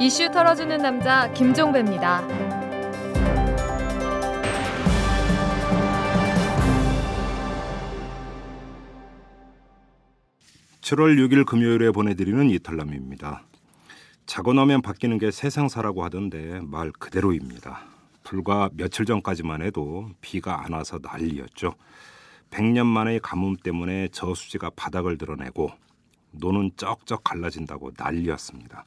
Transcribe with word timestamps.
이슈 0.00 0.30
털어주는 0.30 0.78
남자 0.78 1.28
김종배입니다. 1.32 2.24
7월 10.80 11.18
6일 11.18 11.44
금요일에 11.44 11.90
보내드리는 11.90 12.48
이탈남입니다. 12.48 13.42
자고 14.26 14.52
나면 14.52 14.82
바뀌는 14.82 15.18
게 15.18 15.32
세상사라고 15.32 16.04
하던데 16.04 16.60
말 16.62 16.92
그대로입니다. 16.92 17.80
불과 18.22 18.70
며칠 18.74 19.04
전까지만 19.04 19.62
해도 19.62 20.08
비가 20.20 20.64
안 20.64 20.74
와서 20.74 21.00
난리였죠. 21.02 21.74
100년 22.50 22.86
만의 22.86 23.18
가뭄 23.18 23.56
때문에 23.56 24.08
저수지가 24.12 24.70
바닥을 24.76 25.18
드러내고 25.18 25.72
노는 26.30 26.70
쩍쩍 26.76 27.24
갈라진다고 27.24 27.90
난리였습니다. 27.98 28.84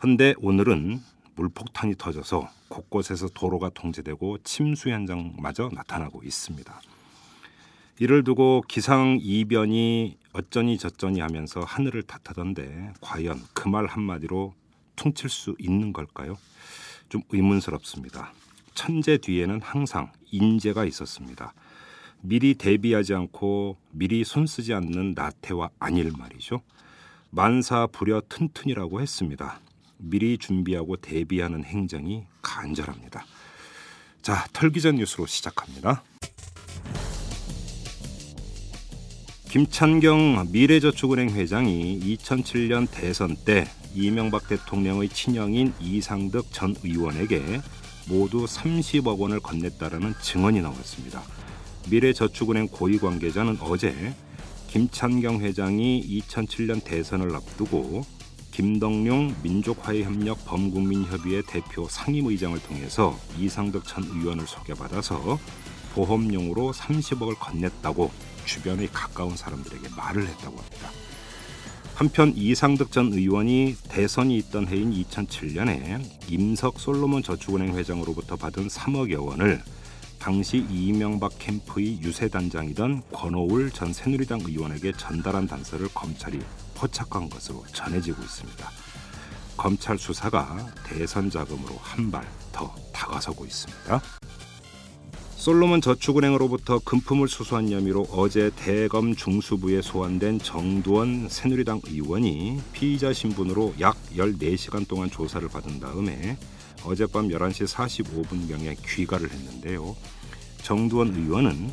근데 0.00 0.32
오늘은 0.38 0.98
물폭탄이 1.36 1.96
터져서 1.98 2.48
곳곳에서 2.68 3.28
도로가 3.28 3.68
통제되고 3.68 4.38
침수 4.44 4.88
현장마저 4.88 5.68
나타나고 5.74 6.22
있습니다. 6.22 6.80
이를 7.98 8.24
두고 8.24 8.62
기상 8.66 9.18
이변이 9.20 10.16
어쩌니 10.32 10.78
저쩌니 10.78 11.20
하면서 11.20 11.60
하늘을 11.60 12.02
탓하던데 12.04 12.94
과연 13.02 13.42
그 13.52 13.68
말 13.68 13.84
한마디로 13.84 14.54
퉁칠 14.96 15.28
수 15.28 15.54
있는 15.58 15.92
걸까요? 15.92 16.38
좀 17.10 17.20
의문스럽습니다. 17.28 18.32
천재 18.74 19.18
뒤에는 19.18 19.60
항상 19.60 20.12
인재가 20.30 20.86
있었습니다. 20.86 21.52
미리 22.22 22.54
대비하지 22.54 23.12
않고 23.12 23.76
미리 23.90 24.24
손쓰지 24.24 24.72
않는 24.72 25.12
나태와 25.14 25.68
아닐 25.78 26.10
말이죠. 26.16 26.62
만사 27.28 27.86
부려 27.86 28.22
튼튼이라고 28.30 29.02
했습니다. 29.02 29.60
미리 30.00 30.38
준비하고 30.38 30.96
대비하는 30.96 31.64
행정이 31.64 32.24
간절합니다. 32.42 33.24
자, 34.22 34.46
털기전 34.52 34.96
뉴스로 34.96 35.26
시작합니다. 35.26 36.02
김찬경 39.50 40.48
미래저축은행 40.52 41.30
회장이 41.30 41.98
2007년 42.00 42.86
대선 42.90 43.36
때 43.44 43.66
이명박 43.94 44.46
대통령의 44.46 45.08
친형인 45.08 45.72
이상득 45.80 46.52
전 46.52 46.76
의원에게 46.84 47.60
모두 48.08 48.44
30억 48.44 49.18
원을 49.18 49.40
건넸다라는 49.40 50.14
증언이 50.22 50.60
나왔습니다. 50.60 51.22
미래저축은행 51.90 52.68
고위 52.68 52.98
관계자는 52.98 53.58
어제 53.60 54.14
김찬경 54.68 55.40
회장이 55.40 56.22
2007년 56.28 56.84
대선을 56.84 57.34
앞두고 57.34 58.04
김덕룡 58.50 59.34
민족화해협력 59.42 60.44
범국민협의회 60.44 61.42
대표 61.46 61.86
상임의장을 61.88 62.58
통해서 62.62 63.18
이상득 63.38 63.84
전 63.86 64.04
의원을 64.04 64.46
소개받아서 64.46 65.38
보험용으로 65.94 66.72
30억을 66.72 67.34
건넸다고 67.34 68.10
주변의 68.44 68.88
가까운 68.92 69.36
사람들에게 69.36 69.88
말을 69.96 70.26
했다고 70.26 70.56
합니다. 70.58 70.90
한편 71.94 72.32
이상득 72.34 72.92
전 72.92 73.12
의원이 73.12 73.76
대선이 73.88 74.36
있던 74.38 74.68
해인 74.68 74.90
2007년에 74.90 76.02
임석 76.30 76.80
솔로몬 76.80 77.22
저축은행 77.22 77.76
회장으로부터 77.76 78.36
받은 78.36 78.68
3억여 78.68 79.22
원을 79.22 79.62
당시 80.18 80.66
이명박 80.70 81.32
캠프의 81.38 82.00
유세단장이던 82.00 83.02
권오울 83.12 83.70
전 83.70 83.92
새누리당 83.92 84.40
의원에게 84.46 84.92
전달한 84.92 85.46
단서를 85.46 85.88
검찰이 85.92 86.38
포착한 86.80 87.28
것으로 87.28 87.62
전해지고 87.74 88.22
있습니다. 88.22 88.70
검찰 89.58 89.98
수사가 89.98 90.66
대선 90.86 91.28
자금으로 91.28 91.76
한 91.82 92.10
발 92.10 92.24
더 92.52 92.74
다가서고 92.92 93.44
있습니다. 93.46 94.00
솔로몬 95.36 95.80
저축은행으로부터 95.80 96.80
금품을 96.80 97.28
수수한 97.28 97.70
혐의로 97.70 98.06
어제 98.10 98.50
대검 98.56 99.14
중수부에 99.14 99.80
소환된 99.80 100.40
정두원 100.40 101.28
새누리당 101.30 101.80
의원이 101.86 102.60
피의자 102.72 103.12
신분으로 103.12 103.74
약 103.80 103.96
14시간 104.14 104.86
동안 104.86 105.10
조사를 105.10 105.48
받은 105.48 105.80
다음에 105.80 106.36
어젯밤 106.84 107.28
11시 107.28 107.66
45분경에 107.66 108.76
귀가를 108.86 109.30
했는데요. 109.30 109.96
정두원 110.62 111.14
의원은 111.14 111.70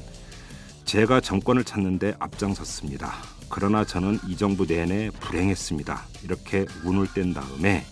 제가 0.85 1.19
정권을 1.19 1.65
찾는데 1.65 2.15
앞장섰습니다. 2.19 3.36
그러나 3.49 3.85
저는 3.85 4.19
이 4.27 4.35
정부 4.35 4.65
내내 4.65 5.09
불행했습니다. 5.11 6.07
이렇게 6.23 6.65
운을 6.83 7.07
뗀 7.13 7.33
다음에 7.33 7.85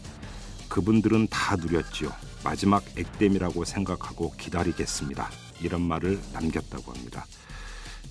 그분들은 0.70 1.28
다 1.30 1.56
누렸지요. 1.56 2.12
마지막 2.44 2.84
액땜이라고 2.98 3.66
생각하고 3.66 4.34
기다리겠습니다. 4.38 5.30
이런 5.62 5.82
말을 5.82 6.20
남겼다고 6.34 6.92
합니다. 6.92 7.26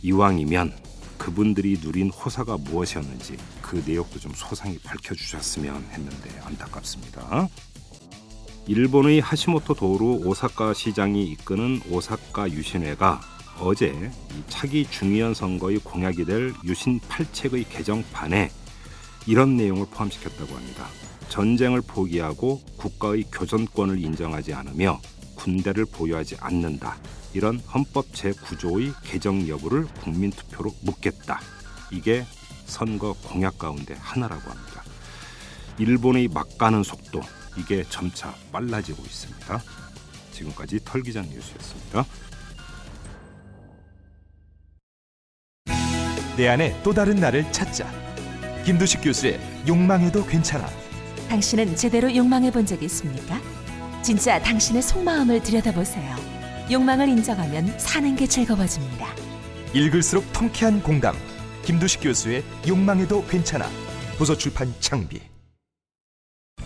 이왕이면 0.03 0.77
그분들이 1.19 1.79
누린 1.83 2.11
호사가 2.11 2.57
무엇이었는지 2.57 3.37
그 3.63 3.83
내용도 3.87 4.19
좀 4.19 4.33
소상히 4.35 4.79
밝혀주셨으면 4.79 5.89
했는데 5.93 6.41
안타깝습니다. 6.45 7.49
일본의 8.67 9.21
하시모토 9.21 9.75
도루 9.75 10.23
오사카 10.25 10.75
시장이 10.75 11.25
이끄는 11.33 11.83
오사카 11.91 12.51
유신회가 12.51 13.21
어제 13.61 14.11
차기 14.49 14.87
중의원 14.91 15.35
선거의 15.35 15.79
공약이 15.79 16.25
될 16.25 16.53
유신 16.65 17.01
8책의 17.01 17.67
개정판에 17.71 18.51
이런 19.27 19.57
내용을 19.57 19.87
포함시켰다고 19.91 20.55
합니다. 20.55 20.87
전쟁을 21.29 21.81
포기하고 21.87 22.61
국가의 22.77 23.25
교전권을 23.33 23.99
인정하지 23.99 24.53
않으며 24.53 25.01
군대를 25.37 25.87
보유하지 25.87 26.37
않는다. 26.41 26.97
이런 27.33 27.59
헌법 27.61 28.11
제9조의 28.13 28.95
개정 29.03 29.49
여부를 29.49 29.87
국민 30.03 30.31
투표로 30.31 30.75
묻겠다. 30.83 31.41
이게 31.91 32.25
선거 32.67 33.15
공약 33.25 33.59
가운데 33.59 33.95
하나라고 33.99 34.51
합니다. 34.51 34.83
일본의 35.79 36.29
막 36.29 36.57
가는 36.59 36.83
속도 36.83 37.21
이게 37.57 37.85
점차 37.89 38.35
빨라지고 38.53 39.03
있습니다. 39.03 39.63
지금까지 40.33 40.81
털기전 40.85 41.29
뉴스였습니다. 41.31 42.05
내 46.37 46.49
안에 46.49 46.77
또 46.83 46.93
다른 46.93 47.17
나를 47.17 47.51
찾자. 47.53 47.89
김두식 48.65 49.03
교수의 49.03 49.39
욕망해도 49.69 50.25
괜찮아. 50.27 50.67
당신은 51.29 51.77
제대로 51.77 52.15
욕망해 52.15 52.51
본적 52.51 52.83
있습니까? 52.83 53.41
진짜 54.03 54.41
당신의 54.41 54.83
속마음을 54.83 55.43
들여다보세요. 55.43 56.17
욕망을 56.71 57.09
인정하면 57.09 57.79
사는 57.79 58.17
게 58.17 58.27
즐거워집니다. 58.27 59.07
읽을수록 59.75 60.25
통쾌한 60.33 60.83
공감. 60.83 61.15
김두식 61.65 62.01
교수의 62.03 62.43
욕망해도 62.67 63.25
괜찮아. 63.27 63.67
도서 64.19 64.37
출판 64.37 64.73
창비. 64.81 65.21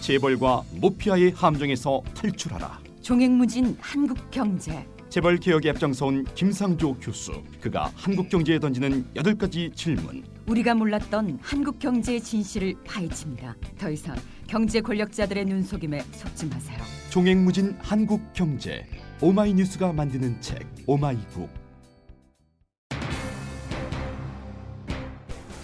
재벌과 0.01 0.63
모피아의 0.81 1.33
함정에서 1.37 2.03
탈출하라. 2.15 2.81
종횡무진 3.03 3.77
한국 3.81 4.31
경제. 4.31 4.87
재벌 5.09 5.39
개혁에 5.39 5.71
앞장서온 5.71 6.27
김상조 6.35 6.95
교수. 6.95 7.43
그가 7.61 7.91
한국 7.95 8.29
경제에 8.29 8.59
던지는 8.59 9.07
여덟 9.17 9.35
가지 9.35 9.71
질문. 9.75 10.23
우리가 10.47 10.75
몰랐던 10.75 11.39
한국 11.41 11.79
경제의 11.79 12.21
진실을 12.21 12.75
파헤칩니다. 12.87 13.57
더 13.79 13.91
이상 13.91 14.17
경제 14.47 14.81
권력자들의 14.81 15.47
눈속임에 15.47 16.01
속지 16.13 16.47
마세요. 16.47 16.79
종횡무진 17.11 17.77
한국 17.81 18.21
경제. 18.35 18.87
오마이뉴스가 19.21 19.93
만드는 19.93 20.41
책 20.41 20.67
오마이북. 20.87 21.49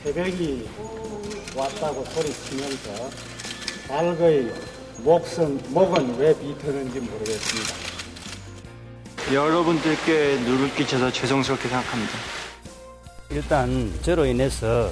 새벽이 0.03 0.69
왔다고 1.57 2.05
소리치면서 2.05 3.11
목은 5.05 5.61
목은 5.71 6.19
왜 6.19 6.39
비트는지 6.39 7.01
모르겠습니다. 7.01 7.84
여러분들께 9.33 10.41
누를 10.41 10.75
끼쳐서 10.75 11.11
죄송스럽게 11.11 11.69
생각합니다. 11.69 12.13
일단 13.31 13.91
저로 14.03 14.27
인해서 14.27 14.91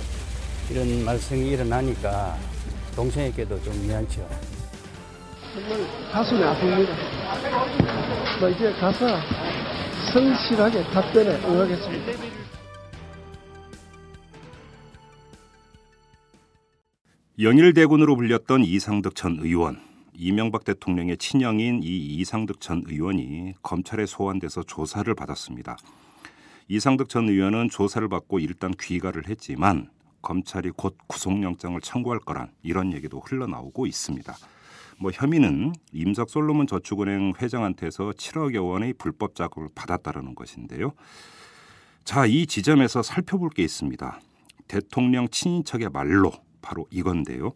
이런 0.71 1.05
말썽이 1.05 1.51
일어나니까 1.51 2.39
동생에게도 2.97 3.63
좀 3.63 3.87
미안죠. 3.87 4.27
정말 5.53 5.87
가슴이 6.11 6.41
아픕니다. 6.41 8.41
뭐 8.41 8.49
이제 8.49 8.73
가서 8.73 9.07
성실하게 10.13 10.83
답변에 10.85 11.37
응하겠습니다. 11.45 12.13
영일대군으로 17.39 18.17
불렸던 18.17 18.65
이상득 18.65 19.15
전 19.15 19.39
의원, 19.41 19.79
이명박 20.15 20.65
대통령의 20.65 21.17
친형인 21.17 21.83
이 21.83 21.87
이상득 21.87 22.61
전 22.61 22.83
의원이 22.87 23.55
검찰에 23.63 24.07
소환돼서 24.07 24.63
조사를 24.63 25.13
받았습니다. 25.15 25.77
이상득 26.69 27.09
전 27.09 27.29
의원은 27.29 27.71
조사를 27.71 28.07
받고 28.09 28.39
일단 28.39 28.73
귀가를 28.79 29.29
했지만 29.29 29.91
검찰이 30.21 30.71
곧 30.77 30.97
구속영장을 31.07 31.81
청구할 31.81 32.21
거란 32.21 32.51
이런 32.63 32.93
얘기도 32.93 33.21
흘러나오고 33.21 33.87
있습니다. 33.87 34.35
뭐 34.99 35.11
혐의는 35.13 35.73
임석 35.93 36.31
솔로몬 36.31 36.67
저축은행 36.67 37.33
회장한테서 37.41 38.11
7억여 38.11 38.65
원의 38.65 38.95
불법 38.95 39.35
자금을 39.35 39.69
받았다라는 39.75 40.35
것인데요. 40.35 40.93
자, 42.05 42.27
이 42.27 42.47
지점에서 42.47 43.03
살펴볼 43.03 43.51
게 43.51 43.63
있습니다. 43.65 44.21
대통령 44.69 45.29
친인척의 45.29 45.89
말로 45.91 46.33
바로 46.61 46.87
이건데요. 46.91 47.53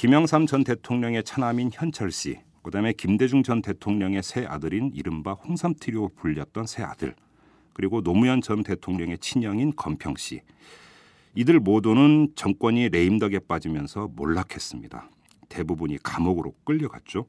김영삼 0.00 0.46
전 0.46 0.64
대통령의 0.64 1.24
차남인 1.24 1.68
현철 1.70 2.10
씨, 2.10 2.38
그다음에 2.62 2.94
김대중 2.94 3.42
전 3.42 3.60
대통령의 3.60 4.22
새 4.22 4.46
아들인 4.46 4.92
이른바 4.94 5.34
홍삼 5.34 5.74
트리오 5.78 6.08
불렸던 6.14 6.66
새 6.66 6.82
아들, 6.82 7.14
그리고 7.74 8.00
노무현 8.00 8.40
전 8.40 8.62
대통령의 8.62 9.18
친형인 9.18 9.76
건평 9.76 10.14
씨. 10.16 10.40
이들 11.34 11.60
모두는 11.60 12.32
정권이 12.34 12.88
레임덕에 12.88 13.40
빠지면서 13.40 14.08
몰락했습니다. 14.16 15.10
대부분이 15.50 15.98
감옥으로 16.02 16.54
끌려갔죠. 16.64 17.26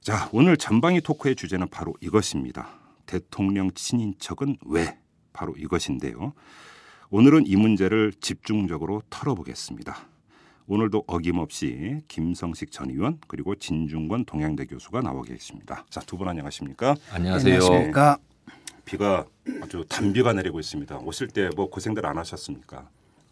자, 0.00 0.30
오늘 0.32 0.56
전방위 0.56 1.00
토크의 1.00 1.34
주제는 1.34 1.66
바로 1.66 1.94
이것입니다. 2.00 2.78
대통령 3.06 3.72
친인척은 3.72 4.58
왜? 4.66 5.00
바로 5.32 5.56
이것인데요. 5.56 6.32
오늘은 7.10 7.48
이 7.48 7.56
문제를 7.56 8.12
집중적으로 8.20 9.02
털어보겠습니다. 9.10 10.11
오늘도 10.68 11.04
어김없이 11.06 12.00
김성식 12.08 12.70
전 12.70 12.90
의원 12.90 13.18
그리고 13.26 13.54
진중권 13.54 14.24
동양대 14.24 14.66
교수가 14.66 15.00
나와 15.02 15.22
계십니다. 15.22 15.84
자, 15.90 16.00
두 16.00 16.16
분 16.16 16.28
안녕하십니까? 16.28 16.94
안녕하세요. 17.10 17.54
안녕하십니까? 17.56 18.18
비가 18.84 19.26
아주 19.62 19.84
단비가 19.88 20.32
내리고 20.32 20.60
있습니다. 20.60 20.98
오실 20.98 21.28
때 21.28 21.48
뭐 21.56 21.68
고생들 21.68 22.04
안 22.06 22.16
하셨습니까? 22.18 22.88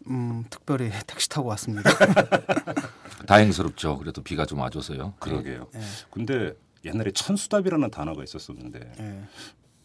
음, 0.09 0.43
특별히 0.49 0.89
택시 1.07 1.29
타고 1.29 1.49
왔습니다. 1.49 1.89
다행스럽죠. 3.27 3.97
그래도 3.97 4.21
비가 4.21 4.45
좀 4.45 4.59
와줘서요. 4.59 5.13
그러게요. 5.19 5.67
네. 5.73 5.79
근데 6.09 6.53
옛날에 6.83 7.11
천수답이라는 7.11 7.91
단어가 7.91 8.23
있었었는데 8.23 8.79
네. 8.97 9.23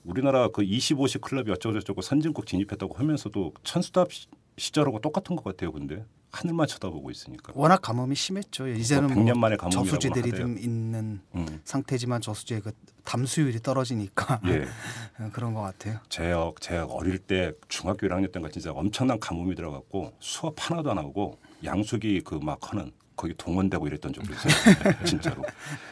우리나라 0.04 0.48
그 0.48 0.62
25시 0.62 1.20
클럽이 1.20 1.50
어쩌고저쩌고 1.50 2.00
선진국 2.00 2.46
진입했다고 2.46 2.94
하면서도 2.94 3.52
천수답 3.62 4.08
시절하고 4.58 5.00
똑같은 5.00 5.36
것 5.36 5.44
같아요. 5.44 5.72
근데 5.72 6.04
하늘만 6.32 6.66
쳐다보고 6.66 7.10
있으니까. 7.10 7.52
워낙 7.56 7.80
가뭄이 7.80 8.14
심했죠. 8.14 8.68
이제는 8.68 9.14
뭐 9.14 9.24
100년 9.24 9.38
만에 9.38 9.56
저수지들이 9.70 10.32
좀 10.32 10.58
있는 10.58 11.20
음. 11.34 11.60
상태지만 11.64 12.20
저수지의 12.20 12.60
그 12.60 12.72
담수율이 13.04 13.60
떨어지니까 13.60 14.40
예. 14.46 14.66
그런 15.32 15.54
것 15.54 15.62
같아요. 15.62 15.98
제가 16.08 16.52
제가 16.60 16.84
어릴 16.86 17.18
때 17.18 17.52
중학교 17.68 18.06
1학년 18.06 18.32
때가 18.32 18.48
진짜 18.50 18.72
엄청난 18.72 19.18
가뭄이 19.18 19.54
들어갔고 19.54 20.12
수업 20.20 20.54
하나도 20.58 20.90
안 20.90 20.98
하고 20.98 21.38
양수기 21.64 22.20
그 22.22 22.36
막 22.38 22.70
하는 22.70 22.92
거기 23.16 23.32
동원되고 23.34 23.86
이랬던 23.86 24.12
적도 24.12 24.32
있어요. 24.34 24.52
진짜로 25.06 25.42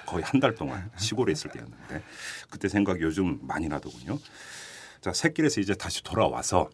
거의 0.04 0.22
한 0.24 0.40
달 0.40 0.54
동안 0.54 0.90
시골에 0.98 1.32
있을 1.32 1.50
때였는데 1.52 2.02
그때 2.50 2.68
생각이 2.68 3.02
요즘 3.02 3.38
많이 3.46 3.66
나더군요. 3.68 4.18
자 5.00 5.12
새길에서 5.14 5.60
이제 5.62 5.74
다시 5.74 6.02
돌아와서 6.02 6.68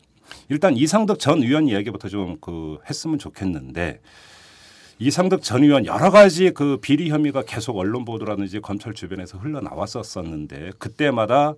일단 0.49 0.77
이상덕 0.77 1.19
전 1.19 1.43
의원 1.43 1.67
이야기부터 1.69 2.09
좀 2.09 2.37
그 2.41 2.79
했으면 2.89 3.19
좋겠는데 3.19 4.01
이상덕 4.99 5.43
전 5.43 5.63
의원 5.63 5.87
여러 5.87 6.11
가지 6.11 6.51
그 6.51 6.77
비리 6.81 7.09
혐의가 7.11 7.43
계속 7.43 7.77
언론 7.79 8.05
보도라든지 8.05 8.61
검찰 8.61 8.93
주변에서 8.95 9.39
흘러나왔었었는데 9.39 10.73
그때마다 10.79 11.55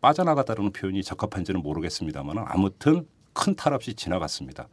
빠져나갔다는 0.00 0.72
표현이 0.72 1.02
적합한지는 1.02 1.60
모르겠습니다만 1.62 2.38
아무튼 2.46 3.06
큰 3.34 3.54
탈 3.54 3.72
없이 3.74 3.94
지나갔습니다. 3.94 4.68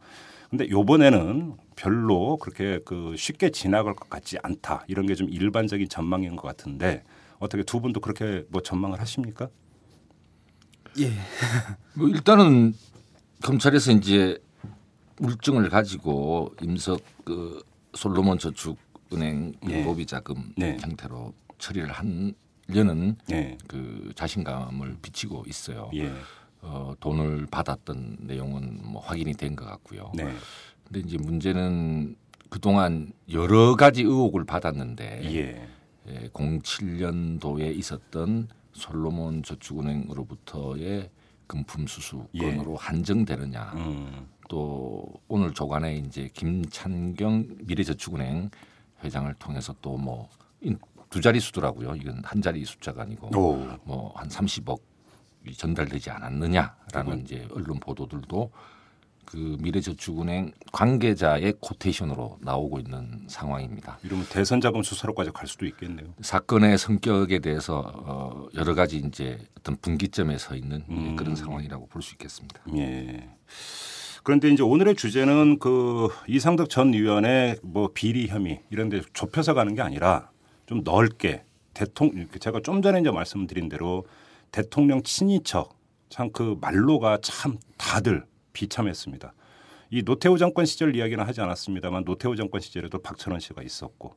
근데 0.50 0.68
요번에는 0.70 1.54
별로 1.76 2.36
그렇게 2.38 2.80
그 2.84 3.14
쉽게 3.16 3.50
지나갈 3.50 3.94
것 3.94 4.08
같지 4.08 4.38
않다. 4.42 4.84
이런 4.88 5.06
게 5.06 5.14
좀 5.14 5.28
일반적인 5.28 5.88
전망인 5.88 6.36
것 6.36 6.42
같은데 6.48 7.02
어떻게 7.38 7.62
두 7.64 7.80
분도 7.80 8.00
그렇게 8.00 8.44
뭐 8.48 8.62
전망을 8.62 9.00
하십니까? 9.00 9.48
예. 11.00 11.10
뭐 11.94 12.08
일단은 12.08 12.74
검찰에서 13.42 13.92
이제 13.92 14.38
물증을 15.18 15.68
가지고 15.68 16.54
임석 16.62 17.00
그 17.24 17.62
솔로몬 17.94 18.38
저축은행 18.38 19.54
예. 19.70 19.84
로비 19.84 20.06
자금 20.06 20.52
네. 20.56 20.76
형태로 20.80 21.32
처리를 21.58 21.90
한려는 21.90 23.16
네. 23.28 23.56
그 23.66 24.12
자신감을 24.14 24.96
비치고 25.02 25.44
있어요. 25.48 25.90
예. 25.94 26.12
어, 26.60 26.94
돈을 27.00 27.46
받았던 27.50 28.18
내용은 28.20 28.80
뭐 28.82 29.00
확인이 29.02 29.32
된 29.34 29.54
것 29.56 29.64
같고요. 29.64 30.10
네. 30.14 30.34
근데 30.84 31.00
이제 31.00 31.16
문제는 31.18 32.16
그동안 32.50 33.12
여러 33.30 33.74
가지 33.76 34.02
의혹을 34.02 34.44
받았는데 34.44 35.20
예. 35.34 35.68
예, 36.08 36.28
07년도에 36.28 37.76
있었던 37.76 38.48
솔로몬 38.72 39.42
저축은행으로부터의 39.42 41.10
금품 41.46 41.86
수수 41.86 42.26
건으로 42.38 42.72
예. 42.72 42.76
한정되느냐. 42.78 43.72
음. 43.76 44.28
또 44.48 45.04
오늘 45.28 45.52
조간에 45.52 45.96
이제 45.96 46.30
김찬경 46.34 47.58
미래저축은행 47.64 48.50
회장을 49.04 49.32
통해서 49.34 49.74
또 49.80 49.96
뭐 49.96 50.28
두 51.10 51.20
자리 51.20 51.38
수더라고요. 51.40 51.94
이건 51.94 52.20
한 52.24 52.42
자리 52.42 52.64
숫자가 52.64 53.02
아니고 53.02 53.28
뭐 53.84 54.12
한 54.16 54.28
30억 54.28 54.80
전달되지 55.56 56.10
않았느냐라는 56.10 57.20
이제 57.22 57.46
언론 57.52 57.78
보도들도 57.78 58.50
그 59.26 59.56
미래저축은행 59.60 60.52
관계자의 60.72 61.54
코테이션으로 61.60 62.38
나오고 62.40 62.78
있는 62.78 63.24
상황입니다. 63.28 63.98
이러면 64.04 64.26
대선 64.30 64.60
자금 64.60 64.82
수사로까지 64.82 65.30
갈 65.32 65.46
수도 65.46 65.66
있겠네요. 65.66 66.06
사건의 66.20 66.78
성격에 66.78 67.40
대해서 67.40 67.80
어 67.94 68.46
여러 68.54 68.74
가지 68.74 68.98
이제 68.98 69.38
어떤 69.58 69.76
분기점에 69.76 70.38
서 70.38 70.54
있는 70.54 70.84
음. 70.88 71.16
그런 71.16 71.36
상황이라고 71.36 71.86
볼 71.88 72.02
수 72.02 72.14
있겠습니다. 72.14 72.60
예. 72.76 73.28
그런데 74.22 74.48
이제 74.48 74.62
오늘의 74.62 74.96
주제는 74.96 75.58
그 75.58 76.08
이상덕 76.28 76.68
전 76.70 76.94
의원의 76.94 77.58
뭐 77.62 77.90
비리 77.92 78.26
혐의 78.28 78.62
이런 78.70 78.88
데 78.88 79.00
좁혀서 79.12 79.54
가는 79.54 79.74
게 79.74 79.82
아니라 79.82 80.30
좀 80.66 80.82
넓게 80.84 81.44
대통령 81.74 82.26
제가 82.40 82.60
좀 82.64 82.82
전에 82.82 83.00
이제 83.00 83.10
말씀드린 83.10 83.68
대로 83.68 84.06
대통령 84.50 85.02
친인척 85.02 85.76
참 86.08 86.30
그 86.32 86.56
말로가 86.60 87.18
참 87.22 87.58
다들 87.76 88.24
비참했습니다. 88.60 89.34
이 89.90 90.02
노태우 90.02 90.38
정권 90.38 90.64
시절 90.64 90.96
이야기는 90.96 91.22
하지 91.24 91.40
않았습니다만 91.42 92.04
노태우 92.04 92.34
정권 92.34 92.60
시절에도 92.62 92.98
박철원 93.02 93.38
씨가 93.40 93.62
있었고 93.62 94.14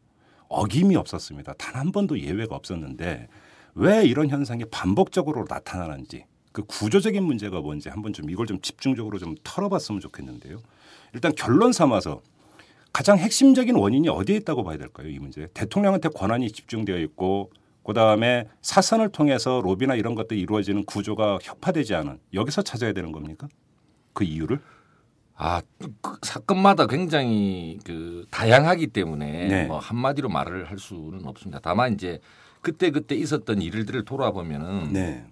어김이 0.47 0.95
없었습니다. 0.95 1.53
단 1.53 1.75
한 1.75 1.91
번도 1.91 2.19
예외가 2.19 2.55
없었는데 2.55 3.27
왜 3.75 4.05
이런 4.05 4.29
현상이 4.29 4.63
반복적으로 4.71 5.45
나타나는지 5.47 6.25
그 6.51 6.63
구조적인 6.63 7.21
문제가 7.23 7.59
뭔지 7.61 7.89
한번 7.89 8.11
좀 8.13 8.29
이걸 8.29 8.47
좀 8.47 8.59
집중적으로 8.61 9.19
좀 9.19 9.35
털어봤으면 9.43 10.01
좋겠는데요. 10.01 10.61
일단 11.13 11.33
결론 11.35 11.71
삼아서 11.71 12.21
가장 12.91 13.17
핵심적인 13.19 13.75
원인이 13.75 14.09
어디에 14.09 14.37
있다고 14.37 14.63
봐야 14.63 14.77
될까요? 14.77 15.07
이 15.09 15.19
문제. 15.19 15.47
대통령한테 15.53 16.09
권한이 16.09 16.51
집중되어 16.51 16.97
있고 16.99 17.51
그 17.83 17.93
다음에 17.93 18.47
사선을 18.61 19.09
통해서 19.09 19.61
로비나 19.63 19.95
이런 19.95 20.15
것들이 20.15 20.39
이루어지는 20.41 20.85
구조가 20.85 21.39
혁파되지 21.43 21.93
않은 21.95 22.19
여기서 22.33 22.63
찾아야 22.63 22.93
되는 22.93 23.11
겁니까? 23.11 23.47
그 24.13 24.23
이유를? 24.23 24.59
아, 25.35 25.61
그 26.01 26.17
사건마다 26.21 26.85
굉장히 26.85 27.79
그 27.85 28.25
다양하기 28.29 28.87
때문에 28.87 29.47
네. 29.47 29.65
뭐 29.65 29.79
한마디로 29.79 30.27
말을 30.27 30.69
할 30.69 30.77
수는 30.77 31.25
없습니다. 31.25 31.59
다만 31.61 31.93
이제 31.93 32.19
그때 32.61 32.91
그때 32.91 33.15
있었던 33.15 33.61
일들을 33.61 34.03
돌아보면은 34.03 34.91
네. 34.91 35.25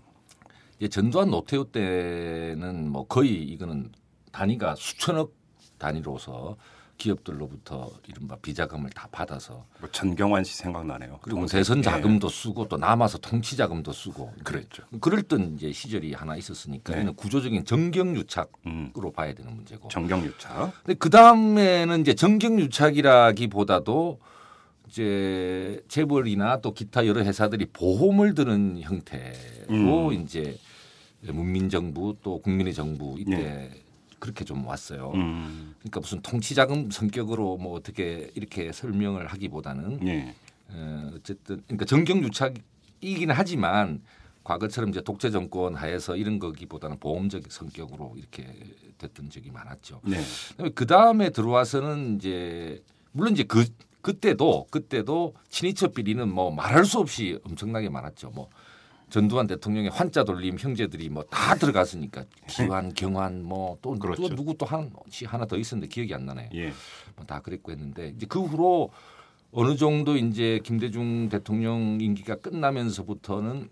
이제 0.77 0.88
전두환 0.88 1.29
노태우 1.29 1.65
때는 1.65 2.89
뭐 2.89 3.05
거의 3.05 3.43
이거는 3.43 3.91
단위가 4.31 4.75
수천억 4.75 5.34
단위로서 5.77 6.55
기업들로부터 6.97 7.91
이른바 8.07 8.35
비자금을 8.37 8.89
다 8.91 9.07
받아서 9.11 9.65
뭐 9.79 9.89
전경환 9.91 10.43
씨 10.43 10.57
생각나네요. 10.57 11.19
그리고 11.21 11.45
대선 11.45 11.81
자금도 11.81 12.27
네. 12.29 12.41
쓰고 12.41 12.67
또 12.67 12.75
남아서 12.77 13.17
통치 13.19 13.55
자금도 13.55 13.93
쓰고 13.93 14.33
그랬죠. 14.43 14.83
그럴던 14.99 15.53
이제 15.55 15.71
시절이 15.71 16.13
하나 16.13 16.35
있었으니까 16.35 16.95
네. 16.95 17.01
이는 17.01 17.15
구조적인 17.15 17.63
정경유착으로 17.65 18.49
음. 18.65 18.91
봐야 19.15 19.33
되는 19.33 19.55
문제고. 19.55 19.87
정경유착. 19.89 20.83
근데 20.83 20.97
그 20.97 21.09
다음에는 21.09 22.01
이제 22.01 22.13
정경유착이라기보다도 22.13 24.19
이제 24.87 25.83
재벌이나 25.87 26.61
또 26.61 26.73
기타 26.73 27.05
여러 27.05 27.21
회사들이 27.21 27.67
보험을 27.73 28.33
드는 28.33 28.79
형태로 28.81 30.07
음. 30.09 30.13
이제 30.13 30.57
문민정부 31.21 32.17
또 32.23 32.41
국민의 32.41 32.73
정부 32.73 33.15
이때 33.19 33.35
네. 33.35 33.69
그렇게 34.19 34.45
좀 34.45 34.65
왔어요. 34.65 35.12
음. 35.15 35.75
그러니까 35.79 36.00
무슨 36.00 36.21
통치자금 36.21 36.91
성격으로 36.91 37.57
뭐 37.57 37.74
어떻게 37.74 38.31
이렇게 38.36 38.71
설명을 38.71 39.27
하기보다는 39.27 40.00
네. 40.00 40.36
어, 40.69 41.12
어쨌든 41.15 41.62
그러니까 41.67 41.86
정경유착이긴 41.86 43.31
하지만 43.31 44.01
과거처럼 44.43 44.91
이제 44.91 45.01
독재 45.01 45.29
정권 45.29 45.75
하에서 45.75 46.15
이런 46.15 46.39
거기보다는 46.39 47.00
보험적 47.00 47.43
성격으로 47.50 48.15
이렇게 48.17 48.47
됐던 48.97 49.29
적이 49.29 49.51
많았죠. 49.51 50.01
네. 50.05 50.24
그 50.74 50.86
다음에 50.86 51.29
들어와서는 51.29 52.15
이제 52.15 52.81
물론 53.12 53.33
이제 53.33 53.43
그, 53.43 53.65
그때도 54.01 54.67
그때도 54.71 55.36
친인척 55.50 55.93
비리는 55.93 56.27
뭐 56.29 56.50
말할 56.50 56.86
수 56.86 57.00
없이 57.00 57.39
엄청나게 57.43 57.89
많았죠. 57.89 58.29
뭐 58.29 58.50
전두환 59.09 59.47
대통령의 59.47 59.89
환자 59.89 60.23
돌림 60.23 60.57
형제들이 60.57 61.09
뭐 61.09 61.23
다 61.29 61.55
들어갔으니까 61.55 62.25
기환, 62.47 62.93
경환 62.93 63.41
뭐또 63.43 63.97
그렇죠. 63.99 64.27
누구 64.29 64.57
또 64.57 64.65
한, 64.65 64.91
하나 65.25 65.45
더 65.45 65.57
있었는데 65.57 65.87
기억이 65.87 66.13
안 66.13 66.25
나네. 66.25 66.49
예. 66.55 66.73
뭐다 67.15 67.39
그랬고 67.41 67.71
했는데 67.71 68.13
이제 68.15 68.25
그 68.27 68.41
후로 68.41 68.91
어느 69.51 69.75
정도 69.77 70.17
이제 70.17 70.59
김대중 70.63 71.29
대통령 71.29 71.99
임기가 72.01 72.35
끝나면서부터는 72.35 73.69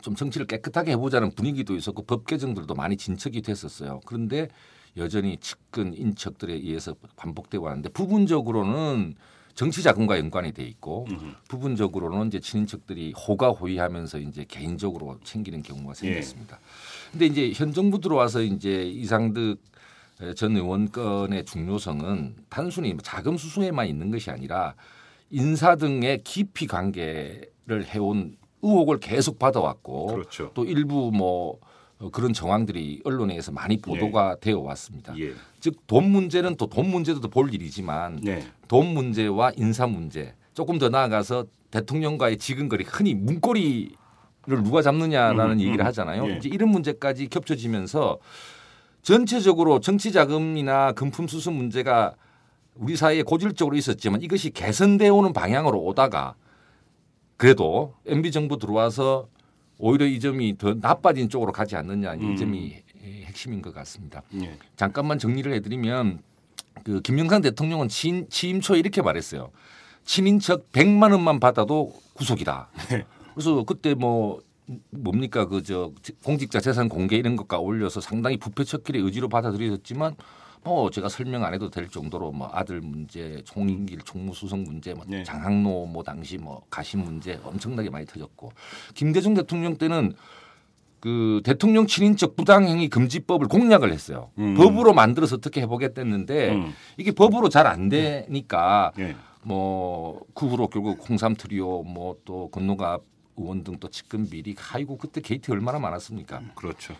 좀 0.00 0.14
정치를 0.14 0.46
깨끗하게 0.46 0.92
해보자는 0.92 1.32
분위기도 1.32 1.74
있었고 1.76 2.02
법 2.02 2.26
개정들도 2.26 2.74
많이 2.74 2.96
진척이 2.96 3.42
됐었어요. 3.42 4.00
그런데 4.06 4.48
여전히 4.96 5.36
측근 5.38 5.94
인척들에 5.94 6.52
의해서 6.54 6.94
반복되고 7.16 7.64
왔는데 7.64 7.90
부분적으로는 7.90 9.14
정치 9.58 9.82
자금과 9.82 10.20
연관이 10.20 10.52
돼 10.52 10.62
있고 10.62 11.04
음흠. 11.10 11.32
부분적으로는 11.48 12.28
이제 12.28 12.38
친인척들이 12.38 13.12
호가호위하면서 13.14 14.20
이제 14.20 14.44
개인적으로 14.46 15.18
챙기는 15.24 15.64
경우가 15.64 15.90
예. 15.90 15.94
생겼습니다. 15.94 16.60
예. 16.60 17.10
근데 17.10 17.26
이제 17.26 17.52
현 17.52 17.72
정부 17.72 18.00
들어와서 18.00 18.40
이제 18.42 18.84
이상득 18.84 19.60
전 20.36 20.54
의원 20.54 20.92
건의 20.92 21.44
중요성은 21.44 22.36
단순히 22.48 22.96
자금 23.02 23.36
수송에만 23.36 23.88
있는 23.88 24.12
것이 24.12 24.30
아니라 24.30 24.76
인사 25.30 25.74
등의 25.74 26.22
깊이 26.22 26.68
관계를 26.68 27.84
해온 27.86 28.36
의혹을 28.62 29.00
계속 29.00 29.40
받아왔고 29.40 30.06
그렇죠. 30.06 30.52
또 30.54 30.64
일부 30.64 31.10
뭐 31.12 31.58
그런 32.12 32.32
정황들이 32.32 33.02
언론에 33.04 33.40
서 33.40 33.50
많이 33.50 33.76
보도가 33.78 34.36
예. 34.36 34.40
되어 34.40 34.60
왔습니다. 34.60 35.14
예. 35.18 35.32
즉돈 35.60 36.10
문제는 36.10 36.56
또 36.56 36.66
돈 36.68 36.90
문제도 36.90 37.20
볼 37.20 37.52
일이지만 37.52 38.20
예. 38.26 38.46
돈 38.68 38.86
문제와 38.94 39.52
인사 39.56 39.86
문제 39.86 40.34
조금 40.54 40.78
더 40.78 40.88
나아가서 40.88 41.46
대통령과의 41.70 42.38
지근거리 42.38 42.84
흔히 42.84 43.14
문고리를 43.14 43.90
누가 44.46 44.80
잡느냐라는 44.82 45.56
음, 45.56 45.60
얘기를 45.60 45.80
음. 45.80 45.86
하잖아요. 45.86 46.30
예. 46.30 46.36
이제 46.36 46.48
이런 46.48 46.68
문제까지 46.68 47.28
겹쳐지면서 47.28 48.18
전체적으로 49.02 49.80
정치 49.80 50.12
자금이나 50.12 50.92
금품 50.92 51.26
수수 51.26 51.50
문제가 51.50 52.14
우리 52.74 52.94
사회에 52.94 53.22
고질적으로 53.22 53.76
있었지만 53.76 54.22
이것이 54.22 54.50
개선되어 54.50 55.12
오는 55.12 55.32
방향으로 55.32 55.80
오다가 55.80 56.34
그래도 57.36 57.94
MB 58.06 58.30
정부 58.30 58.58
들어와서 58.58 59.28
오히려 59.78 60.06
이 60.06 60.18
점이 60.20 60.58
더 60.58 60.74
나빠진 60.74 61.28
쪽으로 61.28 61.52
가지 61.52 61.76
않느냐 61.76 62.14
이 62.14 62.18
음. 62.18 62.36
점이 62.36 62.76
핵심인 63.24 63.62
것 63.62 63.72
같습니다. 63.74 64.22
예. 64.34 64.58
잠깐만 64.76 65.18
정리를 65.18 65.52
해드리면 65.54 66.20
그 66.84 67.00
김영삼 67.00 67.42
대통령은 67.42 67.88
취임, 67.88 68.28
취임 68.28 68.60
초에 68.60 68.78
이렇게 68.78 69.02
말했어요. 69.02 69.50
친인척 70.04 70.72
100만 70.72 71.12
원만 71.12 71.38
받아도 71.38 71.92
구속이다. 72.14 72.68
네. 72.90 73.04
그래서 73.34 73.62
그때 73.64 73.94
뭐 73.94 74.40
뭡니까 74.90 75.46
그 75.46 75.62
저 75.62 75.92
공직자 76.24 76.60
재산 76.60 76.88
공개 76.88 77.16
이런 77.16 77.36
것과 77.36 77.58
올려서 77.58 78.00
상당히 78.00 78.36
부패 78.36 78.64
척결의 78.64 79.02
의지로 79.02 79.28
받아들여졌지만 79.28 80.16
뭐 80.64 80.90
제가 80.90 81.08
설명 81.08 81.44
안 81.44 81.54
해도 81.54 81.70
될 81.70 81.88
정도로 81.88 82.32
뭐 82.32 82.48
아들 82.52 82.80
문제, 82.80 83.42
총인길 83.44 84.00
총무수석 84.02 84.60
문제, 84.60 84.94
뭐 84.94 85.04
네. 85.06 85.22
장학로 85.24 85.86
뭐 85.86 86.02
당시 86.02 86.38
뭐 86.38 86.62
가심 86.70 87.00
문제 87.00 87.40
엄청나게 87.42 87.90
많이 87.90 88.04
터졌고 88.06 88.52
김대중 88.94 89.34
대통령 89.34 89.76
때는 89.76 90.14
그 91.00 91.40
대통령 91.44 91.86
친인척 91.86 92.34
부당행위 92.36 92.88
금지법을 92.88 93.46
공약을 93.46 93.92
했어요. 93.92 94.30
음. 94.38 94.54
법으로 94.56 94.94
만들어서 94.94 95.36
어떻게 95.36 95.60
해보겠다는데 95.62 96.50
음. 96.50 96.72
이게 96.96 97.12
법으로 97.12 97.48
잘 97.48 97.66
안 97.66 97.88
되니까 97.88 98.92
네. 98.96 99.14
뭐그 99.42 100.46
후로 100.48 100.68
결국 100.68 101.08
홍삼 101.08 101.34
트리오 101.36 101.82
뭐 101.84 102.16
또 102.24 102.48
건노갑 102.50 103.02
의원 103.36 103.62
등 103.62 103.78
또 103.78 103.88
측근 103.88 104.28
비리 104.28 104.56
아이고 104.72 104.98
그때 104.98 105.20
게이트 105.20 105.52
얼마나 105.52 105.78
많았습니까? 105.78 106.42
그렇죠. 106.56 106.94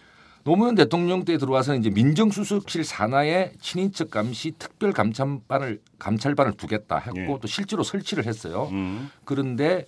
노무현 0.49 0.75
대통령 0.75 1.27
때 1.27 1.37
들어와서 1.37 1.75
이제 1.75 1.91
민정수석실 1.91 2.83
산하에 2.83 3.53
친인척 3.61 4.11
감시 4.11 4.55
특별 4.59 4.95
감찰반을 4.95 5.79
감찰반을 5.99 6.53
두겠다 6.53 6.97
했고 6.97 7.19
예. 7.19 7.39
또 7.39 7.47
실제로 7.47 7.83
설치를 7.83 8.25
했어요. 8.25 8.67
음. 8.73 9.11
그런데 9.27 9.85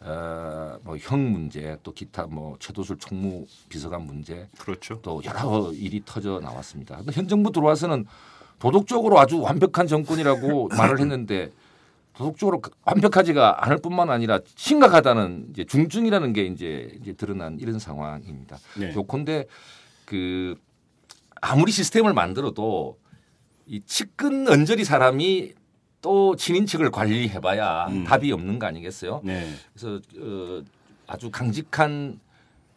어, 0.00 0.78
뭐형 0.82 1.30
문제 1.30 1.76
또 1.84 1.92
기타 1.92 2.26
뭐 2.26 2.56
최도술 2.58 2.98
총무 2.98 3.46
비서관 3.68 4.02
문제 4.02 4.48
그렇죠. 4.58 4.98
또 5.00 5.22
여러 5.24 5.70
일이 5.72 6.02
터져 6.04 6.40
나왔습니다. 6.40 7.02
현 7.12 7.28
정부 7.28 7.52
들어와서는 7.52 8.04
도덕적으로 8.58 9.20
아주 9.20 9.40
완벽한 9.40 9.86
정권이라고 9.86 10.70
말을 10.76 10.98
했는데 10.98 11.52
도덕적으로 12.14 12.60
완벽하지가 12.84 13.64
않을 13.64 13.78
뿐만 13.78 14.10
아니라 14.10 14.40
심각하다는 14.56 15.50
이제 15.50 15.62
중증이라는 15.62 16.32
게 16.32 16.46
이제 16.46 16.98
이제 17.00 17.12
드러난 17.12 17.60
이런 17.60 17.78
상황입니다. 17.78 18.58
네. 18.76 18.92
요컨대 18.92 19.46
그 20.10 20.56
아무리 21.40 21.70
시스템을 21.70 22.14
만들어도 22.14 22.98
이 23.66 23.80
측근 23.86 24.48
언저리 24.48 24.84
사람이 24.84 25.52
또 26.02 26.34
친인척을 26.34 26.90
관리해봐야 26.90 27.86
음. 27.86 28.02
답이 28.02 28.32
없는 28.32 28.58
거 28.58 28.66
아니겠어요? 28.66 29.20
네. 29.22 29.48
그래서 29.72 30.00
어, 30.18 30.64
아주 31.06 31.30
강직한 31.30 32.18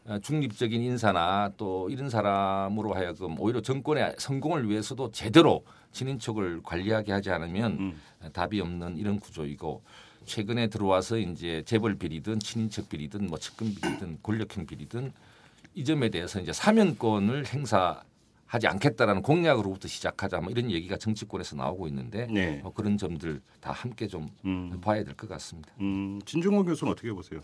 어, 0.06 0.20
중립적인 0.20 0.80
인사나 0.80 1.54
또 1.58 1.90
이런 1.90 2.12
사람으로 2.12 2.94
하여금 2.94 3.40
오히려 3.40 3.62
정권의 3.62 4.14
성공을 4.20 4.70
위해서도 4.70 5.10
제대로 5.10 5.66
친인척을 5.92 6.62
관리하게 6.62 7.14
하지 7.14 7.32
않으면 7.32 7.72
음. 7.72 8.02
답이 8.32 8.62
없는 8.62 8.98
이런 8.98 9.20
구조이고 9.20 9.82
최근에 10.26 10.68
들어와서 10.68 11.18
이제 11.18 11.64
재벌 11.66 11.96
비리든 11.96 12.40
친인척 12.40 12.90
비리든 12.90 13.26
뭐 13.26 13.40
측근 13.40 13.74
비리든 13.74 14.20
권력형 14.22 14.68
비리든 14.68 15.12
이 15.76 15.84
점에 15.84 16.10
대해서 16.10 16.40
이제 16.40 16.54
사면권을 16.54 17.46
행사하지 17.48 18.68
않겠다라는 18.68 19.22
공약으로부터 19.24 19.88
시작하자 19.88 20.40
뭐 20.42 20.52
이런 20.52 20.70
얘기가 20.70 20.98
정치권에서 20.98 21.56
나오고 21.56 21.88
있는데 21.88 22.28
네. 22.30 22.60
뭐 22.62 22.72
그런 22.74 22.98
점들 22.98 23.42
다 23.60 23.72
함께 23.72 24.08
좀 24.08 24.30
음. 24.46 24.80
봐야 24.82 25.04
될 25.04 25.16
것 25.16 25.28
같습니다. 25.30 25.70
음, 25.80 26.20
진중호 26.26 26.64
교수는 26.66 26.92
어떻게 26.94 27.12
보세요? 27.12 27.42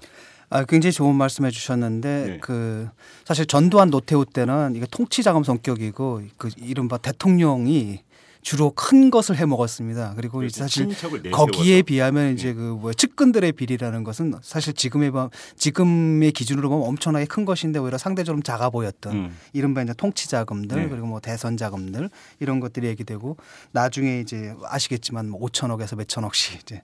아, 0.50 0.64
굉장히 0.66 0.92
좋은 0.94 1.16
말씀해 1.16 1.50
주셨는데 1.52 2.26
네. 2.26 2.38
그 2.40 2.90
사실 3.26 3.46
전두환 3.46 3.90
노태우 3.90 4.26
때는 4.26 4.76
이게 4.76 4.86
통치 4.92 5.24
자금 5.24 5.44
성격이고 5.44 6.22
그 6.38 6.50
이른바 6.58 6.98
대통령이 6.98 8.02
주로 8.42 8.72
큰 8.72 9.10
것을 9.10 9.36
해 9.38 9.46
먹었습니다. 9.46 10.14
그리고 10.16 10.38
그렇죠. 10.38 10.60
사실 10.60 10.88
거기에 11.32 11.82
비하면 11.82 12.34
이제 12.34 12.50
네. 12.50 12.54
그뭐 12.54 12.94
측근들의 12.94 13.52
비리라는 13.52 14.04
것은 14.04 14.34
사실 14.42 14.74
지금의 14.74 15.12
지금의 15.58 16.32
기준으로 16.32 16.70
보면 16.70 16.88
엄청나게 16.88 17.26
큰 17.26 17.44
것인데 17.44 17.80
오히려 17.80 17.98
상대적으로 17.98 18.42
작아 18.42 18.70
보였던 18.70 19.14
음. 19.14 19.38
이른바 19.52 19.82
이제 19.82 19.94
통치 19.98 20.30
자금들 20.30 20.84
네. 20.84 20.90
그리고 20.90 21.08
뭐 21.08 21.20
대선 21.20 21.58
자금들 21.58 22.10
이런 22.40 22.60
것들이 22.60 22.88
얘기되고 22.88 23.36
나중에 23.72 24.22
이제 24.22 24.56
아시겠지만 24.64 25.30
뭐 25.30 25.42
5천억에서 25.42 25.98
몇천억씩 25.98 26.62
이제 26.62 26.82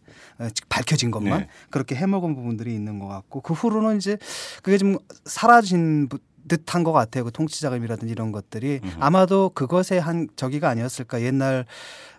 밝혀진 0.67 1.09
것만 1.11 1.39
네. 1.39 1.47
그렇게 1.69 1.95
해 1.95 2.05
먹은 2.05 2.35
부분들이 2.35 2.73
있는 2.73 2.99
것 2.99 3.07
같고 3.07 3.41
그 3.41 3.53
후로는 3.53 3.97
이제 3.97 4.17
그게 4.61 4.77
좀 4.77 4.97
사라진 5.25 6.09
듯한 6.47 6.83
것 6.83 6.91
같아요. 6.91 7.23
그 7.23 7.31
통치자금이라든지 7.31 8.11
이런 8.11 8.31
것들이 8.31 8.79
음흠. 8.83 8.97
아마도 8.99 9.49
그것의 9.49 9.99
한 9.99 10.27
저기가 10.35 10.69
아니었을까. 10.69 11.21
옛날 11.21 11.65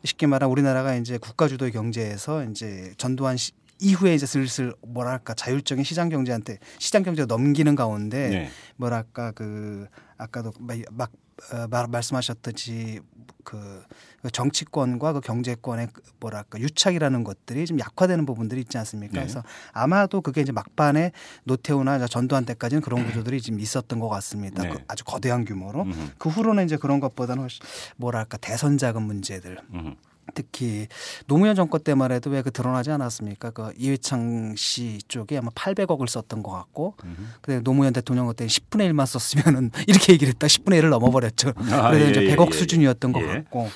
쉽게 0.04 0.26
말하면 0.26 0.50
우리나라가 0.50 0.95
이제 0.97 1.18
국가주도의 1.18 1.73
경제에서 1.73 2.45
이제 2.45 2.92
전두환 2.97 3.37
시, 3.37 3.52
이후에 3.80 4.14
이제 4.14 4.25
슬슬 4.26 4.75
뭐랄까 4.87 5.35
자율적인 5.35 5.85
시장 5.85 6.09
경제한테 6.09 6.59
시장 6.78 7.02
경제로 7.02 7.26
넘기는 7.26 7.75
가운데 7.75 8.28
네. 8.28 8.49
뭐랄까 8.76 9.33
그 9.33 9.87
아까도 10.18 10.52
막 10.59 11.11
어, 11.52 11.66
말, 11.68 11.87
말씀하셨듯이 11.87 13.00
그, 13.45 13.83
그 14.23 14.30
정치권과 14.30 15.12
그 15.12 15.21
경제권의 15.21 15.88
그 15.92 16.02
뭐랄까 16.18 16.59
유착이라는 16.59 17.25
것들이 17.25 17.66
좀 17.66 17.78
약화되는 17.78 18.25
부분들이 18.26 18.62
있지 18.62 18.78
않습니까? 18.78 19.12
네. 19.14 19.21
그래서 19.21 19.42
아마도 19.73 20.21
그게 20.21 20.40
이제 20.40 20.50
막판에 20.50 21.12
노태우나 21.45 22.04
전두환 22.06 22.45
때까지는 22.45 22.80
그런 22.80 23.02
네. 23.02 23.09
구조들이 23.09 23.40
좀 23.40 23.61
있었던 23.61 24.00
것 24.00 24.09
같습니다. 24.09 24.62
네. 24.62 24.71
그 24.71 24.78
아주 24.88 25.04
거대한 25.04 25.45
규모로. 25.45 25.83
음흠. 25.83 26.11
그 26.18 26.28
후로는 26.28 26.64
이제 26.64 26.76
그런 26.76 27.00
것보다는 27.00 27.42
훨씬 27.42 27.64
뭐랄까 27.97 28.38
대선 28.38 28.78
자금 28.78 29.02
문제들. 29.02 29.59
음흠. 29.73 29.95
특히 30.35 30.87
노무현 31.26 31.54
정권 31.54 31.80
때만 31.83 32.12
해도 32.12 32.30
왜 32.30 32.42
그 32.42 32.50
드러나지 32.50 32.90
않았습니까? 32.90 33.50
그 33.50 33.73
이회창 33.76 34.54
씨 34.56 34.99
쪽에 35.09 35.38
아마 35.38 35.50
800억을 35.50 36.09
썼던 36.09 36.42
것 36.42 36.50
같고, 36.52 36.95
근데 37.40 37.61
노무현 37.62 37.92
대통령 37.92 38.26
그때 38.26 38.47
10분의 38.47 38.90
1만 38.92 39.06
썼으면은 39.06 39.71
이렇게 39.88 40.12
얘기를 40.12 40.33
했다. 40.35 40.47
10분의 40.47 40.80
1을 40.83 40.90
넘어버렸죠. 40.90 41.52
아, 41.73 41.90
그래서 41.90 42.06
예, 42.06 42.11
이제 42.11 42.21
100억 42.37 42.42
예, 42.42 42.47
예, 42.54 42.59
수준이었던 42.59 43.12
것 43.12 43.23
예. 43.23 43.26
같고, 43.26 43.68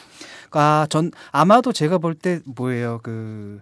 아, 0.52 0.86
전 0.90 1.10
아마도 1.32 1.72
제가 1.72 1.98
볼 1.98 2.14
때 2.14 2.40
뭐예요 2.44 2.98
그, 3.02 3.60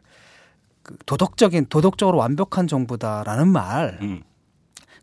그 0.82 0.96
도덕적인 1.06 1.66
도덕적으로 1.66 2.18
완벽한 2.18 2.66
정부다라는 2.66 3.48
말. 3.48 3.98
음. 4.02 4.22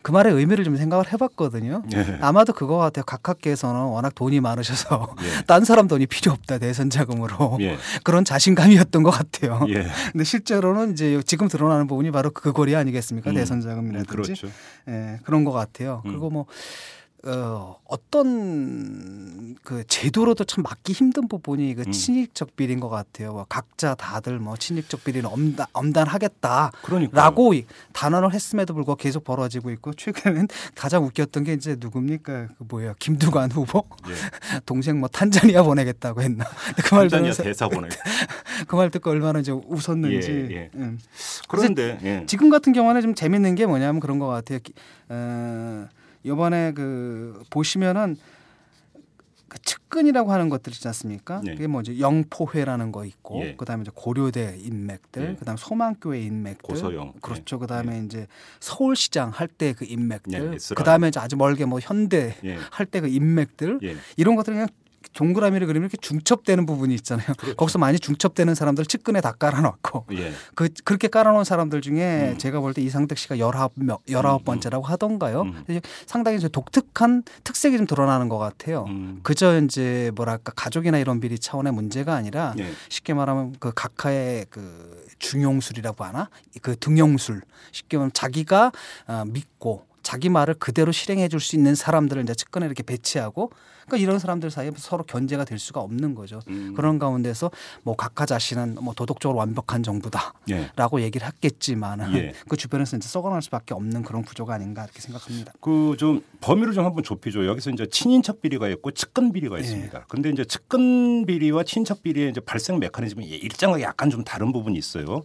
그 0.06 0.12
말의 0.12 0.34
의미를 0.34 0.64
좀 0.64 0.78
생각을 0.78 1.12
해봤거든요. 1.12 1.82
예. 1.96 2.20
아마도 2.22 2.54
그거 2.54 2.78
같아요. 2.78 3.04
각하께서는 3.06 3.86
워낙 3.86 4.14
돈이 4.14 4.40
많으셔서 4.40 5.16
예. 5.24 5.42
딴 5.48 5.66
사람 5.66 5.88
돈이 5.88 6.06
필요 6.06 6.32
없다 6.32 6.60
대선 6.60 6.92
자금으로 6.92 7.58
예. 7.62 7.76
그런 8.04 8.24
자신감이었던 8.24 9.02
것 9.02 9.10
같아요. 9.10 9.66
예. 9.70 9.88
근데 10.12 10.24
실제로는 10.24 10.92
이제 10.92 11.20
지금 11.26 11.48
드러나는 11.48 11.88
부분이 11.88 12.12
바로 12.12 12.30
그 12.30 12.52
고리 12.52 12.76
아니겠습니까? 12.76 13.32
음. 13.32 13.36
대선 13.36 13.62
자금이라든지 13.62 14.08
그렇죠. 14.08 14.48
예, 14.88 15.18
그런 15.24 15.44
것 15.44 15.52
같아요. 15.52 16.04
음. 16.06 16.12
그리고 16.12 16.30
뭐 16.30 16.46
어, 17.28 17.78
어떤 17.86 19.56
그 19.64 19.84
제도로도 19.88 20.44
참 20.44 20.64
막기 20.64 20.94
힘든 20.94 21.28
부분이 21.28 21.74
그 21.74 21.84
음. 21.88 21.92
친일적 21.92 22.56
비리인 22.56 22.80
것 22.80 22.90
같아요. 22.90 23.34
뭐 23.34 23.46
각자 23.50 23.96
다들 23.96 24.38
뭐 24.38 24.56
친일적 24.56 25.04
비리는 25.04 25.28
엄단, 25.28 25.66
엄단하겠다라고 25.74 26.78
그러니까요. 26.84 27.54
이 27.54 27.66
단언을 27.94 28.32
했음에도 28.34 28.76
불구하고 28.76 28.98
계속 29.02 29.24
벌어지고 29.24 29.72
있고 29.72 29.94
최근에는 29.94 30.48
가장 30.76 31.04
웃겼던 31.04 31.44
게 31.46 31.54
이제 31.54 31.76
누굽니까? 31.80 32.48
그 32.60 32.66
뭐예요? 32.70 32.94
김두관 33.00 33.52
후보 33.52 33.86
동생 34.68 35.00
뭐 35.00 35.10
탄자니아 35.10 35.64
보내겠다고 35.64 36.22
했나? 36.22 36.46
그말 36.86 37.06
예. 37.06 37.10
탄자니아 37.10 37.34
대사 37.34 37.68
보내. 37.68 37.90
그 38.68 38.76
말 38.76 38.92
듣고 38.92 39.10
얼마나 39.10 39.40
이제 39.40 39.52
웃었는지. 39.52 40.48
예, 40.52 40.56
예. 40.56 40.70
음. 40.76 41.00
그런데 41.48 41.98
예. 42.04 42.24
지금 42.28 42.50
같은 42.52 42.72
경우는 42.74 43.02
좀 43.02 43.16
재밌는 43.16 43.56
게 43.56 43.66
뭐냐면 43.66 44.00
그런 44.00 44.20
것 44.20 44.28
같아요. 44.28 44.60
기- 44.62 44.74
어, 45.10 45.88
이번에 46.26 46.74
그 46.74 47.44
보시면은 47.50 48.18
그 49.48 49.62
측근이라고 49.62 50.32
하는 50.32 50.50
것들 50.50 50.74
있지 50.74 50.88
않습니까? 50.88 51.40
예. 51.46 51.52
그게 51.52 51.68
뭐지 51.68 52.00
영포회라는 52.00 52.92
거 52.92 53.06
있고, 53.06 53.42
예. 53.42 53.56
그다음에 53.56 53.84
이제 53.84 53.92
고려대 53.94 54.58
인맥들, 54.60 55.30
예. 55.30 55.36
그다음 55.36 55.56
소망교회 55.56 56.20
인맥들, 56.20 56.64
고소영. 56.64 57.14
그렇죠. 57.22 57.60
그다음에 57.60 58.02
이제 58.04 58.28
서울시장 58.60 59.30
할 59.30 59.48
때그 59.48 59.86
예, 59.86 59.94
인맥들, 59.94 60.56
에스라. 60.56 60.78
그다음에 60.78 61.10
이제 61.10 61.20
아주 61.20 61.38
멀게 61.38 61.66
뭐 61.66 61.80
현대 61.80 62.36
예. 62.44 62.58
할때 62.72 63.02
그 63.02 63.08
인맥들 63.08 63.80
예. 63.84 63.96
이런 64.18 64.36
것들이 64.36 64.56
그냥 64.56 64.68
동그라미를 65.14 65.68
그리면 65.68 65.90
이렇게 65.90 65.98
중첩되는 66.02 66.66
부분이 66.66 66.94
있잖아요. 66.96 67.28
그렇죠. 67.38 67.56
거기서 67.56 67.80
많이 67.80 68.00
중첩되는 68.00 68.56
사람들 68.56 68.86
측근에 68.86 69.22
다 69.22 69.32
깔아놓고 69.32 70.06
예. 70.14 70.34
그 70.56 70.70
그렇게 70.84 71.08
깔아놓은 71.08 71.44
사람들 71.44 71.82
중에 71.82 72.32
음. 72.34 72.38
제가 72.38 72.60
볼 72.60 72.74
때 72.74 72.82
이상득 72.82 73.18
씨가 73.18 73.40
열아홉 73.40 73.74
명 73.76 73.98
열아홉 74.10 74.44
번째라고 74.44 74.86
하던가요. 74.86 75.44
음. 75.44 75.64
상당히 76.06 76.38
이제 76.38 76.48
독특한 76.50 77.24
특색이 77.44 77.78
좀 77.78 77.88
드러나는 77.88 78.28
것 78.30 78.38
같아요. 78.38 78.86
음. 78.90 79.20
그저 79.24 79.62
이제 79.62 80.12
뭐랄까 80.16 80.52
가족이나 80.56 80.98
이런 80.98 81.20
비리 81.20 81.40
차원의 81.40 81.72
문제가 81.74 82.16
아니라 82.16 82.54
예. 82.60 82.72
쉽게 82.90 83.14
말하면 83.14 83.56
그 83.60 83.72
각하의 83.74 84.48
그 84.50 85.06
중용술이라고 85.20 86.04
하나 86.04 86.30
그 86.62 86.76
등용술 86.78 87.42
쉽게 87.72 87.98
말하면 87.98 88.12
자기가 88.14 88.72
어, 89.08 89.24
믿고 89.26 89.86
자기 90.06 90.30
말을 90.30 90.54
그대로 90.56 90.92
실행해 90.92 91.28
줄 91.28 91.40
수 91.40 91.56
있는 91.56 91.74
사람들을 91.76 92.22
이제 92.24 92.34
측근에 92.36 92.66
이렇게 92.66 92.84
배치하고 92.84 93.52
그러니까 93.86 93.98
이런 94.04 94.20
사람들 94.20 94.50
사이에 94.52 94.72
서로 94.78 95.04
견제가 95.04 95.46
될 95.46 95.60
수가 95.60 95.80
없는 95.82 96.16
거죠. 96.16 96.40
음. 96.48 96.74
그런 96.76 96.98
가운데서 96.98 97.52
뭐 97.84 97.96
각하 97.96 98.26
자신은 98.26 98.76
뭐 98.82 98.94
도덕적으로 98.96 99.38
완벽한 99.38 99.84
정부다라고 99.84 101.02
예. 101.02 101.04
얘기를 101.06 101.28
했겠지만 101.28 102.14
예. 102.16 102.34
그 102.50 102.56
주변에서 102.58 102.98
이제 102.98 103.08
썩어날 103.08 103.42
수밖에 103.42 103.74
없는 103.74 104.04
그런 104.04 104.24
구조가 104.24 104.54
아닌가 104.54 104.84
이렇게 104.84 105.02
생각합니다. 105.02 105.54
그 105.60 105.96
좀 105.98 106.24
범위를 106.42 106.74
좀 106.74 106.86
한번 106.86 107.04
좁히죠. 107.04 107.46
여기서 107.48 107.72
이제 107.72 107.88
친인척 107.88 108.42
비리가 108.42 108.70
있고 108.70 108.92
측근 108.92 109.32
비리가 109.32 109.60
있습니다. 109.60 110.06
근데 110.10 110.30
이제 110.30 110.46
측근 110.46 111.26
비리와 111.26 111.64
친인척 111.64 112.04
비리의 112.04 112.30
이제 112.32 112.40
발생 112.42 112.80
메커니즘이 112.80 113.26
일정하게 113.26 113.84
약간 113.84 114.10
좀 114.10 114.24
다른 114.24 114.52
부분이 114.52 114.78
있어요. 114.78 115.24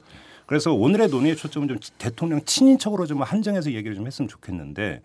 그래서 0.51 0.73
오늘의 0.75 1.11
논의의 1.11 1.37
초점은 1.37 1.69
좀 1.69 1.79
대통령 1.97 2.41
친인척으로 2.45 3.07
좀 3.07 3.23
한정해서 3.23 3.71
얘기를 3.71 3.95
좀 3.95 4.05
했으면 4.09 4.27
좋겠는데 4.29 5.01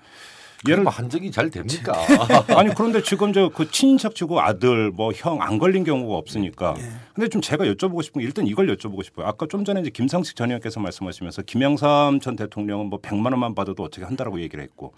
예를 0.68 0.82
뭐 0.82 0.92
한정이 0.92 1.30
잘 1.30 1.52
됩니까? 1.52 1.94
아니 2.58 2.74
그런데 2.74 3.04
지금 3.04 3.32
저 3.32 3.50
그 3.54 3.70
친인척 3.70 4.16
치고 4.16 4.42
아들 4.42 4.90
뭐 4.90 5.12
형 5.14 5.40
안 5.44 5.60
걸린 5.60 5.84
경우가 5.84 6.16
없으니까. 6.18 6.74
근데 7.14 7.28
좀 7.30 7.42
제가 7.42 7.64
여쭤보고 7.66 8.02
싶은 8.02 8.22
게 8.22 8.26
일단 8.26 8.48
이걸 8.48 8.66
여쭤보고 8.76 9.04
싶어요. 9.04 9.28
아까 9.28 9.46
좀 9.46 9.64
전에 9.64 9.82
이제 9.82 9.92
김상식 9.92 10.36
전 10.36 10.50
의원께서 10.50 10.80
말씀하시면서 10.80 11.44
김영삼 11.44 12.22
전 12.22 12.36
대통령은 12.36 12.88
뭐 12.88 13.00
100만 13.00 13.26
원만 13.26 13.54
받아도 13.54 13.84
어떻게 13.84 14.04
한다라고 14.04 14.42
얘기를 14.42 14.64
했고 14.64 14.96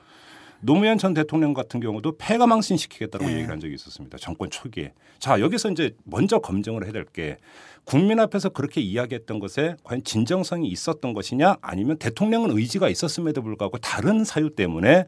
노무현 0.62 0.98
전 0.98 1.14
대통령 1.14 1.54
같은 1.54 1.80
경우도 1.80 2.18
폐가 2.18 2.48
망신시키겠다고 2.48 3.26
얘기를 3.26 3.50
한 3.50 3.60
적이 3.60 3.76
있었습니다. 3.76 4.18
정권 4.18 4.50
초기에. 4.50 4.94
자 5.20 5.40
여기서 5.40 5.72
이제 5.72 5.92
먼저 6.04 6.40
검증을 6.40 6.84
해야 6.84 6.92
될 6.92 7.06
게 7.06 7.38
국민 7.86 8.20
앞에서 8.20 8.50
그렇게 8.50 8.82
이야기했던 8.82 9.40
것에 9.40 9.76
과연 9.84 10.04
진정성이 10.04 10.68
있었던 10.68 11.14
것이냐 11.14 11.56
아니면 11.62 11.98
대통령은 11.98 12.52
의지가 12.52 12.90
있었음에도 12.90 13.42
불구하고 13.42 13.78
다른 13.78 14.26
사유 14.26 14.50
때문에 14.54 15.06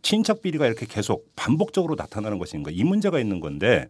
친척 0.00 0.42
비리가 0.42 0.66
이렇게 0.68 0.86
계속 0.86 1.28
반복적으로 1.34 1.96
나타나는 1.96 2.38
것인가 2.38 2.70
이 2.70 2.84
문제가 2.84 3.18
있는 3.18 3.40
건데 3.40 3.88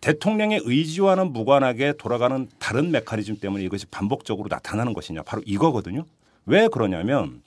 대통령의 0.00 0.62
의지와는 0.64 1.32
무관하게 1.32 1.92
돌아가는 1.98 2.48
다른 2.58 2.90
메커니즘 2.90 3.36
때문에 3.40 3.62
이것이 3.64 3.84
반복적으로 3.86 4.48
나타나는 4.48 4.94
것이냐 4.94 5.22
바로 5.22 5.42
이거거든요. 5.44 6.06
왜 6.46 6.66
그러냐면 6.68 7.42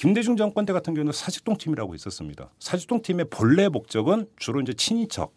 김대중 0.00 0.34
정권 0.34 0.64
때 0.64 0.72
같은 0.72 0.94
경우는 0.94 1.12
사직동 1.12 1.58
팀이라고 1.58 1.94
있었습니다. 1.94 2.48
사직동 2.58 3.02
팀의 3.02 3.26
본래 3.28 3.68
목적은 3.68 4.28
주로 4.38 4.62
이제 4.62 4.72
친인척 4.72 5.34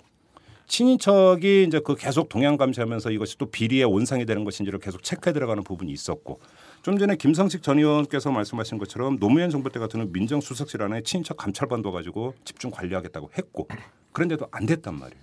친인척이 0.67 1.65
이제 1.67 1.81
그 1.83 1.97
계속 1.97 2.29
동향 2.29 2.55
감시하면서 2.55 3.11
이것이 3.11 3.37
또 3.37 3.47
비리의 3.47 3.83
온상이 3.83 4.25
되는 4.25 4.45
것인지를 4.45 4.79
계속 4.79 5.03
체크해 5.03 5.33
들어가는 5.33 5.61
부분이 5.65 5.91
있었고 5.91 6.39
좀 6.81 6.97
전에 6.97 7.17
김상식 7.17 7.61
전 7.61 7.77
의원께서 7.77 8.31
말씀하신 8.31 8.77
것처럼 8.77 9.19
노무현 9.19 9.49
정부 9.49 9.69
때 9.69 9.81
같은 9.81 10.09
민정수석실 10.13 10.81
안에 10.81 11.01
친인척 11.01 11.35
감찰반도 11.35 11.91
가지고 11.91 12.33
집중 12.45 12.71
관리하겠다고 12.71 13.31
했고 13.37 13.67
그런데도 14.13 14.47
안 14.49 14.65
됐단 14.65 14.97
말이에요. 14.97 15.21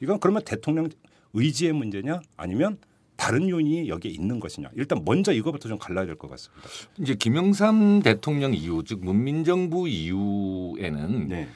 이건 0.00 0.20
그러면 0.20 0.42
대통령 0.44 0.88
의지의 1.32 1.72
문제냐 1.72 2.20
아니면 2.36 2.78
다른 3.16 3.48
요인이 3.48 3.88
여기에 3.88 4.10
있는 4.12 4.38
것이냐 4.40 4.70
일단 4.74 5.02
먼저 5.04 5.32
이거부터 5.32 5.68
좀 5.68 5.78
갈라야 5.78 6.04
될 6.06 6.16
것 6.16 6.28
같습니다. 6.30 6.68
이제 6.98 7.14
김영삼 7.14 8.00
대통령 8.02 8.52
이후 8.54 8.82
즉 8.84 9.04
문민정부 9.04 9.88
이후에는 9.88 11.28
네. 11.28 11.48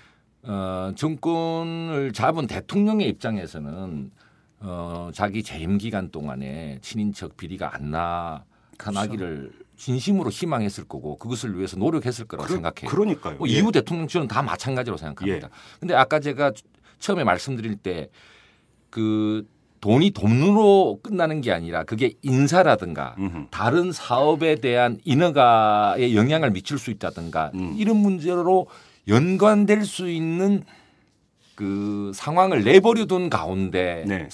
어, 0.43 0.93
정권을 0.97 2.13
잡은 2.15 2.47
대통령의 2.47 3.09
입장에서는 3.11 4.11
어, 4.61 5.11
자기 5.13 5.43
재임 5.43 5.77
기간 5.79 6.11
동안에 6.11 6.79
친인척 6.83 7.37
비리가 7.37 7.75
안 7.75 7.91
나타나기를 7.91 9.53
진심으로 9.77 10.29
희망했을 10.31 10.85
거고 10.85 11.17
그것을 11.17 11.57
위해서 11.57 11.77
노력했을 11.79 12.27
거라고 12.27 12.47
그러- 12.47 12.57
생각해요. 12.57 12.91
그러니까요. 12.91 13.37
뭐 13.39 13.49
예. 13.49 13.53
이후 13.53 13.73
대통령 13.73 14.07
저는 14.09 14.29
다 14.29 14.43
마찬가지로 14.43 14.97
생각합니다. 14.99 15.49
예. 15.49 15.53
근데 15.79 15.95
아까 15.95 16.21
제가 16.21 16.53
처음에 16.99 17.25
말씀드릴 17.25 17.77
때그 17.77 19.47
돈이 19.81 20.11
돈으로 20.11 21.01
끝나는 21.03 21.41
게 21.41 21.53
아니라 21.53 21.85
그게 21.85 22.13
인사라든가 22.23 23.15
음흠. 23.19 23.47
다른 23.51 23.93
사업에 23.93 24.57
대한 24.57 24.99
인허가에 25.05 26.15
영향을 26.15 26.51
미칠 26.51 26.79
수 26.79 26.91
있다든가 26.91 27.53
음. 27.55 27.75
이런 27.79 27.97
문제로 27.97 28.67
연관될 29.09 29.85
수 29.85 30.11
있는 30.11 30.63
그 31.55 32.13
상황을 32.15 32.63
내버려둔 32.65 33.31
가운데서 33.31 34.05
네. 34.07 34.29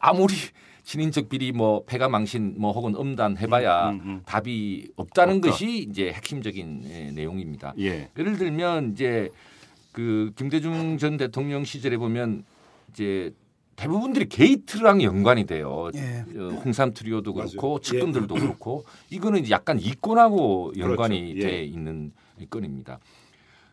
아무리 0.00 0.34
친인척 0.82 1.28
비리 1.28 1.52
뭐 1.52 1.84
폐가 1.84 2.08
망신 2.08 2.54
뭐 2.58 2.72
혹은 2.72 2.94
음단 2.96 3.36
해봐야 3.36 3.90
음, 3.90 4.00
음. 4.04 4.22
답이 4.24 4.90
없다는 4.96 5.36
없다. 5.36 5.50
것이 5.50 5.86
이제 5.88 6.10
핵심적인 6.12 6.82
예, 6.86 7.10
내용입니다. 7.12 7.74
예. 7.78 8.08
예를 8.18 8.38
들면 8.38 8.92
이제 8.92 9.28
그 9.92 10.32
김대중 10.36 10.96
전 10.96 11.16
대통령 11.16 11.64
시절에 11.64 11.96
보면 11.98 12.44
이제 12.90 13.32
대부분들이 13.78 14.28
게이트랑 14.28 15.02
연관이 15.04 15.46
돼요. 15.46 15.88
예. 15.94 16.24
어, 16.36 16.48
홍삼 16.64 16.92
트리오도 16.92 17.32
그렇고 17.32 17.68
맞아요. 17.68 17.78
측근들도 17.78 18.34
그렇고 18.34 18.84
이거는 19.08 19.48
약간 19.50 19.78
이권하고 19.78 20.72
연관이 20.76 21.34
그렇죠. 21.34 21.46
예. 21.46 21.50
돼 21.50 21.64
있는 21.64 22.12
건입니다. 22.50 22.98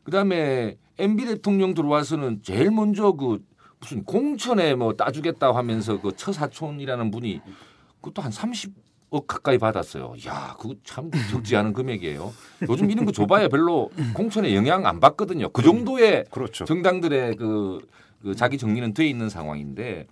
그다음에 0.03 0.77
MB 0.99 1.25
대통령 1.25 1.73
들어와서는 1.73 2.41
제일 2.43 2.69
먼저 2.69 3.13
그 3.13 3.43
무슨 3.79 4.03
공천에 4.03 4.75
뭐 4.75 4.93
따주겠다 4.93 5.55
하면서 5.55 5.99
그 5.99 6.15
처사촌이라는 6.15 7.09
분이 7.09 7.41
그것도 7.99 8.21
한 8.21 8.31
30 8.31 8.84
억 9.15 9.27
가까이 9.27 9.57
받았어요. 9.57 10.13
야, 10.27 10.55
그거 10.59 10.75
참 10.83 11.09
적지 11.31 11.55
않은 11.55 11.73
금액이에요. 11.73 12.33
요즘 12.69 12.91
이런 12.91 13.05
거 13.05 13.11
줘봐야 13.11 13.47
별로 13.47 13.89
공천에 14.13 14.53
영향 14.53 14.85
안 14.85 14.99
받거든요. 14.99 15.49
그 15.49 15.61
정도의 15.61 16.25
그렇죠. 16.29 16.65
정당들의 16.65 17.37
그, 17.37 17.79
그 18.21 18.35
자기 18.35 18.57
정리는 18.57 18.93
돼 18.93 19.07
있는 19.07 19.29
상황인데, 19.29 20.07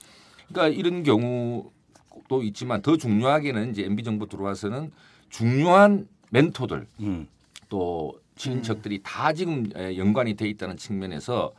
그러니까 0.47 0.67
이런 0.77 1.03
경우도 1.03 2.43
있지만 2.43 2.81
더 2.81 2.95
중요하게는 2.95 3.71
이제 3.71 3.83
MB 3.83 4.03
정부 4.03 4.27
들어와서는 4.27 4.91
중요한 5.29 6.07
멘토들 6.29 6.87
음. 7.01 7.27
또 7.69 8.19
친인척들이 8.35 9.01
다 9.03 9.33
지금 9.33 9.69
에, 9.75 9.97
연관이 9.97 10.35
돼 10.35 10.47
있다는 10.47 10.77
측면에서 10.77 11.51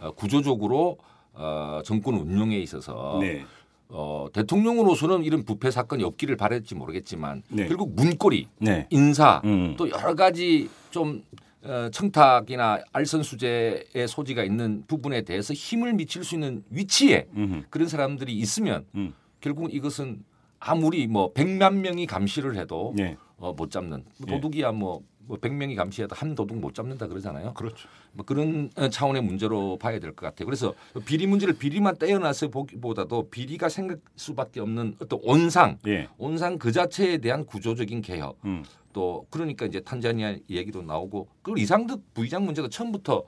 어, 0.00 0.12
구조적으로 0.12 0.98
어, 1.34 1.80
정권 1.84 2.14
운영에 2.14 2.58
있어서 2.58 3.18
네. 3.20 3.44
어, 3.88 4.26
대통령으로서는 4.32 5.24
이런 5.24 5.44
부패 5.44 5.70
사건이 5.70 6.02
없기를 6.04 6.36
바랬지 6.36 6.74
모르겠지만 6.74 7.42
네. 7.48 7.66
결국 7.68 7.94
문고리, 7.94 8.48
네. 8.58 8.86
인사 8.90 9.40
음. 9.44 9.74
또 9.76 9.88
여러 9.90 10.14
가지 10.14 10.68
좀 10.90 11.22
어, 11.62 11.88
청탁이나 11.90 12.80
알선 12.92 13.22
수재의 13.22 14.08
소지가 14.08 14.44
있는 14.44 14.84
부분에 14.86 15.22
대해서 15.22 15.52
힘을 15.52 15.94
미칠 15.94 16.24
수 16.24 16.34
있는 16.34 16.62
위치에 16.70 17.26
음흠. 17.36 17.64
그런 17.70 17.88
사람들이 17.88 18.32
있으면 18.34 18.84
음. 18.94 19.12
결국 19.40 19.72
이것은 19.72 20.24
아무리 20.58 21.06
뭐 21.06 21.32
백만 21.32 21.80
명이 21.80 22.06
감시를 22.06 22.56
해도 22.56 22.94
예. 22.98 23.16
어, 23.36 23.52
못 23.52 23.70
잡는 23.70 24.04
예. 24.26 24.32
도둑이야 24.32 24.72
뭐, 24.72 25.02
뭐 25.26 25.36
100명이 25.38 25.76
감시해도 25.76 26.14
한 26.14 26.34
도둑 26.34 26.58
못 26.58 26.74
잡는다 26.74 27.06
그러잖아요. 27.06 27.54
그렇죠. 27.54 27.88
뭐 28.12 28.24
그런 28.24 28.70
어, 28.76 28.88
차원의 28.88 29.22
문제로 29.22 29.76
봐야 29.76 29.98
될 29.98 30.14
것 30.14 30.26
같아요. 30.26 30.46
그래서 30.46 30.72
비리 31.04 31.26
문제를 31.26 31.54
비리만 31.58 31.96
떼어놔서 31.98 32.48
보기보다도 32.48 33.28
비리가 33.30 33.68
생길 33.68 34.00
수밖에 34.16 34.60
없는 34.60 34.96
어떤 35.00 35.18
온상, 35.22 35.78
예. 35.86 36.08
온상 36.16 36.58
그 36.58 36.72
자체에 36.72 37.18
대한 37.18 37.44
구조적인 37.44 38.02
개혁. 38.02 38.38
음. 38.44 38.64
또 38.92 39.26
그러니까 39.28 39.66
이제 39.66 39.80
탄자니아 39.80 40.36
얘기도 40.48 40.80
나오고 40.80 41.28
그 41.42 41.52
이상득 41.58 42.14
부의장 42.14 42.44
문제도 42.46 42.66
처음부터 42.68 43.24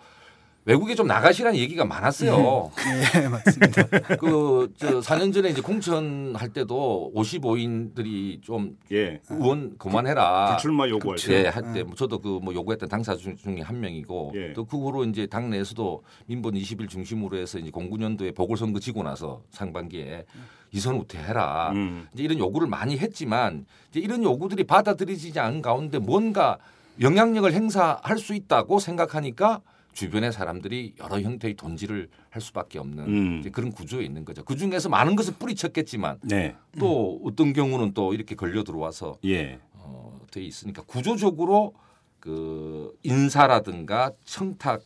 외국에 0.68 0.94
좀 0.94 1.06
나가시라는 1.06 1.58
얘기가 1.58 1.86
많았어요. 1.86 2.70
네, 3.14 3.26
맞습니다. 3.28 3.82
그 4.20 4.68
저 4.76 5.00
4년 5.00 5.32
전에 5.32 5.48
이제 5.48 5.62
공천 5.62 6.34
할 6.36 6.50
때도 6.50 7.10
55인들이 7.16 8.42
좀 8.42 8.76
예. 8.92 9.18
의원 9.30 9.78
그만해라. 9.78 10.48
불출마 10.50 10.86
요구할 10.88 11.16
때. 11.18 11.42
네, 11.44 11.48
할때 11.48 11.84
저도 11.96 12.18
그 12.20 12.38
뭐 12.38 12.52
요구했던 12.54 12.88
당사 12.88 13.16
중- 13.16 13.34
중에 13.36 13.62
한 13.62 13.80
명이고 13.80 14.32
예. 14.34 14.52
또그 14.52 14.76
후로 14.78 15.04
이제 15.06 15.26
당내에서도 15.26 16.02
민본 16.26 16.54
20일 16.54 16.88
중심으로 16.88 17.38
해서 17.38 17.58
이제 17.58 17.70
09년도에 17.70 18.34
보궐선거 18.36 18.78
지고 18.78 19.02
나서 19.02 19.40
상반기에 19.50 20.24
이선 20.72 20.96
우퇴해라. 20.96 21.70
음. 21.72 22.06
이제 22.12 22.22
이런 22.24 22.38
요구를 22.38 22.68
많이 22.68 22.98
했지만 22.98 23.64
이제 23.90 24.00
이런 24.00 24.22
요구들이 24.22 24.64
받아들여지지 24.64 25.40
않은 25.40 25.62
가운데 25.62 25.98
뭔가 25.98 26.58
영향력을 27.00 27.50
행사할 27.52 28.18
수 28.18 28.34
있다고 28.34 28.78
생각하니까 28.78 29.62
주변의 29.92 30.32
사람들이 30.32 30.94
여러 31.00 31.20
형태의 31.20 31.54
돈질을 31.54 32.08
할 32.30 32.42
수밖에 32.42 32.78
없는 32.78 33.04
음. 33.04 33.50
그런 33.52 33.72
구조에 33.72 34.04
있는 34.04 34.24
거죠. 34.24 34.44
그 34.44 34.56
중에서 34.56 34.88
많은 34.88 35.16
것을 35.16 35.34
뿌리쳤겠지만 35.34 36.18
네. 36.22 36.54
또 36.78 37.20
어떤 37.24 37.52
경우는 37.52 37.94
또 37.94 38.14
이렇게 38.14 38.34
걸려 38.34 38.62
들어와서 38.62 39.18
예. 39.24 39.58
어, 39.74 40.20
돼 40.30 40.42
있으니까 40.42 40.82
구조적으로 40.82 41.74
그 42.20 42.96
인사라든가 43.02 44.12
청탁 44.24 44.82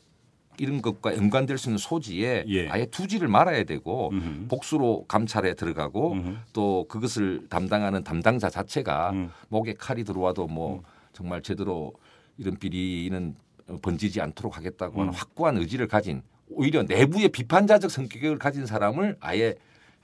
이런 0.59 0.83
것과 0.83 1.17
연관될 1.17 1.59
수 1.59 1.69
있는 1.69 1.79
소지에 1.79 2.45
예. 2.49 2.69
아예 2.69 2.87
투지를 2.87 3.27
말아야 3.29 3.65
되고 3.65 4.11
음흠. 4.11 4.49
복수로 4.49 5.07
감찰에 5.09 5.55
들어가고 5.55 6.13
음흠. 6.13 6.37
또 6.53 6.87
그것을 6.89 7.47
담당하는 7.49 8.05
담당자 8.05 8.51
자체가 8.51 9.11
음. 9.11 9.31
목에 9.49 9.75
칼이 9.75 10.05
들어와도 10.05 10.47
뭐 10.47 10.83
정말 11.13 11.43
제대로 11.43 11.93
이런 12.37 12.57
비리는 12.57 13.35
번지지 13.81 14.21
않도록 14.21 14.57
하겠다고 14.57 15.01
하는 15.01 15.13
음. 15.13 15.15
확고한 15.15 15.57
의지를 15.57 15.89
가진 15.89 16.23
오히려 16.49 16.83
내부의 16.83 17.29
비판자적 17.31 17.91
성격을 17.91 18.39
가진 18.39 18.67
사람을 18.67 19.17
아예 19.21 19.55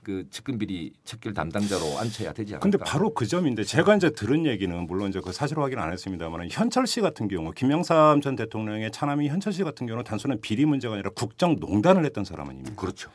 그 0.03 0.25
측근비리 0.29 0.93
척결 1.03 1.33
담당자로 1.33 1.99
앉혀야 1.99 2.33
되지 2.33 2.53
않을까. 2.53 2.59
근데 2.59 2.77
바로 2.77 3.13
그 3.13 3.27
점인데 3.27 3.63
제가 3.63 3.95
이제 3.95 4.09
들은 4.09 4.45
얘기는 4.45 4.75
물론 4.87 5.09
이제 5.09 5.19
그 5.19 5.31
사실 5.31 5.59
확인 5.59 5.77
안 5.77 5.91
했습니다만 5.91 6.47
현철 6.49 6.87
씨 6.87 7.01
같은 7.01 7.27
경우 7.27 7.51
김영삼 7.51 8.21
전 8.21 8.35
대통령의 8.35 8.91
차남이 8.91 9.27
현철 9.27 9.53
씨 9.53 9.63
같은 9.63 9.85
경우는 9.85 10.05
단순한 10.05 10.39
비리 10.41 10.65
문제가 10.65 10.93
아니라 10.95 11.09
국정농단을 11.11 12.05
했던 12.05 12.23
사람 12.23 12.49
아닙니까? 12.49 12.75
그렇죠. 12.75 13.11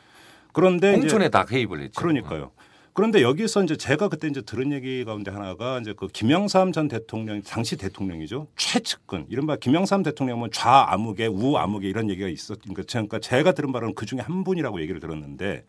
그런데 0.53 0.93
공천에 0.93 1.29
다 1.29 1.43
개입을 1.43 1.81
했죠. 1.81 1.99
그러니까요. 1.99 2.51
그런데 2.95 3.21
여기서 3.21 3.63
이제 3.63 3.75
제가 3.75 4.07
그때 4.07 4.29
이제 4.29 4.41
들은 4.41 4.71
얘기 4.71 5.03
가운데 5.03 5.29
하나가 5.29 5.79
이제 5.79 5.93
그 5.95 6.07
김영삼 6.07 6.71
전 6.71 6.87
대통령 6.87 7.41
당시 7.41 7.75
대통령이죠 7.75 8.47
최측근 8.55 9.25
이른바 9.27 9.57
김영삼 9.57 10.01
대통령은 10.01 10.49
좌 10.53 10.85
암흑에 10.89 11.27
우 11.27 11.57
암흑에 11.57 11.89
이런 11.89 12.09
얘기가 12.09 12.29
있었으니까 12.29 12.83
그러니까 12.87 13.19
제가 13.19 13.51
들은 13.51 13.73
바로는 13.73 13.95
그 13.95 14.05
중에 14.05 14.21
한 14.21 14.45
분이라고 14.45 14.79
얘기를 14.79 15.01
들었는데 15.01 15.65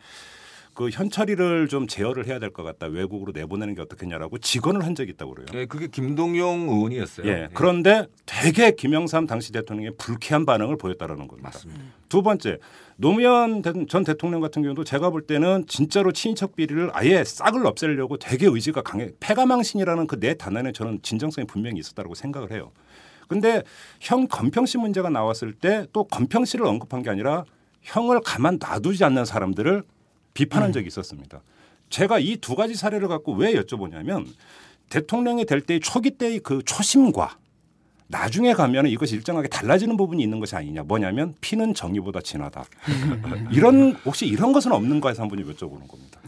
그 0.72 0.90
현철이를 0.90 1.66
좀 1.68 1.88
제어를 1.88 2.26
해야 2.28 2.38
될 2.38 2.50
것 2.50 2.62
같다 2.62 2.86
외국으로 2.86 3.32
내보내는 3.32 3.74
게 3.74 3.80
어떻겠냐라고 3.82 4.38
직언을 4.38 4.84
한 4.84 4.94
적이 4.94 5.12
있다고 5.12 5.34
그래요. 5.34 5.46
예, 5.54 5.66
그게 5.66 5.88
김동용 5.88 6.68
의원이었어요. 6.68 7.26
예. 7.26 7.48
그런데 7.54 8.06
되게 8.26 8.70
김영삼 8.70 9.26
당시 9.26 9.50
대통령의 9.52 9.92
불쾌한 9.98 10.46
반응을 10.46 10.76
보였다라는 10.76 11.26
겁니다. 11.26 11.48
맞습니다. 11.52 11.82
두 12.08 12.22
번째 12.22 12.58
노무현 12.98 13.60
대- 13.62 13.72
전 13.86 14.04
대통령 14.04 14.40
같은 14.40 14.62
경우도 14.62 14.84
제가 14.84 15.10
볼 15.10 15.22
때는 15.26 15.64
진짜로 15.68 16.12
친인척 16.12 16.56
비리를 16.56 16.90
아예 16.94 17.24
싹을 17.24 17.66
없애려고 17.66 18.16
되게 18.16 18.46
의지가 18.46 18.82
강해 18.82 19.10
패가망신이라는 19.20 20.06
그네 20.06 20.34
단어에 20.34 20.72
저는 20.72 21.00
진정성이 21.02 21.46
분명히 21.46 21.78
있었다고 21.80 22.14
생각을 22.14 22.52
해요. 22.52 22.72
근데 23.28 23.62
형 24.00 24.26
건평 24.28 24.64
씨 24.66 24.78
문제가 24.78 25.10
나왔을 25.10 25.52
때 25.52 25.84
또 25.92 26.04
건평 26.04 26.44
씨를 26.44 26.64
언급한 26.64 27.02
게 27.02 27.10
아니라 27.10 27.44
형을 27.82 28.20
가만 28.24 28.58
놔두지 28.60 29.04
않는 29.04 29.24
사람들을 29.26 29.82
비판한 30.32 30.72
적이 30.72 30.86
있었습니다. 30.86 31.42
제가 31.90 32.18
이 32.18 32.36
두 32.36 32.54
가지 32.56 32.74
사례를 32.74 33.08
갖고 33.08 33.32
왜 33.34 33.52
여쭤보냐면 33.54 34.26
대통령이 34.88 35.44
될 35.44 35.60
때의 35.60 35.80
초기 35.80 36.12
때의 36.12 36.38
그 36.40 36.62
초심과 36.64 37.36
나중에 38.08 38.54
가면 38.54 38.86
이것이 38.86 39.16
일정하게 39.16 39.48
달라지는 39.48 39.96
부분이 39.96 40.22
있는 40.22 40.38
것이 40.38 40.54
아니냐. 40.54 40.84
뭐냐면 40.84 41.34
피는 41.40 41.74
정의보다 41.74 42.20
진하다. 42.20 42.64
이런 43.50 43.92
혹시 44.04 44.26
이런 44.26 44.52
것은 44.52 44.72
없는가 44.72 45.08
해서 45.08 45.22
한 45.22 45.28
분이 45.28 45.42
여쭤보는 45.44 45.88
겁니다. 45.88 46.20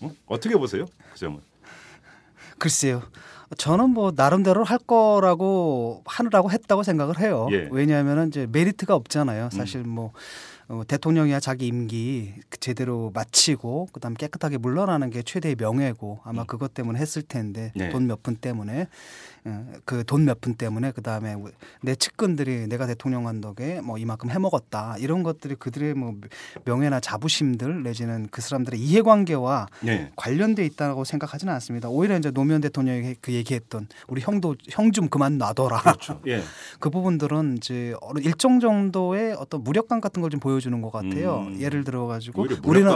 어? 0.00 0.10
어떻게 0.26 0.56
보세요? 0.56 0.86
그 1.12 1.18
점은. 1.18 1.40
글쎄요. 2.58 3.02
저는 3.56 3.90
뭐 3.90 4.12
나름대로 4.14 4.62
할 4.62 4.78
거라고 4.78 6.02
하느라고 6.06 6.50
했다고 6.50 6.82
생각을 6.82 7.18
해요. 7.18 7.48
예. 7.50 7.68
왜냐하면 7.70 8.28
이제 8.28 8.46
메리트가 8.50 8.94
없잖아요. 8.94 9.50
사실 9.50 9.82
뭐 9.82 10.12
어, 10.70 10.82
대통령이야 10.86 11.40
자기 11.40 11.66
임기 11.66 12.32
그 12.48 12.58
제대로 12.60 13.10
마치고 13.12 13.88
그다음 13.92 14.14
깨끗하게 14.14 14.56
물러나는 14.58 15.10
게 15.10 15.20
최대의 15.22 15.56
명예고 15.58 16.20
아마 16.22 16.44
그것 16.44 16.74
때문에 16.74 17.00
했을 17.00 17.22
텐데 17.22 17.72
네. 17.74 17.88
돈몇 17.88 18.22
푼 18.22 18.36
때문에 18.36 18.86
그 19.84 20.04
돈 20.04 20.26
몇 20.26 20.40
푼 20.40 20.54
때문에 20.54 20.92
그다음에 20.92 21.34
내 21.82 21.94
측근들이 21.96 22.68
내가 22.68 22.86
대통령 22.86 23.26
한 23.26 23.40
덕에 23.40 23.80
뭐 23.80 23.98
이만큼 23.98 24.30
해먹었다 24.30 24.96
이런 24.98 25.22
것들이 25.24 25.56
그들의 25.56 25.94
뭐 25.94 26.14
명예나 26.64 27.00
자부심들 27.00 27.82
내지는 27.82 28.28
그 28.30 28.40
사람들의 28.40 28.78
이해관계와 28.78 29.66
네. 29.82 30.12
관련돼 30.14 30.64
있다고 30.66 31.02
생각하지는 31.04 31.52
않습니다. 31.54 31.88
오히려 31.88 32.16
이제 32.16 32.30
노무현 32.30 32.60
대통령이 32.60 33.16
그 33.20 33.32
얘기했던 33.32 33.88
우리 34.06 34.20
형도 34.20 34.54
형 34.68 34.90
좀 34.92 35.08
그만 35.08 35.38
놔둬라. 35.38 35.82
그렇죠. 35.82 36.20
예. 36.26 36.42
그 36.80 36.90
부분들은 36.90 37.56
이제 37.58 37.94
일정 38.22 38.58
정도의 38.60 39.34
어떤 39.34 39.64
무력감 39.64 40.00
같은 40.00 40.20
걸 40.22 40.30
좀 40.30 40.38
보여 40.38 40.59
주는 40.60 40.80
것 40.80 40.90
같아요. 40.92 41.46
음. 41.48 41.60
예를 41.60 41.84
들어 41.84 42.06
가지고 42.06 42.42
오히려 42.42 42.56
우리는. 42.64 42.88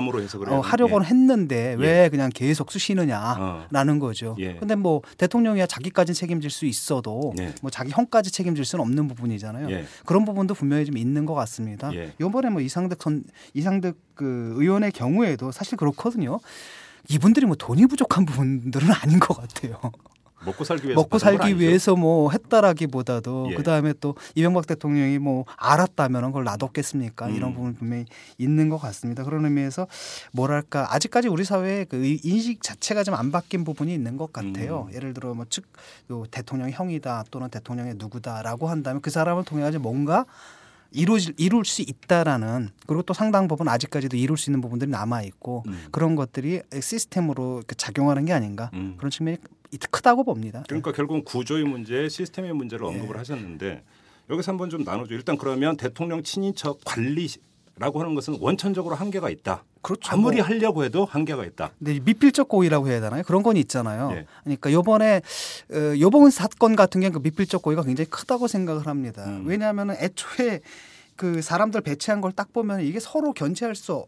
어, 0.52 0.60
하려고는 0.60 1.04
예. 1.04 1.08
했는데 1.08 1.76
왜 1.78 2.04
예. 2.04 2.08
그냥 2.08 2.30
계속 2.32 2.70
쑤시느냐라는 2.70 3.98
거죠. 3.98 4.36
예. 4.38 4.54
근데 4.56 4.74
뭐 4.74 5.02
대통령이야 5.18 5.66
자기까지 5.66 6.14
책임질 6.14 6.50
수 6.50 6.66
있어도 6.66 7.32
예. 7.38 7.54
뭐 7.62 7.70
자기 7.70 7.90
형까지 7.90 8.30
책임질 8.30 8.64
수는 8.64 8.82
없는 8.82 9.08
부분이잖아요. 9.08 9.70
예. 9.70 9.84
그런 10.06 10.24
부분도 10.24 10.54
분명히 10.54 10.84
좀 10.84 10.96
있는 10.96 11.26
것 11.26 11.34
같습니다. 11.34 11.92
예. 11.94 12.12
이번에 12.20 12.50
뭐 12.50 12.60
이상득 12.60 13.02
선 13.02 13.24
이상득 13.54 13.98
그 14.14 14.54
의원의 14.56 14.92
경우에도 14.92 15.52
사실 15.52 15.76
그렇거든요. 15.76 16.40
이분들이 17.08 17.46
뭐 17.46 17.56
돈이 17.56 17.86
부족한 17.86 18.24
부분들은 18.24 18.88
아닌 19.02 19.18
것 19.18 19.36
같아요. 19.36 19.78
먹고 20.44 20.64
살기 20.64 20.86
위해서 20.88 21.00
먹고 21.00 21.18
살기. 21.18 21.58
위해서 21.58 21.96
뭐 21.96 22.30
했다라기보다도 22.30 23.48
예. 23.50 23.54
그 23.54 23.62
다음에 23.62 23.94
또 24.00 24.14
이명박 24.34 24.66
대통령이 24.66 25.18
뭐 25.18 25.44
알았다면 25.56 26.26
그걸 26.26 26.44
놔뒀겠습니까? 26.44 27.28
이런 27.30 27.50
음. 27.50 27.54
부분 27.54 27.74
분명히 27.74 28.04
있는 28.38 28.68
것 28.68 28.78
같습니다. 28.78 29.24
그런 29.24 29.44
의미에서 29.44 29.86
뭐랄까 30.32 30.92
아직까지 30.94 31.28
우리 31.28 31.44
사회의 31.44 31.84
그 31.86 31.96
의- 32.04 32.20
인식 32.24 32.62
자체가 32.62 33.02
좀 33.02 33.14
안 33.14 33.30
바뀐 33.30 33.62
부분이 33.64 33.94
있는 33.94 34.16
것 34.16 34.32
같아요. 34.32 34.88
음. 34.90 34.94
예를 34.94 35.14
들어 35.14 35.34
뭐즉 35.34 35.64
대통령 36.32 36.68
형이다 36.70 37.24
또는 37.30 37.48
대통령의 37.48 37.94
누구다라고 37.96 38.68
한다면 38.68 39.00
그 39.00 39.10
사람을 39.10 39.44
통해 39.44 39.62
가지고 39.62 39.84
뭔가 39.84 40.26
이루어질 40.90 41.34
이룰 41.38 41.64
수 41.64 41.82
있다라는 41.82 42.70
그리고 42.86 43.02
또 43.02 43.14
상당 43.14 43.46
부분 43.48 43.68
아직까지도 43.68 44.16
이룰 44.16 44.36
수 44.36 44.50
있는 44.50 44.60
부분들이 44.60 44.90
남아 44.90 45.22
있고 45.22 45.62
음. 45.66 45.86
그런 45.90 46.14
것들이 46.16 46.62
시스템으로 46.80 47.58
이렇게 47.58 47.74
작용하는 47.74 48.24
게 48.24 48.32
아닌가 48.32 48.70
음. 48.74 48.94
그런 48.96 49.10
측면이 49.10 49.38
크다고 49.90 50.24
봅니다. 50.24 50.62
그러니까 50.68 50.92
결국은 50.92 51.24
구조의 51.24 51.64
문제, 51.64 52.08
시스템의 52.08 52.52
문제를 52.52 52.84
언급을 52.86 53.18
하셨는데 53.18 53.82
여기서 54.30 54.52
한번 54.52 54.70
좀 54.70 54.84
나눠줘. 54.84 55.14
일단 55.14 55.36
그러면 55.36 55.76
대통령 55.76 56.22
친인척 56.22 56.80
관리라고 56.84 58.00
하는 58.00 58.14
것은 58.14 58.38
원천적으로 58.40 58.94
한계가 58.94 59.28
있다. 59.30 59.64
그렇죠. 59.82 60.12
아무리 60.12 60.38
뭐. 60.38 60.46
하려고 60.46 60.82
해도 60.84 61.04
한계가 61.04 61.44
있다. 61.44 61.72
근데 61.78 62.00
미필적 62.00 62.48
고의라고 62.48 62.88
해야 62.88 63.00
되나요? 63.00 63.22
그런 63.24 63.42
건 63.42 63.56
있잖아요. 63.58 64.12
예. 64.14 64.26
그러니까 64.44 64.72
요번에 64.72 65.20
어, 65.70 65.76
요번 66.00 66.30
사건 66.30 66.74
같은 66.74 67.02
경우는 67.02 67.20
그 67.20 67.22
미필적 67.28 67.60
고의가 67.60 67.82
굉장히 67.82 68.08
크다고 68.08 68.48
생각을 68.48 68.86
합니다. 68.86 69.24
음. 69.26 69.44
왜냐하면 69.46 69.90
애초에 69.90 70.60
그 71.16 71.42
사람들 71.42 71.82
배치한 71.82 72.20
걸 72.22 72.32
딱 72.32 72.52
보면 72.52 72.80
이게 72.80 72.98
서로 72.98 73.32
견제할 73.34 73.74
수 73.76 74.06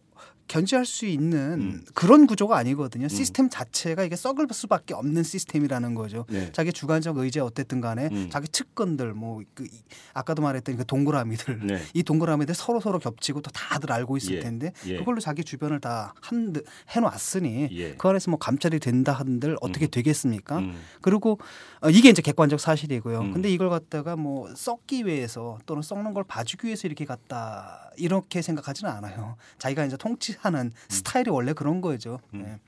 견제할 0.48 0.86
수 0.86 1.06
있는 1.06 1.60
음. 1.60 1.84
그런 1.94 2.26
구조가 2.26 2.56
아니거든요. 2.56 3.06
음. 3.06 3.08
시스템 3.08 3.48
자체가 3.48 4.04
이게 4.04 4.16
썩을 4.16 4.46
수밖에 4.52 4.94
없는 4.94 5.22
시스템이라는 5.22 5.94
거죠. 5.94 6.24
네. 6.28 6.50
자기 6.52 6.72
주관적 6.72 7.18
의제 7.18 7.40
어쨌든 7.40 7.80
간에 7.80 8.08
음. 8.12 8.28
자기 8.30 8.48
측근들 8.48 9.14
뭐 9.14 9.42
그 9.54 9.66
아까도 10.12 10.42
말했던 10.42 10.76
그 10.76 10.86
동그라미들 10.86 11.66
네. 11.66 11.82
이 11.94 12.02
동그라미들 12.02 12.54
서로 12.54 12.80
서로 12.80 12.98
겹치고 12.98 13.42
또 13.42 13.50
다들 13.50 13.92
알고 13.92 14.16
있을 14.16 14.36
예. 14.36 14.40
텐데 14.40 14.72
예. 14.86 14.98
그걸로 14.98 15.20
자기 15.20 15.44
주변을 15.44 15.80
다 15.80 16.12
한 16.20 16.54
해놨으니 16.90 17.68
예. 17.72 17.94
그 17.94 18.08
안에서 18.08 18.30
뭐 18.30 18.38
감찰이 18.38 18.78
된다 18.80 19.12
한들 19.12 19.56
어떻게 19.60 19.86
음. 19.86 19.90
되겠습니까? 19.90 20.58
음. 20.58 20.80
그리고 21.00 21.38
어, 21.80 21.90
이게 21.90 22.08
이제 22.08 22.22
객관적 22.22 22.60
사실이고요. 22.60 23.20
음. 23.20 23.32
근데 23.32 23.50
이걸 23.50 23.70
갖다가 23.70 24.16
뭐 24.16 24.48
썩기 24.54 25.06
위해서 25.06 25.58
또는 25.66 25.82
썩는 25.82 26.14
걸 26.14 26.24
봐주기 26.24 26.66
위해서 26.66 26.86
이렇게 26.88 27.04
갔다 27.04 27.90
이렇게 27.96 28.42
생각하지는 28.42 28.90
않아요. 28.92 29.36
자기가 29.58 29.84
이제 29.84 29.96
통치 29.96 30.35
하는 30.38 30.66
음. 30.66 30.70
스타일이 30.88 31.30
원래 31.30 31.52
그런 31.52 31.80
거죠. 31.80 32.20
음. 32.34 32.42
네. 32.42 32.58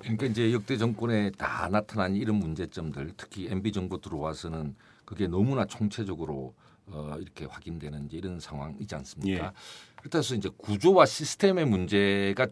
그러니까 0.00 0.26
이제 0.26 0.52
역대 0.52 0.76
정권에 0.76 1.30
다 1.32 1.68
나타난 1.70 2.16
이런 2.16 2.36
문제점들, 2.36 3.12
특히 3.16 3.48
MB 3.50 3.72
정부 3.72 4.00
들어와서는 4.00 4.74
그게 5.04 5.26
너무나 5.28 5.64
총체적으로 5.64 6.54
어, 6.86 7.16
이렇게 7.20 7.44
확인되는 7.44 8.08
이런 8.10 8.40
상황이지 8.40 8.94
않습니까? 8.96 9.46
예. 9.46 9.50
그래서 10.02 10.34
이제 10.34 10.48
구조와 10.56 11.06
시스템의 11.06 11.64
문제가 11.66 12.48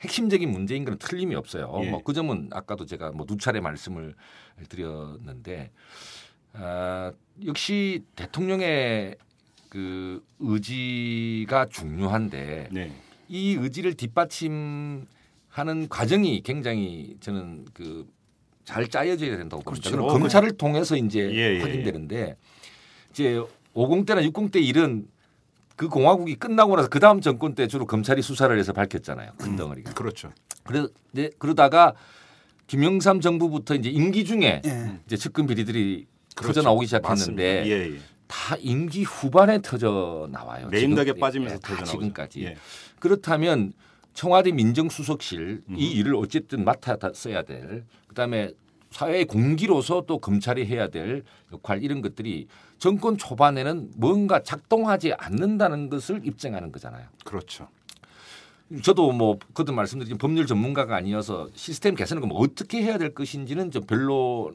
핵심적인 0.00 0.50
문제인 0.50 0.84
건 0.84 0.98
틀림이 0.98 1.34
없어요. 1.34 1.72
예. 1.82 1.90
뭐그 1.90 2.12
점은 2.12 2.50
아까도 2.52 2.84
제가 2.86 3.12
뭐 3.12 3.24
두 3.26 3.36
차례 3.36 3.60
말씀을 3.60 4.14
드렸는데 4.68 5.70
아, 6.54 7.12
역시 7.46 8.04
대통령의 8.16 9.16
그 9.70 10.22
의지가 10.38 11.66
중요한데 11.70 12.68
네. 12.72 12.92
이 13.32 13.56
의지를 13.58 13.94
뒷받침하는 13.94 15.06
과정이 15.88 16.42
굉장히 16.42 17.16
저는 17.20 17.64
그 17.72 18.06
잘 18.64 18.88
짜여져야 18.88 19.36
된다고 19.36 19.62
봅니다. 19.62 19.90
그렇죠. 19.90 20.06
그럼 20.06 20.20
검찰을 20.20 20.52
통해서 20.52 20.96
이제 20.96 21.20
예, 21.32 21.36
예, 21.36 21.54
예. 21.56 21.60
확인되는데 21.60 22.36
이제 23.10 23.40
50 23.74 24.06
때나 24.06 24.22
60대 24.22 24.62
일은 24.62 25.06
그 25.76 25.88
공화국이 25.88 26.36
끝나고 26.36 26.76
나서 26.76 26.88
그 26.88 27.00
다음 27.00 27.20
정권 27.20 27.54
때 27.54 27.66
주로 27.66 27.86
검찰이 27.86 28.22
수사를 28.22 28.56
해서 28.56 28.72
밝혔잖아요. 28.72 29.32
큰 29.38 29.52
음, 29.52 29.56
덩어리가. 29.56 29.90
음, 29.90 29.94
그렇죠. 29.94 30.30
그래 30.62 30.86
네, 31.10 31.30
그러다가 31.38 31.94
김영삼 32.68 33.20
정부부터 33.20 33.74
이제 33.74 33.90
임기 33.90 34.24
중에 34.24 34.62
예. 34.64 35.00
이제 35.06 35.16
측근 35.16 35.46
비리들이 35.46 36.06
그렇죠. 36.36 36.54
터져 36.54 36.62
나오기 36.62 36.86
시작했는데 36.86 37.64
예, 37.66 37.94
예. 37.94 37.98
다 38.28 38.56
임기 38.60 39.02
후반에 39.02 39.60
터져 39.60 40.28
나와요. 40.30 40.68
레임덕에 40.70 41.14
빠지면서 41.14 41.56
예, 41.56 41.58
터져 41.60 41.84
지금까지. 41.84 42.54
예. 43.02 43.08
그렇다면 43.08 43.72
청와대 44.14 44.52
민정수석실 44.52 45.62
음. 45.68 45.76
이 45.76 45.90
일을 45.92 46.14
어쨌든 46.14 46.64
맡아 46.64 46.96
써야 47.14 47.42
될 47.42 47.84
그다음에 48.08 48.50
사회의 48.90 49.24
공기로서 49.24 50.04
또 50.06 50.18
검찰이 50.18 50.66
해야 50.66 50.88
될 50.88 51.24
역할 51.52 51.82
이런 51.82 52.02
것들이 52.02 52.46
정권 52.78 53.16
초반에는 53.16 53.92
뭔가 53.96 54.42
작동하지 54.42 55.14
않는다는 55.14 55.88
것을 55.88 56.20
입증하는 56.24 56.70
거잖아요. 56.72 57.06
그렇죠. 57.24 57.68
저도 58.82 59.12
뭐 59.12 59.38
그도 59.54 59.72
말씀드린 59.72 60.18
법률 60.18 60.46
전문가가 60.46 60.96
아니어서 60.96 61.48
시스템 61.54 61.94
개선을 61.94 62.26
뭐 62.26 62.38
어떻게 62.40 62.82
해야 62.82 62.98
될 62.98 63.14
것인지는 63.14 63.70
좀 63.70 63.82
별로로 63.84 64.52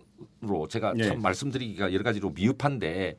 제가 0.70 0.94
네. 0.94 1.08
참 1.08 1.22
말씀드리기가 1.22 1.94
여러 1.94 2.04
가지로 2.04 2.32
미흡한데 2.32 3.18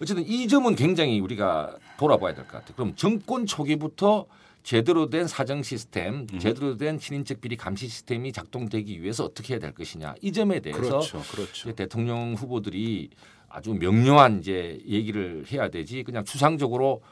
어쨌든 0.00 0.26
이 0.26 0.48
점은 0.48 0.76
굉장히 0.76 1.20
우리가 1.20 1.76
돌아봐야 1.98 2.34
될 2.34 2.44
것 2.44 2.52
같아요. 2.52 2.74
그럼 2.74 2.94
정권 2.96 3.46
초기부터 3.46 4.26
제대로 4.62 5.08
된 5.08 5.26
사정 5.26 5.62
시스템, 5.62 6.26
음. 6.32 6.38
제대로 6.38 6.76
된 6.76 6.98
친인척 6.98 7.40
비리 7.40 7.56
감시 7.56 7.88
시스템이 7.88 8.32
작동되기 8.32 9.02
위해서 9.02 9.24
어떻게 9.24 9.54
해야 9.54 9.60
될 9.60 9.72
것이냐 9.72 10.14
이 10.20 10.32
점에 10.32 10.60
대해서 10.60 10.80
그렇죠, 10.80 11.22
그렇죠. 11.32 11.72
대통령 11.72 12.34
후보들이 12.34 13.10
아주 13.48 13.74
명료한 13.74 14.40
이제 14.40 14.78
얘기를 14.86 15.44
해야 15.50 15.68
되지 15.68 16.02
그냥 16.04 16.24
추상적으로 16.24 17.02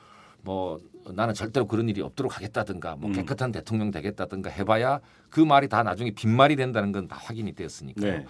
뭐 0.42 0.80
나는 1.10 1.34
절대로 1.34 1.66
그런 1.66 1.88
일이 1.88 2.00
없도록 2.00 2.36
하겠다든가 2.36 2.96
뭐 2.96 3.10
음. 3.10 3.14
깨끗한 3.14 3.50
음. 3.50 3.52
대통령 3.52 3.90
되겠다든가 3.90 4.50
해봐야 4.50 5.00
그 5.30 5.40
말이 5.40 5.68
다 5.68 5.82
나중에 5.82 6.10
빈말이 6.12 6.54
된다는 6.56 6.92
건 6.92 7.08
다 7.08 7.16
확인이 7.16 7.52
되었으니까요. 7.54 8.18
네. 8.18 8.26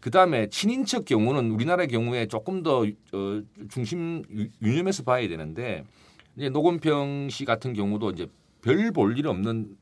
그 0.00 0.10
다음에 0.10 0.48
친인척 0.48 1.04
경우는 1.04 1.50
우리나라의 1.50 1.88
경우에 1.88 2.26
조금 2.26 2.62
더 2.62 2.82
어, 3.12 3.42
중심 3.70 4.22
유념해서 4.62 5.02
봐야 5.02 5.26
되는데 5.28 5.84
이제 6.38 6.48
노건평 6.50 7.28
씨 7.30 7.44
같은 7.44 7.72
경우도 7.72 8.10
이제 8.10 8.28
별 8.62 8.92
볼 8.92 9.18
일 9.18 9.26
없는 9.26 9.76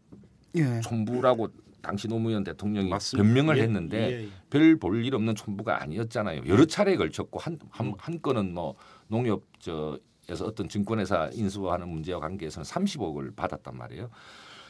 예. 0.57 0.81
촌부라고 0.81 1.49
당시 1.83 2.09
노무현 2.09 2.45
대통령이 2.45 2.89
맞습니다. 2.89 3.23
변명을 3.27 3.59
예. 3.59 3.63
했는데 3.63 3.99
예. 3.99 4.25
예. 4.25 4.29
별볼 4.51 5.05
일 5.05 5.15
없는 5.15 5.35
촌부가 5.35 5.83
아니었잖아요. 5.83 6.43
여러 6.47 6.65
차례에 6.65 6.97
걸쳤고 6.97 7.39
한, 7.39 7.59
한, 7.71 7.93
한 7.99 8.23
건은 8.23 8.55
뭐 8.55 8.75
농협 9.09 9.43
저에서 9.61 10.47
어떤 10.47 10.69
증권회사 10.69 11.31
인수하는 11.35 11.89
문제와 11.89 12.21
관계에서는 12.21 12.65
30억을 12.65 13.37
받았단 13.37 13.77
말이에요. 13.77 14.09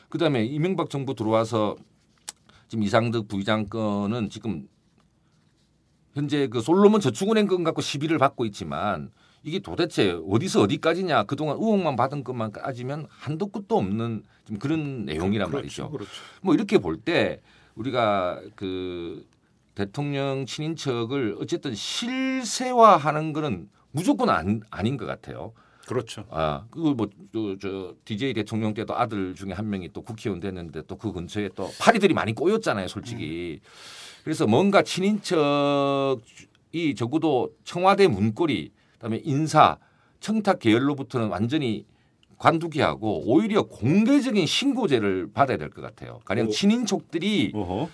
그다음에 0.08 0.44
이명박 0.44 0.90
정부 0.90 1.14
들어와서 1.14 1.76
지금 2.68 2.82
이상득 2.82 3.28
부의장 3.28 3.66
건은 3.68 4.28
지금 4.28 4.66
현재 6.14 6.48
그 6.48 6.60
솔로몬 6.60 7.00
저축은행 7.00 7.46
건 7.46 7.62
갖고 7.62 7.80
시비를 7.80 8.18
받고 8.18 8.44
있지만 8.46 9.10
이게 9.46 9.60
도대체 9.60 10.18
어디서 10.28 10.62
어디까지냐 10.62 11.22
그동안 11.22 11.56
의혹만 11.56 11.94
받은 11.94 12.24
것만 12.24 12.50
따지면 12.50 13.06
한도 13.08 13.46
끝도 13.46 13.78
없는 13.78 14.24
좀 14.44 14.58
그런 14.58 15.04
내용이란 15.04 15.48
그렇죠, 15.50 15.84
말이죠. 15.84 15.90
그렇죠. 15.90 16.10
뭐 16.42 16.52
이렇게 16.54 16.78
볼 16.78 16.96
때 17.04 17.40
우리가 17.76 18.40
그 18.56 19.24
대통령 19.76 20.46
친인척을 20.46 21.36
어쨌든 21.40 21.76
실세화하는 21.76 23.32
거는 23.32 23.68
무조건 23.92 24.30
안, 24.30 24.62
아닌 24.70 24.96
것 24.96 25.06
같아요. 25.06 25.52
그렇죠. 25.86 26.24
아, 26.30 26.64
그거 26.70 26.94
뭐, 26.94 27.08
저, 27.32 27.56
저, 27.60 27.94
DJ 28.04 28.32
대통령 28.34 28.74
때도 28.74 28.96
아들 28.96 29.36
중에 29.36 29.52
한 29.52 29.70
명이 29.70 29.90
또 29.92 30.02
국회의원 30.02 30.40
됐는데 30.40 30.82
또 30.88 30.96
그 30.96 31.12
근처에 31.12 31.50
또 31.54 31.70
파리들이 31.78 32.14
많이 32.14 32.34
꼬였잖아요, 32.34 32.88
솔직히. 32.88 33.60
음. 33.62 33.68
그래서 34.24 34.48
뭔가 34.48 34.82
친인척이 34.82 36.16
적어도 36.96 37.52
청와대 37.62 38.08
문고리 38.08 38.72
그다음에 38.96 39.20
인사 39.24 39.78
청탁 40.20 40.58
계열로부터는 40.58 41.28
완전히 41.28 41.84
관두기 42.38 42.80
하고 42.80 43.22
오히려 43.26 43.62
공개적인 43.62 44.46
신고제를 44.46 45.30
받아야 45.32 45.56
될 45.56 45.70
것 45.70 45.80
같아요. 45.82 46.20
가령 46.24 46.50
친인척들이 46.50 47.52
어허. 47.54 47.88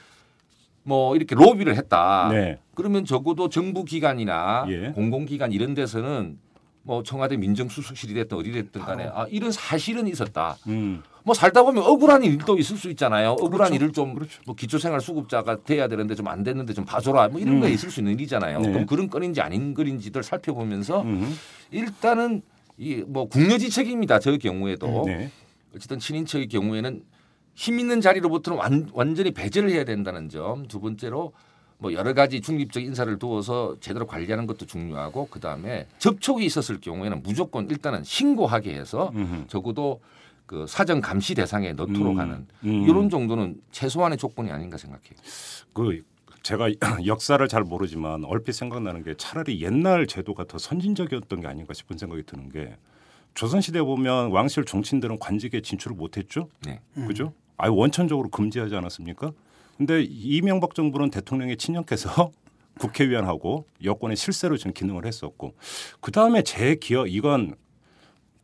뭐 0.85 1.15
이렇게 1.15 1.35
로비를 1.37 1.77
했다. 1.77 2.29
네. 2.33 2.59
그러면 2.75 3.05
적어도 3.05 3.49
정부 3.49 3.85
기관이나 3.85 4.67
예. 4.69 4.91
공공기관 4.91 5.53
이런 5.53 5.75
데서는 5.75 6.38
뭐 6.85 7.03
청와대 7.03 7.37
민정수석실이 7.37 8.14
됐든 8.14 8.37
어디 8.37 8.51
됐든 8.53 8.81
간에 8.83 9.09
아 9.14 9.27
이런 9.31 9.53
사실은 9.53 10.07
있었다. 10.09 10.57
음. 10.66 11.03
뭐 11.25 11.35
살다 11.35 11.62
보면 11.62 11.85
억울한 11.85 12.25
일도 12.25 12.59
있을 12.59 12.77
수 12.77 12.90
있잖아요. 12.90 13.31
억울한 13.33 13.68
그렇죠. 13.71 13.75
일을 13.77 13.92
좀뭐 13.92 14.14
그렇죠. 14.14 14.55
기초생활 14.55 15.01
수급자가 15.01 15.62
돼야 15.62 15.87
되는데 15.87 16.14
좀 16.16 16.27
안 16.27 16.42
됐는데 16.42 16.73
좀 16.75 16.85
봐줘라. 16.85 17.29
뭐 17.29 17.40
이런 17.40 17.57
음. 17.57 17.61
거 17.61 17.68
있을 17.68 17.90
수 17.90 18.01
있는 18.01 18.14
일이잖아요. 18.14 18.61
네. 18.61 18.73
그럼 18.73 18.87
그런 18.87 19.09
건인지 19.09 19.40
아닌 19.40 19.75
건인지들 19.75 20.23
살펴보면서 20.23 21.03
음. 21.03 21.33
일단은 21.71 22.42
이 22.79 23.05
뭐 23.07 23.29
국려지책입니다. 23.29 24.18
저 24.18 24.37
경우에도 24.38 25.05
네. 25.07 25.31
어쨌든 25.77 25.99
친인척의 25.99 26.49
경우에는 26.49 27.03
힘 27.55 27.79
있는 27.79 28.01
자리로부터는 28.01 28.59
완, 28.59 28.88
완전히 28.92 29.31
배제를 29.31 29.71
해야 29.71 29.85
된다는 29.85 30.29
점. 30.31 30.66
두 30.66 30.81
번째로 30.81 31.33
뭐 31.83 31.92
여러 31.95 32.14
가지 32.14 32.40
중립적 32.40 32.81
인사를 32.81 33.18
두어서 33.18 33.77
제대로 33.81 34.07
관리하는 34.07 34.47
것도 34.47 34.66
중요하고 34.66 35.27
그 35.29 35.40
다음에 35.40 35.88
접촉이 35.99 36.47
있었을 36.47 36.81
경우에는 36.81 37.25
무조건 37.25 37.68
일단은 37.68 38.05
신고하게 38.05 38.75
해서 38.75 39.11
음흠. 39.16 39.49
적어도 39.49 40.01
그 40.47 40.64
사전 40.68 41.01
감시 41.01 41.35
대상에 41.35 41.73
넣도록 41.73 42.12
음, 42.12 42.18
하는 42.21 42.47
음. 42.64 42.85
이런 42.88 43.11
정도는 43.11 43.61
최소한의 43.73 44.16
조건이 44.16 44.53
아닌가 44.53 44.77
생각해요. 44.77 45.14
그 45.73 46.05
제가 46.45 46.68
역사를 47.07 47.47
잘 47.49 47.64
모르지만 47.64 48.25
얼핏 48.27 48.53
생각나는 48.53 49.03
게 49.03 49.14
차라리 49.16 49.61
옛날 49.61 50.07
제도가 50.07 50.45
더 50.45 50.59
선진적이었던 50.59 51.40
게 51.40 51.47
아닌가 51.49 51.75
싶은 51.75 51.99
생각이 51.99 52.23
드는 52.23 52.49
게 52.49 52.77
조선시대 53.35 53.83
보면 53.83 54.31
왕실 54.31 54.64
종친들은 54.64 55.18
관직에 55.18 55.62
진출을 55.62 55.97
못했죠. 55.97 56.49
네. 56.64 56.81
그죠? 57.09 57.33
아예 57.57 57.71
원천적으로 57.71 58.29
금지하지 58.29 58.77
않았습니까? 58.77 59.33
근데 59.77 60.03
이명박 60.03 60.75
정부는 60.75 61.11
대통령의 61.11 61.57
친형께서 61.57 62.31
국회의원하고 62.79 63.67
여권의 63.83 64.17
실세로 64.17 64.57
지금 64.57 64.73
기능을 64.73 65.07
했었고 65.07 65.55
그 66.01 66.11
다음에 66.11 66.43
제 66.43 66.75
기억 66.77 67.13
이건 67.13 67.55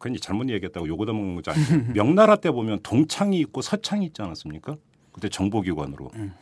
괜히 0.01 0.19
잘못 0.21 0.49
얘기했다고 0.49 0.87
요거다 0.87 1.13
먹는 1.13 1.35
거지 1.35 1.51
아니고 1.51 1.93
명나라 1.95 2.37
때 2.37 2.51
보면 2.51 2.81
동창이 2.83 3.39
있고 3.41 3.63
서창이 3.63 4.07
있지 4.07 4.23
않았습니까? 4.23 4.77
그때 5.13 5.29
정보기관으로. 5.29 6.11
음. 6.15 6.35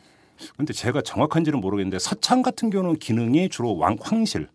근데 0.57 0.75
제가 0.75 1.01
정확한지는 1.01 1.61
모르겠는데 1.61 1.99
서창 1.99 2.43
같은 2.43 2.69
경우는 2.69 2.99
기능이 2.99 3.49
주로 3.49 3.77
왕 3.79 3.97
황실 3.99 4.49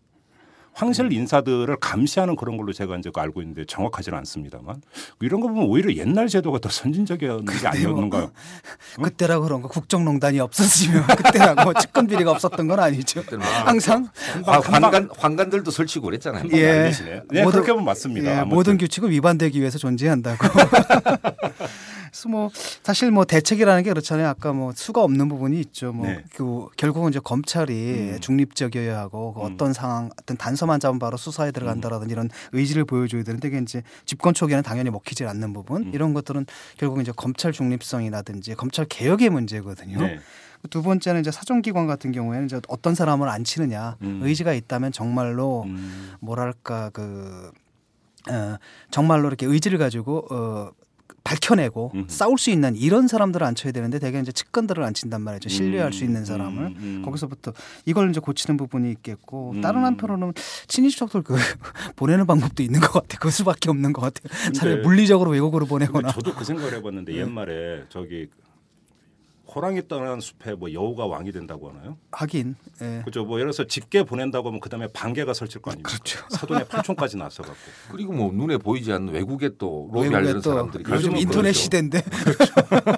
황실 0.74 1.12
인사들을 1.12 1.76
감시하는 1.76 2.36
그런 2.36 2.56
걸로 2.56 2.72
제가 2.72 2.96
이제 2.96 3.10
알고 3.14 3.42
있는데 3.42 3.64
정확하지는 3.66 4.16
않습니다만 4.18 4.82
이런 5.20 5.40
거 5.40 5.48
보면 5.48 5.64
오히려 5.64 5.94
옛날 5.94 6.28
제도가 6.28 6.58
더 6.58 6.68
선진적이었는 6.68 7.44
게 7.44 7.66
아니었는가요? 7.66 8.22
어? 8.98 9.02
그때라 9.02 9.40
그런 9.40 9.62
거 9.62 9.68
국정농단이 9.68 10.40
없었으면 10.40 11.06
그때라고 11.16 11.74
측근 11.74 12.06
비리가 12.06 12.30
없었던 12.30 12.66
건 12.66 12.80
아니죠. 12.80 13.22
항상 13.64 14.08
환관 14.44 15.10
환관들도 15.16 15.70
설치고 15.70 16.06
그랬잖아요. 16.06 16.44
예, 16.52 16.90
네, 17.30 17.42
모든, 17.42 17.50
그렇게 17.50 17.72
보면 17.72 17.84
맞습니다. 17.84 18.40
예, 18.40 18.44
모든 18.44 18.78
규칙은 18.78 19.10
위반되기 19.10 19.60
위해서 19.60 19.78
존재한다고. 19.78 20.46
그래서 22.12 22.28
뭐 22.28 22.50
사실 22.82 23.10
뭐 23.10 23.24
대책이라는 23.24 23.82
게 23.82 23.88
그렇잖아요. 23.88 24.28
아까 24.28 24.52
뭐 24.52 24.72
수가 24.72 25.02
없는 25.02 25.28
부분이 25.28 25.58
있죠. 25.60 25.92
뭐 25.92 26.06
네. 26.06 26.22
그 26.34 26.66
결국은 26.76 27.08
이제 27.08 27.18
검찰이 27.18 28.12
음. 28.12 28.20
중립적이어야 28.20 28.98
하고 28.98 29.32
그 29.32 29.40
어떤 29.40 29.68
음. 29.68 29.72
상황 29.72 30.10
어떤 30.20 30.36
단서만 30.36 30.78
잡은 30.78 30.98
바로 30.98 31.16
수사에 31.16 31.50
들어간다라든지 31.52 32.12
음. 32.12 32.14
이런 32.14 32.30
의지를 32.52 32.84
보여줘야 32.84 33.22
되는데 33.22 33.48
그게 33.48 33.62
이제 33.62 33.82
집권 34.04 34.34
초기에는 34.34 34.62
당연히 34.62 34.90
먹히질 34.90 35.26
않는 35.26 35.54
부분 35.54 35.84
음. 35.84 35.90
이런 35.94 36.12
것들은 36.12 36.44
결국 36.76 37.00
이제 37.00 37.12
검찰 37.16 37.50
중립성이라든지 37.50 38.56
검찰 38.56 38.84
개혁의 38.84 39.30
문제거든요. 39.30 39.98
네. 39.98 40.20
두 40.68 40.82
번째는 40.82 41.22
이제 41.22 41.30
사정기관 41.30 41.86
같은 41.86 42.12
경우에는 42.12 42.44
이제 42.44 42.60
어떤 42.68 42.94
사람을 42.94 43.28
안 43.28 43.42
치느냐 43.42 43.96
음. 44.02 44.20
의지가 44.22 44.52
있다면 44.52 44.92
정말로 44.92 45.62
음. 45.62 46.12
뭐랄까 46.20 46.90
그 46.90 47.50
어, 48.30 48.56
정말로 48.90 49.28
이렇게 49.28 49.46
의지를 49.46 49.78
가지고 49.78 50.26
어, 50.30 50.70
밝혀내고 51.24 51.92
음흠. 51.94 52.04
싸울 52.08 52.38
수 52.38 52.50
있는 52.50 52.74
이런 52.76 53.08
사람들을 53.08 53.46
앉혀야 53.46 53.72
되는데 53.72 53.98
대개 53.98 54.18
이제 54.18 54.32
측근들을 54.32 54.82
앉힌단 54.82 55.20
말이죠. 55.20 55.48
신뢰할 55.48 55.88
음, 55.88 55.92
수 55.92 56.04
있는 56.04 56.24
사람을 56.24 56.62
음, 56.64 56.76
음. 56.78 57.02
거기서부터 57.04 57.52
이걸 57.86 58.10
이제 58.10 58.20
고치는 58.20 58.56
부분이 58.56 58.90
있겠고 58.90 59.54
다른 59.62 59.80
음. 59.80 59.84
한편으로는 59.84 60.34
친인척들 60.66 61.22
그 61.22 61.34
보내는 61.96 62.26
방법도 62.26 62.62
있는 62.62 62.80
것 62.80 62.92
같아요. 62.92 63.18
그 63.20 63.30
수밖에 63.30 63.70
없는 63.70 63.92
것 63.92 64.02
같아요. 64.02 64.52
차라리 64.52 64.82
물리적으로 64.82 65.30
외국으로 65.30 65.66
보내거나. 65.66 66.10
저도 66.12 66.34
그 66.34 66.44
생각을 66.44 66.74
해봤는데 66.74 67.12
네. 67.12 67.18
옛말에 67.20 67.84
저기 67.88 68.28
호랑이 69.54 69.86
떠난 69.86 70.20
숲에 70.20 70.54
뭐 70.54 70.72
여우가 70.72 71.06
왕이 71.06 71.30
된다고 71.32 71.68
하나요? 71.70 71.98
하긴. 72.10 72.54
예. 72.80 73.02
그죠. 73.04 73.24
뭐 73.24 73.38
예를 73.38 73.52
들어서 73.52 73.66
직계 73.68 74.02
보낸다고 74.02 74.48
하면 74.48 74.60
그다음에 74.60 74.86
반개가 74.94 75.34
설칠 75.34 75.60
거 75.60 75.70
아닙니까? 75.70 75.90
그렇죠. 75.92 76.24
사돈의 76.30 76.68
팔촌까지 76.68 77.16
났어 77.18 77.42
갖고. 77.42 77.56
그리고 77.92 78.12
뭐 78.14 78.32
눈에 78.32 78.56
보이지 78.56 78.90
않는 78.92 79.12
외국에 79.12 79.50
또 79.58 79.90
로비하려는 79.92 80.40
사람들이 80.40 80.84
요즘 80.88 81.16
인터넷 81.16 81.40
그렇죠. 81.52 81.58
시대인데. 81.58 82.02
그렇죠. 82.02 82.52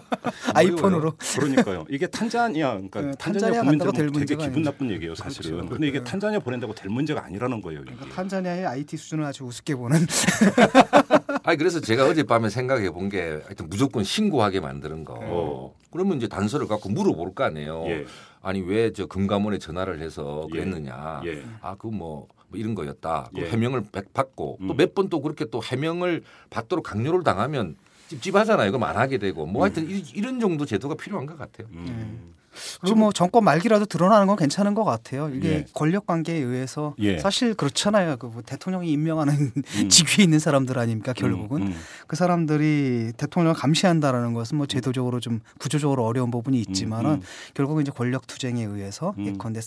아이폰으로. 0.55 1.15
그러니까요. 1.35 1.85
이게 1.91 2.07
탄자니아 2.07 2.73
그러니까 2.75 3.01
네, 3.01 3.13
탄자니아 3.19 3.63
국민들 3.63 3.93
되게 4.13 4.37
기분 4.37 4.63
나쁜 4.63 4.91
얘기예요, 4.91 5.15
사실은. 5.17 5.51
그렇죠. 5.53 5.69
근데 5.71 5.89
이게 5.89 5.99
네. 5.99 6.05
탄자니아 6.05 6.39
보낸다고 6.41 6.75
될 6.75 6.89
문제가 6.91 7.25
아니라는 7.25 7.61
거예요. 7.63 7.81
그러니까 7.81 8.07
탄자니아의 8.15 8.67
IT 8.67 8.97
수준을 8.97 9.25
아주 9.25 9.45
우습게 9.45 9.75
보는. 9.75 10.07
아니 11.43 11.59
그래서 11.59 11.81
제가 11.81 12.07
어젯밤에 12.07 12.49
생각해 12.49 12.91
본 12.91 13.05
게 13.05 13.21
하여튼 13.45 13.69
무조건 13.69 14.03
신고하게 14.03 14.61
만드는 14.61 15.05
거. 15.05 15.15
어. 15.21 15.75
그러면 15.95 16.17
이제 16.17 16.27
단서를 16.27 16.67
갖고 16.67 16.89
물어볼 16.89 17.35
거 17.35 17.45
아니에요. 17.45 17.85
예. 17.87 18.05
아니 18.43 18.61
왜 18.61 18.93
저 18.93 19.07
금감원에 19.07 19.59
전화를 19.59 20.01
해서 20.01 20.47
예. 20.51 20.59
그랬느냐. 20.59 21.23
예. 21.25 21.45
아그 21.63 21.87
뭐, 21.87 22.27
뭐 22.49 22.59
이런 22.59 22.75
거였다. 22.75 23.31
그 23.35 23.43
해명을 23.43 23.85
받고 24.13 24.59
음. 24.61 24.67
또몇 24.69 24.95
번또 24.95 25.23
그렇게 25.23 25.45
또 25.47 25.63
해명을 25.63 26.25
받도록 26.51 26.85
강요를 26.85 27.23
당하면 27.23 27.77
찝찝하잖아요. 28.09 28.73
그럼 28.73 28.83
안 28.85 28.97
하게 28.97 29.19
되고 29.19 29.47
뭐 29.47 29.63
음. 29.63 29.65
하여튼 29.65 29.85
음. 29.85 30.03
이 30.15 30.21
런 30.21 30.41
정도 30.41 30.67
제도가 30.67 30.97
필요한 30.97 31.27
것 31.27 31.39
같아요. 31.39 31.69
음. 31.73 32.34
그리고 32.83 32.97
뭐 32.97 33.13
정권 33.13 33.45
말기라도 33.45 33.87
드러나는 33.87 34.27
건 34.27 34.37
괜찮은 34.37 34.75
것 34.75 34.85
같아요. 34.85 35.31
이게 35.31 35.49
예. 35.49 35.65
권력 35.73 36.07
관계에 36.07 36.37
의해서 36.37 36.95
예. 36.99 37.19
사실 37.19 37.55
그렇잖아요. 37.55 38.19
그 38.19 38.35
뭐 38.35 38.43
대통령이 38.43 38.91
임명하는 38.91 39.53
음. 39.55 39.89
직위에 39.89 40.25
있는 40.25 40.41
사람들 40.41 40.77
아닙니까 40.79 41.13
결국은 41.13 41.63
음, 41.63 41.67
음. 41.69 41.81
그 42.09 42.17
사람들이 42.17 43.13
대통령을 43.17 43.55
감시한다라는 43.55 44.35
것은 44.35 44.59
뭐 44.59 44.67
제도적으로 44.67 45.21
좀 45.21 45.41
구조적으로 45.59 46.05
어려운 46.05 46.31
부분이 46.33 46.59
있지만은 46.61 47.11
음, 47.11 47.15
음. 47.17 47.23
결국은 47.55 47.83
이제 47.83 47.93
권력 47.93 48.27
투쟁에 48.27 48.65
의해서 48.65 49.15
음. 49.19 49.27
예컨대 49.27 49.61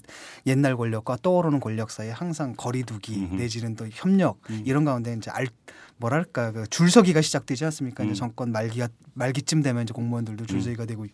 옛날 0.45 0.75
권력과 0.75 1.17
떠오르는 1.21 1.61
권력 1.61 1.89
사이에 1.89 2.11
항상 2.11 2.53
거리두기 2.57 3.29
내지는 3.31 3.75
또 3.75 3.87
협력 3.89 4.39
이런 4.65 4.83
가운데 4.83 5.13
이제 5.13 5.31
알 5.31 5.47
뭐랄까 5.97 6.51
그 6.51 6.67
줄서기가 6.67 7.21
시작되지 7.21 7.65
않습니까? 7.65 8.03
음. 8.03 8.09
이제 8.09 8.19
정권 8.19 8.51
말기가 8.51 8.87
말기쯤 9.13 9.63
되면 9.63 9.83
이제 9.83 9.93
공무원들도 9.93 10.45
줄서기가 10.45 10.83
음. 10.83 10.87
되고 10.87 11.05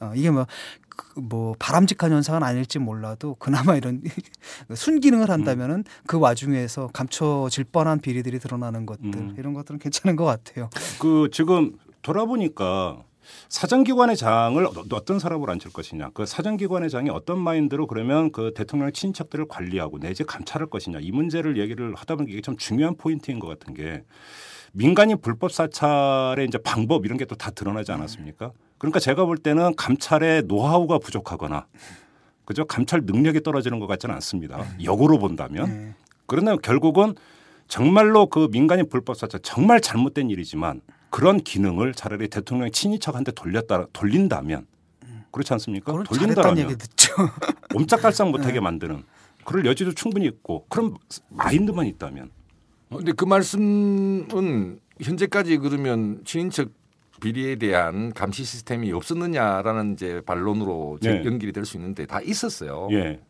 어, 0.00 0.12
이게 0.14 0.30
뭐, 0.30 0.46
그, 0.81 0.81
뭐 1.16 1.54
바람직한 1.58 2.12
현상은 2.12 2.42
아닐지 2.42 2.78
몰라도 2.78 3.34
그나마 3.36 3.76
이런 3.76 4.02
순기능을 4.74 5.30
한다면은 5.30 5.76
음. 5.78 5.84
그 6.06 6.18
와중에서 6.18 6.88
감춰질 6.92 7.64
뻔한 7.64 8.00
비리들이 8.00 8.38
드러나는 8.38 8.86
것들 8.86 9.04
음. 9.14 9.34
이런 9.38 9.54
것들은 9.54 9.78
괜찮은 9.78 10.16
것 10.16 10.24
같아요. 10.24 10.70
그 11.00 11.28
지금 11.32 11.76
돌아보니까 12.02 13.04
사정기관의 13.48 14.16
장을 14.16 14.66
어떤 14.90 15.18
사람으로 15.18 15.52
앉힐 15.52 15.72
것이냐. 15.72 16.10
그 16.12 16.26
사정기관의 16.26 16.90
장이 16.90 17.10
어떤 17.10 17.38
마인드로 17.38 17.86
그러면 17.86 18.32
그 18.32 18.52
대통령의 18.54 18.92
친척들을 18.92 19.46
관리하고 19.48 19.98
내지 20.00 20.24
감찰할 20.24 20.68
것이냐. 20.68 20.98
이 21.00 21.12
문제를 21.12 21.56
얘기를 21.58 21.94
하다 21.94 22.16
보니까 22.16 22.32
이게 22.32 22.40
참 22.42 22.56
중요한 22.56 22.96
포인트인 22.96 23.38
것 23.38 23.46
같은 23.46 23.74
게 23.74 24.02
민간인 24.72 25.20
불법 25.20 25.52
사찰의 25.52 26.46
이제 26.48 26.58
방법 26.58 27.04
이런 27.04 27.16
게 27.18 27.24
또 27.26 27.36
다 27.36 27.50
드러나지 27.50 27.92
않았습니까? 27.92 28.52
그러니까 28.82 28.98
제가 28.98 29.24
볼 29.26 29.38
때는 29.38 29.76
감찰의 29.76 30.42
노하우가 30.46 30.98
부족하거나 30.98 31.66
그죠? 32.44 32.64
감찰 32.64 33.02
능력이 33.04 33.42
떨어지는 33.44 33.78
것 33.78 33.86
같지는 33.86 34.12
않습니다. 34.16 34.58
역으로 34.82 35.20
본다면. 35.20 35.66
네. 35.66 35.94
그러나 36.26 36.56
결국은 36.56 37.14
정말로 37.68 38.26
그 38.26 38.48
민간인 38.50 38.88
불법 38.88 39.16
사찰 39.16 39.38
정말 39.40 39.80
잘못된 39.80 40.30
일이지만 40.30 40.80
그런 41.10 41.38
기능을 41.38 41.94
차라리 41.94 42.26
대통령의 42.26 42.72
친인척한테 42.72 43.30
돌렸다 43.30 43.86
돌린다면 43.92 44.66
그렇지 45.30 45.52
않습니까? 45.52 45.92
돌린다면 46.02 46.76
옴짝달싹 47.76 48.30
못하게 48.30 48.54
네. 48.54 48.60
만드는 48.60 49.04
그럴 49.44 49.64
여지도 49.64 49.92
충분히 49.92 50.26
있고 50.26 50.66
그런 50.68 50.96
마인드만 51.28 51.86
있다면. 51.86 52.32
그런데 52.88 53.12
그 53.12 53.24
말씀은 53.26 54.80
현재까지 55.00 55.58
그러면 55.58 56.20
친인척 56.24 56.81
비리에 57.22 57.54
대한 57.56 58.12
감시 58.12 58.42
시스템이 58.42 58.92
없었느냐라는 58.92 59.92
이제 59.94 60.20
반론으로 60.26 60.98
네. 61.00 61.24
연결이 61.24 61.52
될 61.52 61.64
수 61.64 61.76
있는데 61.76 62.04
다 62.04 62.20
있었어요. 62.20 62.88
예. 62.90 63.20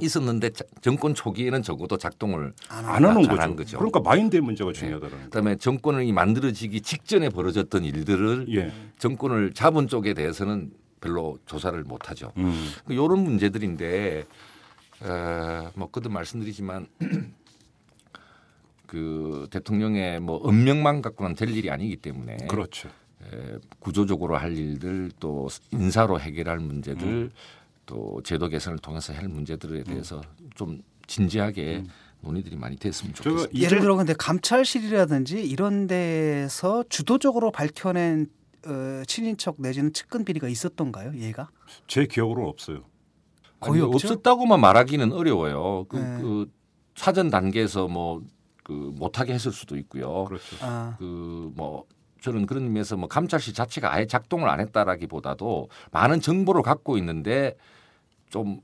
있었는데 0.00 0.50
정권 0.80 1.14
초기에는 1.14 1.62
적어도 1.62 1.98
작동을 1.98 2.54
안, 2.68 2.84
안 2.86 3.04
하는 3.04 3.28
거죠. 3.28 3.54
거죠. 3.54 3.76
그러니까 3.78 4.00
마인드의 4.00 4.40
문제가 4.40 4.72
네. 4.72 4.78
중요하다는. 4.78 5.16
네. 5.18 5.24
그다음에 5.24 5.56
정권이 5.56 6.10
만들어지기 6.12 6.80
직전에 6.80 7.28
벌어졌던 7.28 7.84
일들을 7.84 8.46
예. 8.54 8.72
정권을 8.98 9.52
잡은 9.52 9.86
쪽에 9.88 10.14
대해서는 10.14 10.72
별로 11.02 11.38
조사를 11.44 11.80
못 11.84 12.08
하죠. 12.10 12.32
음. 12.38 12.70
이런 12.88 13.08
그 13.08 13.14
문제들인데 13.14 14.24
어, 15.02 15.70
뭐 15.74 15.90
그도 15.90 16.08
말씀드리지만 16.08 16.86
그 18.86 19.46
대통령의 19.50 20.20
뭐 20.20 20.48
은명만 20.48 21.02
갖고는 21.02 21.34
될 21.34 21.50
일이 21.50 21.70
아니기 21.70 21.96
때문에 21.96 22.38
그렇죠. 22.48 22.88
에, 23.32 23.58
구조적으로 23.78 24.36
할 24.36 24.56
일들 24.56 25.10
또 25.20 25.48
인사로 25.72 26.20
해결할 26.20 26.58
문제들 26.58 27.06
음. 27.06 27.30
또 27.86 28.20
제도 28.24 28.48
개선을 28.48 28.78
통해서 28.78 29.12
할 29.12 29.28
문제들에 29.28 29.78
음. 29.80 29.84
대해서 29.84 30.22
음. 30.40 30.50
좀 30.54 30.82
진지하게 31.06 31.82
음. 31.84 31.88
논의들이 32.20 32.56
많이 32.56 32.76
됐으면 32.76 33.14
좋겠습니다. 33.14 33.54
예를 33.54 33.80
들어 33.80 33.96
근데 33.96 34.14
감찰실이라든지 34.14 35.42
이런 35.44 35.86
데서 35.86 36.84
주도적으로 36.88 37.50
밝혀낸 37.50 38.28
어, 38.66 39.02
친인척 39.06 39.56
내지는 39.58 39.92
측근 39.92 40.24
비리가 40.24 40.48
있었던가요? 40.48 41.12
얘가? 41.20 41.50
제 41.86 42.06
기억으로 42.06 42.48
없어요. 42.48 42.84
거의 43.60 43.82
아니, 43.82 43.92
없었다고만 43.92 44.58
말하기는 44.58 45.12
어려워요. 45.12 45.84
그, 45.88 45.96
네. 45.96 46.22
그 46.22 46.50
사전 46.94 47.28
단계에서 47.28 47.88
뭐 47.88 48.22
그 48.64 48.72
못하게 48.72 49.34
했을 49.34 49.52
수도 49.52 49.76
있고요. 49.76 50.24
그렇죠. 50.24 50.56
아. 50.62 50.96
그뭐 50.98 51.84
저는 52.24 52.46
그런 52.46 52.62
의미에서 52.62 52.96
뭐 52.96 53.06
감찰실 53.06 53.52
자체가 53.52 53.92
아예 53.92 54.06
작동을 54.06 54.48
안 54.48 54.58
했다라기보다도 54.60 55.68
많은 55.92 56.22
정보를 56.22 56.62
갖고 56.62 56.96
있는데 56.96 57.54
좀 58.30 58.62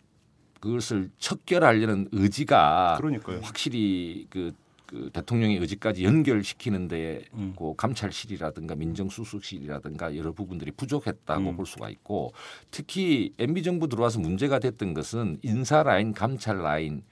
그것을 0.60 1.10
척결하려는 1.18 2.08
의지가 2.10 2.94
그러니까요. 2.96 3.40
확실히 3.42 4.26
그, 4.30 4.52
그 4.86 5.10
대통령의 5.12 5.58
의지까지 5.58 6.04
연결시키는데 6.04 7.24
음. 7.34 7.52
그 7.54 7.74
감찰실이라든가 7.76 8.76
민정수석실이라든가 8.76 10.16
여러 10.16 10.32
부분들이 10.32 10.70
부족했다고 10.70 11.50
음. 11.50 11.56
볼 11.58 11.66
수가 11.66 11.90
있고 11.90 12.32
특히 12.70 13.34
MB 13.38 13.62
정부 13.62 13.88
들어와서 13.88 14.20
문제가 14.20 14.58
됐던 14.58 14.94
것은 14.94 15.38
인사 15.42 15.82
라인, 15.82 16.14
감찰 16.14 16.62
라인 16.62 17.02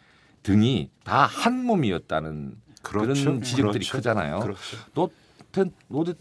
등이 0.43 0.89
다 1.05 1.27
한 1.27 1.63
몸이었다는 1.63 2.57
그렇죠. 2.81 3.23
그런 3.23 3.43
지적들이 3.43 3.85
그렇죠. 3.85 3.99
크잖아요. 3.99 4.41
그렇죠. 4.41 4.77
또 4.95 5.11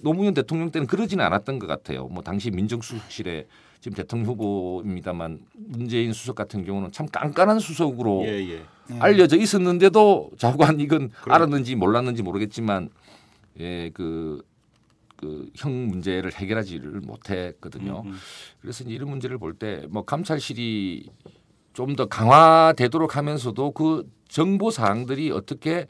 노무현 0.02 0.34
대통령 0.34 0.72
때는 0.72 0.88
그러지는 0.88 1.24
않았던 1.26 1.60
것 1.60 1.68
같아요. 1.68 2.08
뭐 2.08 2.24
당시 2.24 2.50
민정수석실에 2.52 3.46
지금 3.80 3.96
대통령 3.96 4.28
후보입니다만 4.30 5.40
문재인 5.54 6.14
수석 6.14 6.36
같은 6.36 6.64
경우는 6.66 6.92
참 6.92 7.06
깐깐한 7.08 7.60
수석으로 7.60 8.24
예, 8.26 8.40
예. 8.50 8.64
네. 8.90 9.00
알려져 9.00 9.38
있었는데도 9.38 10.32
자관 10.38 10.80
이건 10.80 11.10
그래. 11.10 11.36
알았는지 11.36 11.76
몰랐는지 11.76 12.24
모르겠지만 12.24 12.90
예, 13.60 13.90
그, 13.94 14.42
그형 15.18 15.88
문제를 15.88 16.32
해결하지를 16.34 17.02
못했거든요. 17.02 18.04
음, 18.06 18.12
음. 18.12 18.18
그래서 18.62 18.84
이제 18.84 18.94
이런 18.94 19.10
문제를 19.10 19.38
볼 19.38 19.54
때 19.56 19.86
뭐 19.90 20.04
감찰실이 20.06 21.10
좀 21.74 21.96
더 21.96 22.06
강화되도록 22.08 23.16
하면서도 23.18 23.72
그 23.72 24.10
정보 24.28 24.72
사항들이 24.72 25.30
어떻게 25.32 25.88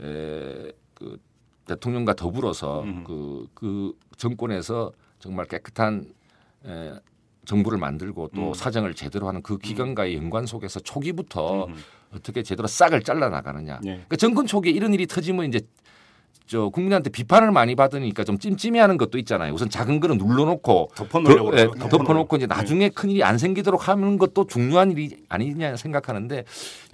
에, 0.00 0.72
그 0.94 1.18
대통령과 1.66 2.14
더불어서 2.14 2.82
음. 2.82 3.04
그, 3.04 3.46
그 3.54 3.92
정권에서 4.16 4.92
정말 5.18 5.46
깨끗한 5.46 6.06
에, 6.66 6.92
정부를 7.44 7.78
만들고 7.78 8.30
또 8.34 8.48
음. 8.48 8.54
사정을 8.54 8.94
제대로 8.94 9.28
하는 9.28 9.42
그 9.42 9.54
음. 9.54 9.58
기관과의 9.58 10.16
연관 10.16 10.46
속에서 10.46 10.80
초기부터 10.80 11.66
음. 11.66 11.74
어떻게 12.14 12.42
제대로 12.42 12.66
싹을 12.66 13.02
잘라 13.02 13.28
나가느냐. 13.28 13.80
네. 13.82 13.90
그러니까 13.92 14.16
정권 14.16 14.46
초기에 14.46 14.72
이런 14.72 14.94
일이 14.94 15.06
터지면 15.06 15.46
이제 15.46 15.60
저 16.46 16.68
국민한테 16.68 17.10
비판을 17.10 17.50
많이 17.50 17.74
받으니까 17.74 18.22
좀 18.22 18.38
찜찜해하는 18.38 18.98
것도 18.98 19.18
있잖아요. 19.18 19.52
우선 19.52 19.68
작은 19.68 19.98
거는 19.98 20.16
눌러놓고 20.16 20.90
덮어놓고 20.94 21.58
예, 21.58 21.66
덮어놓고 21.66 22.36
이제 22.36 22.46
나중에 22.46 22.88
네. 22.88 22.94
큰 22.94 23.10
일이 23.10 23.24
안 23.24 23.36
생기도록 23.36 23.88
하는 23.88 24.16
것도 24.16 24.46
중요한 24.46 24.92
일이 24.92 25.24
아니냐 25.28 25.76
생각하는데 25.76 26.44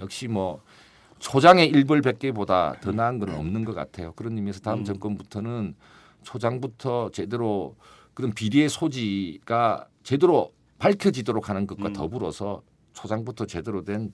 역시 0.01 0.27
뭐 0.29 0.63
초장의 1.23 1.69
일벌백계보다 1.69 2.81
더 2.81 2.91
나은 2.91 3.21
건 3.21 3.31
없는 3.31 3.65
것 3.65 3.75
같아요. 3.75 4.13
그런 4.15 4.37
의미에서 4.37 4.61
다음 4.61 4.81
음. 4.81 4.85
정권부터는 4.85 5.75
초장부터 6.25 7.11
제대로 7.11 7.77
그런 8.13 8.33
비리의 8.33 8.69
소지가 8.69 9.87
제대로 10.03 10.53
밝혀지도록 10.79 11.49
하는 11.49 11.69
것과 11.69 11.89
음. 11.89 11.93
더불어서 11.93 12.63
초장부터 12.93 13.47
제대로 13.47 13.85
된 13.85 14.13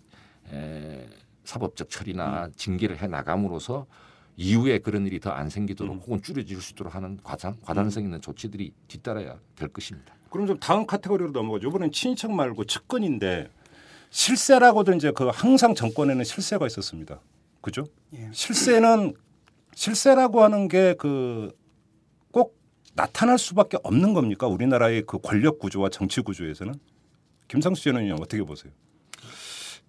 에, 0.53 1.09
사법적 1.45 1.89
처리나 1.89 2.45
음. 2.47 2.53
징계를 2.55 3.01
해 3.01 3.07
나감으로써 3.07 3.87
이후에 4.37 4.79
그런 4.79 5.07
일이 5.07 5.19
더 5.19 5.31
안 5.31 5.49
생기도록 5.49 5.95
음. 5.97 6.01
혹은 6.01 6.23
줄여질 6.23 6.61
수 6.61 6.75
있도록 6.75 6.95
하는 6.95 7.19
과장, 7.25 7.57
과단성 7.63 8.05
있는 8.05 8.21
조치들이 8.21 8.71
뒤따라야 8.87 9.39
될 9.57 9.69
것입니다. 9.69 10.15
그럼 10.29 10.47
좀 10.47 10.59
다음 10.59 10.85
카테고리로 10.87 11.31
넘어가죠. 11.31 11.69
이번엔 11.69 11.91
친인척 11.91 12.31
말고 12.33 12.65
측근인데 12.65 13.49
실세라고도 14.11 14.95
이제 14.95 15.11
그 15.13 15.29
항상 15.33 15.75
정권에는 15.75 16.25
실세가 16.25 16.67
있었습니다. 16.67 17.21
그죠? 17.61 17.85
예. 18.15 18.29
실세는 18.33 19.15
실세라고 19.75 20.43
하는 20.43 20.69
게 20.69 20.95
그 20.99 21.53
꼭 22.31 22.59
나타날 22.95 23.39
수밖에 23.39 23.79
없는 23.83 24.13
겁니까? 24.13 24.47
우리나라의 24.47 25.03
그 25.07 25.19
권력 25.19 25.59
구조와 25.59 25.89
정치 25.89 26.21
구조에서는 26.21 26.75
김상수 27.49 27.89
의원님 27.89 28.15
어떻게 28.21 28.43
보세요? 28.43 28.73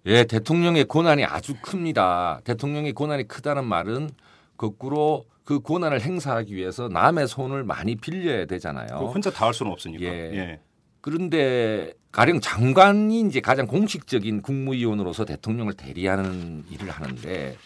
예, 0.06 0.24
대통령의 0.24 0.86
권한이 0.86 1.24
아주 1.26 1.54
큽니다. 1.60 2.40
대통령의 2.44 2.94
권한이 2.94 3.28
크다는 3.28 3.64
말은 3.66 4.10
거꾸로 4.56 5.26
그 5.44 5.60
권한을 5.60 6.00
행사하기 6.00 6.54
위해서 6.54 6.88
남의 6.88 7.28
손을 7.28 7.64
많이 7.64 7.96
빌려야 7.96 8.46
되잖아요. 8.46 9.10
혼자 9.12 9.30
다 9.30 9.46
할 9.46 9.52
수는 9.54 9.70
없으니까. 9.72 10.02
예. 10.04 10.08
예. 10.34 10.60
그런데 11.00 11.92
가령 12.12 12.40
장관이 12.40 13.20
이제 13.22 13.40
가장 13.40 13.66
공식적인 13.66 14.42
국무위원으로서 14.42 15.24
대통령을 15.24 15.74
대리하는 15.74 16.64
일을 16.70 16.90
하는데 16.90 17.56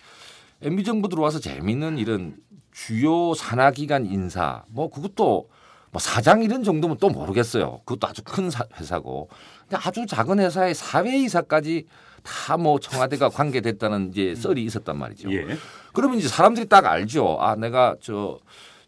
MB 0.62 0.84
정부 0.84 1.08
들어와서 1.08 1.40
재미있는 1.40 1.98
이런 1.98 2.36
주요 2.72 3.34
산하기관 3.34 4.06
인사 4.06 4.64
뭐 4.68 4.90
그것도 4.90 5.48
뭐 5.90 6.00
사장 6.00 6.42
이런 6.42 6.64
정도면 6.64 6.98
또 6.98 7.08
모르겠어요. 7.08 7.80
그것도 7.84 8.08
아주 8.08 8.22
큰 8.24 8.50
회사고 8.78 9.28
근데 9.62 9.76
아주 9.82 10.06
작은 10.06 10.40
회사의 10.40 10.74
사회이사까지 10.74 11.86
다 12.22 12.56
뭐 12.56 12.80
청와대가 12.80 13.28
관계됐다는 13.28 14.10
이제 14.10 14.34
썰이 14.34 14.62
있었단 14.64 14.96
말이죠. 14.96 15.30
예. 15.32 15.46
그러면 15.92 16.18
이제 16.18 16.26
사람들이 16.28 16.66
딱 16.68 16.86
알죠. 16.86 17.38
아 17.40 17.54
내가 17.54 17.96
저 18.00 18.38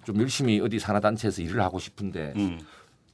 좀 0.07 0.20
열심히 0.20 0.61
어디 0.61 0.78
산하단체에서 0.78 1.42
일을 1.42 1.61
하고 1.61 1.80
싶은데 1.80 2.32
음. 2.36 2.61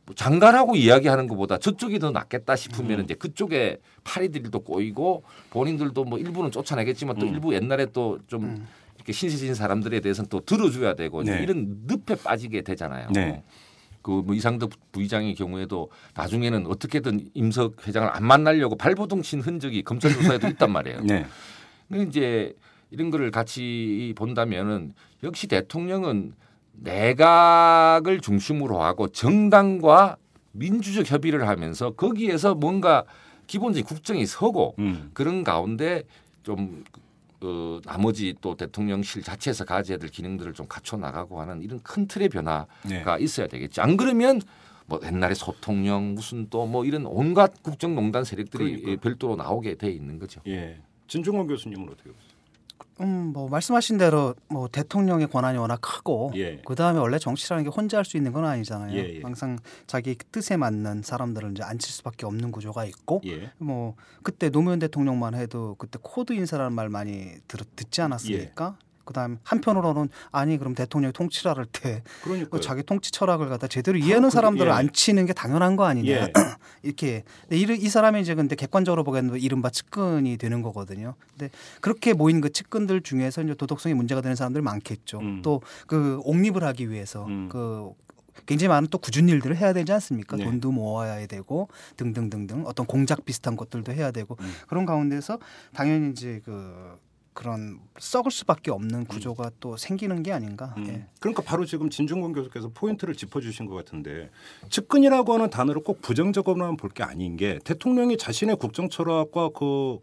뭐 0.05 0.15
장관하고 0.15 0.75
이야기하는 0.77 1.29
것보다 1.29 1.59
저쪽이 1.59 1.99
더 1.99 2.11
낫겠다 2.11 2.57
싶으면 2.57 3.01
음. 3.01 3.05
이제 3.05 3.15
그쪽에 3.15 3.79
파리들도 4.05 4.61
꼬이고 4.61 5.23
본인들도 5.51 6.05
뭐 6.05 6.19
일부는 6.19 6.51
쫓아내겠지만 6.51 7.17
또 7.19 7.27
음. 7.27 7.35
일부 7.35 7.55
옛날에 7.55 7.87
또좀 7.87 8.45
음. 8.45 8.67
이렇게 8.97 9.13
신세진 9.13 9.55
사람들에 9.55 10.01
대해서는 10.01 10.29
또 10.29 10.41
들어줘야 10.41 10.95
되고 10.95 11.23
네. 11.23 11.43
이런 11.43 11.83
늪에 11.87 12.17
빠지게 12.17 12.63
되잖아요. 12.63 13.11
네. 13.13 13.43
그뭐 14.03 14.35
이상덕 14.35 14.73
부의장의 14.91 15.37
경우에도 15.37 15.91
나중에는 16.15 16.67
어떻게든 16.67 17.31
임석 17.35 17.87
회장을 17.87 18.09
안 18.13 18.25
만나려고 18.25 18.77
발버둥 18.77 19.23
친 19.23 19.41
흔적이 19.41 19.83
검찰 19.83 20.13
조사에도 20.13 20.49
있단 20.49 20.71
말이에요. 20.73 21.01
네. 21.07 21.25
근데 21.89 22.05
이제 22.05 22.55
이런 22.91 23.11
거를 23.11 23.31
같이 23.31 24.13
본다면은 24.17 24.95
역시 25.23 25.47
대통령은 25.47 26.35
내각을 26.73 28.21
중심으로 28.21 28.81
하고 28.83 29.09
정당과 29.09 30.17
민주적 30.53 31.11
협의를 31.11 31.49
하면서 31.49 31.91
거기에서 31.91 32.55
뭔가 32.55 33.05
기본적인 33.47 33.85
국정이 33.85 34.27
서고 34.27 34.75
음. 34.79 35.11
그런 35.15 35.45
가운데 35.45 36.03
좀 36.43 36.85
어, 37.41 37.81
나머지 37.85 38.35
또 38.41 38.55
대통령실 38.57 39.23
자체에서 39.23 39.65
가져야 39.65 39.99
될 39.99 40.11
기능들을 40.11 40.53
좀 40.53 40.67
갖춰 40.69 40.97
나가고 40.97 41.41
하는 41.41 41.61
이런 41.63 41.81
큰 41.83 42.07
틀의 42.07 42.29
변화가 42.29 42.67
네. 42.89 43.05
있어야 43.21 43.49
되겠죠. 43.49 43.83
안 43.83 43.97
그러면 43.97 44.41
뭐 44.87 45.01
옛날에 45.05 45.35
소통령 45.35 46.15
무슨 46.15 46.49
또 46.51 46.67
뭐 46.67 46.85
이런 46.85 47.05
온갖 47.07 47.63
국정농단 47.63 48.25
세력들이 48.25 48.81
그러니까. 48.83 49.03
별도로 49.03 49.37
나오게 49.37 49.75
돼 49.77 49.91
있는 49.91 50.19
거죠. 50.19 50.41
예. 50.47 50.81
진중권 51.09 51.47
교수님은 51.49 51.89
어떻게 51.89 52.11
보세요? 52.11 52.32
음, 53.03 53.33
뭐 53.33 53.49
말씀하신 53.49 53.99
대로 53.99 54.35
뭐 54.49 54.69
대통령의 54.69 55.27
권한이 55.29 55.59
워낙 55.59 55.81
크고 55.81 56.33
예. 56.37 56.63
그 56.65 56.75
다음에 56.75 56.99
원래 57.01 57.19
정치라는 57.19 57.65
게 57.65 57.71
혼자 57.71 57.99
할 57.99 58.05
수 58.05 58.17
있는 58.17 58.33
건 58.33 58.45
아니잖아요. 58.45 58.97
예, 58.97 59.17
예. 59.17 59.21
항상 59.23 59.59
자기 59.87 60.17
뜻에 60.33 60.57
맞는 60.57 61.03
사람들을 61.03 61.53
이제 61.53 61.63
앉힐 61.63 61.81
수밖에 61.91 62.27
없는 62.27 62.51
구조가 62.53 62.85
있고 62.87 63.21
예. 63.27 63.51
뭐 63.59 63.95
그때 64.23 64.51
노무현 64.51 64.79
대통령만 64.79 65.35
해도 65.35 65.75
그때 65.79 65.99
코드 66.03 66.33
인사라는 66.33 66.73
말 66.73 66.89
많이 66.89 67.35
들, 67.49 67.61
듣지 67.77 68.01
않았습니까? 68.03 68.77
예. 69.03 69.05
그다음 69.05 69.39
한편으로는 69.43 70.09
아니 70.31 70.59
그럼 70.59 70.75
대통령이 70.75 71.13
통치를 71.13 71.57
할때 71.57 72.03
그 72.51 72.61
자기 72.61 72.83
통치 72.83 73.11
철학을 73.11 73.49
갖다 73.49 73.67
제대로 73.67 73.99
이해하는 73.99 74.31
사람들을 74.31 74.71
예. 74.71 74.75
앉히는 74.75 75.27
게 75.27 75.33
당연한 75.33 75.77
거 75.77 75.85
아니냐 75.85 76.11
예. 76.11 76.33
이렇게 76.83 77.25
이, 77.51 77.63
이 77.63 77.89
사람이 77.89 78.21
이제 78.21 78.35
근데 78.35 78.57
객관적으로 78.57 79.05
보기에는 79.05 79.39
이른바 79.39 79.71
측근이 79.71 80.37
되는 80.37 80.63
거거든요. 80.63 81.15
근데 81.31 81.51
그렇게 81.81 82.13
모인 82.13 82.41
그 82.41 82.53
측근들 82.53 83.03
중에서 83.03 83.43
이제 83.43 83.55
도덕성이 83.55 83.95
문제가 83.95 84.21
되는 84.21 84.37
사람들 84.37 84.63
많겠죠. 84.63 85.19
음. 85.21 85.43
또그 85.43 86.21
옹립을 86.25 86.65
하기 86.65 86.91
위해서 86.91 87.25
음. 87.27 87.49
그 87.49 87.91
굉장히 88.47 88.69
많은 88.69 88.89
또 88.89 88.99
굳은 88.99 89.29
일들을 89.29 89.57
해야 89.57 89.73
되지 89.73 89.93
않습니까? 89.93 90.37
네. 90.37 90.45
돈도 90.45 90.73
모아야 90.73 91.27
되고 91.27 91.69
등등등등 91.97 92.65
어떤 92.67 92.87
공작 92.87 93.25
비슷한 93.25 93.57
것들도 93.57 93.93
해야 93.93 94.11
되고 94.11 94.37
음. 94.41 94.53
그런 94.69 94.87
가운데서 94.87 95.39
당연히 95.75 96.11
이제 96.11 96.41
그 96.45 96.99
그런 97.35 97.81
썩을 97.99 98.31
수밖에 98.31 98.71
없는 98.71 99.01
음. 99.01 99.05
구조가 99.07 99.45
음. 99.45 99.51
또 99.61 99.77
생기는 99.77 100.23
게 100.23 100.33
아닌가. 100.33 100.75
음. 100.77 100.87
예. 100.89 101.07
그러니까 101.21 101.43
바로 101.43 101.65
지금 101.65 101.89
진중권 101.89 102.33
교수께서 102.33 102.71
포인트를 102.75 103.15
짚어주신 103.15 103.67
것 103.67 103.75
같은데 103.75 104.31
측근이라고 104.69 105.33
하는 105.33 105.49
단어를 105.51 105.83
꼭 105.83 106.03
부정적으로만 106.03 106.77
볼 106.77 106.93
게 106.93 107.03
아닌 107.03 107.37
게 107.39 107.59
대통령이 107.65 108.19
자신의 108.19 108.57
국정 108.57 108.91
철학과 108.91 109.49
그 109.49 109.99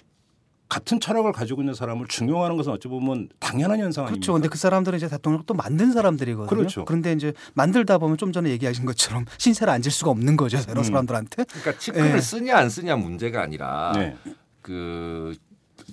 같은 0.70 1.00
철학을 1.00 1.32
가지고 1.32 1.62
있는 1.62 1.74
사람을 1.76 2.08
중용하는 2.08 2.56
것은 2.58 2.72
어찌 2.72 2.88
보면 2.88 3.30
당연한 3.40 3.80
현상 3.80 4.06
아닙니까? 4.06 4.20
그렇죠. 4.26 4.34
근데 4.34 4.48
그 4.50 4.58
사람들은 4.58 4.98
이제 4.98 5.08
대통령을 5.08 5.46
또 5.46 5.54
만든 5.56 5.92
사람들이거든요. 5.92 6.48
그렇죠. 6.48 6.86
그런데 6.86 7.12
이제 7.14 7.34
만들다 7.54 7.98
보면 8.00 8.18
좀 8.18 8.32
전에 8.32 8.50
얘기하신 8.52 8.86
것처럼 8.86 9.26
신세를 9.38 9.72
앉을 9.74 9.92
수가 9.92 10.12
없는 10.12 10.36
거죠. 10.36 10.60
여러 10.68 10.82
음. 10.82 10.84
사람들한테. 10.84 11.44
그러니까 11.44 11.78
측근을 11.78 12.12
네. 12.14 12.22
쓰냐 12.22 12.58
안 12.58 12.70
쓰냐 12.70 12.96
문제가 12.96 13.42
아니라 13.44 13.94
네. 13.96 14.16
그 14.62 15.36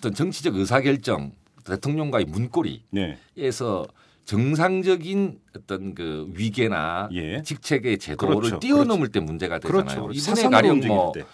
어떤 0.06 0.14
정치적 0.14 0.54
의사결정 0.54 1.32
대통령과의 1.64 2.26
문고리에서 2.26 3.86
네. 3.88 3.94
정상적인 4.24 5.40
어떤 5.56 5.94
그 5.94 6.28
위계나 6.32 7.08
예. 7.12 7.42
직책의 7.42 7.98
제도를 7.98 8.36
그렇죠. 8.36 8.58
뛰어넘을 8.60 9.08
그렇죠. 9.08 9.12
때 9.12 9.20
문제가 9.20 9.58
되잖아요. 9.58 9.84
그렇죠. 9.84 10.10
이번에 10.12 10.48
가령 10.48 10.80
뭐 10.86 11.12
때. 11.12 11.24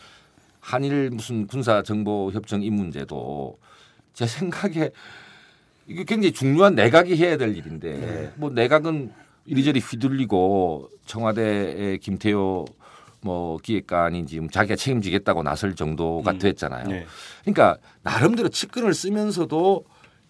한일 0.60 1.10
무슨 1.10 1.46
군사 1.46 1.82
정보 1.82 2.30
협정 2.32 2.62
이 2.62 2.70
문제도 2.70 3.58
제 4.14 4.26
생각에 4.26 4.90
이게 5.86 6.04
굉장히 6.04 6.32
중요한 6.32 6.74
내각이 6.74 7.14
해야 7.16 7.36
될 7.36 7.54
일인데 7.54 7.92
네. 7.92 8.32
뭐 8.36 8.48
내각은 8.48 9.12
이리저리 9.44 9.80
휘둘리고 9.80 10.88
청와대의 11.04 11.98
김태효 11.98 12.64
뭐 13.22 13.56
기획관이 13.58 14.26
지금 14.26 14.50
자기가 14.50 14.76
책임지겠다고 14.76 15.42
나설 15.42 15.74
정도가 15.74 16.32
음. 16.32 16.38
됐잖아요. 16.38 16.88
네. 16.88 17.06
그러니까 17.42 17.78
나름대로 18.02 18.48
측근을 18.48 18.94
쓰면서도 18.94 19.84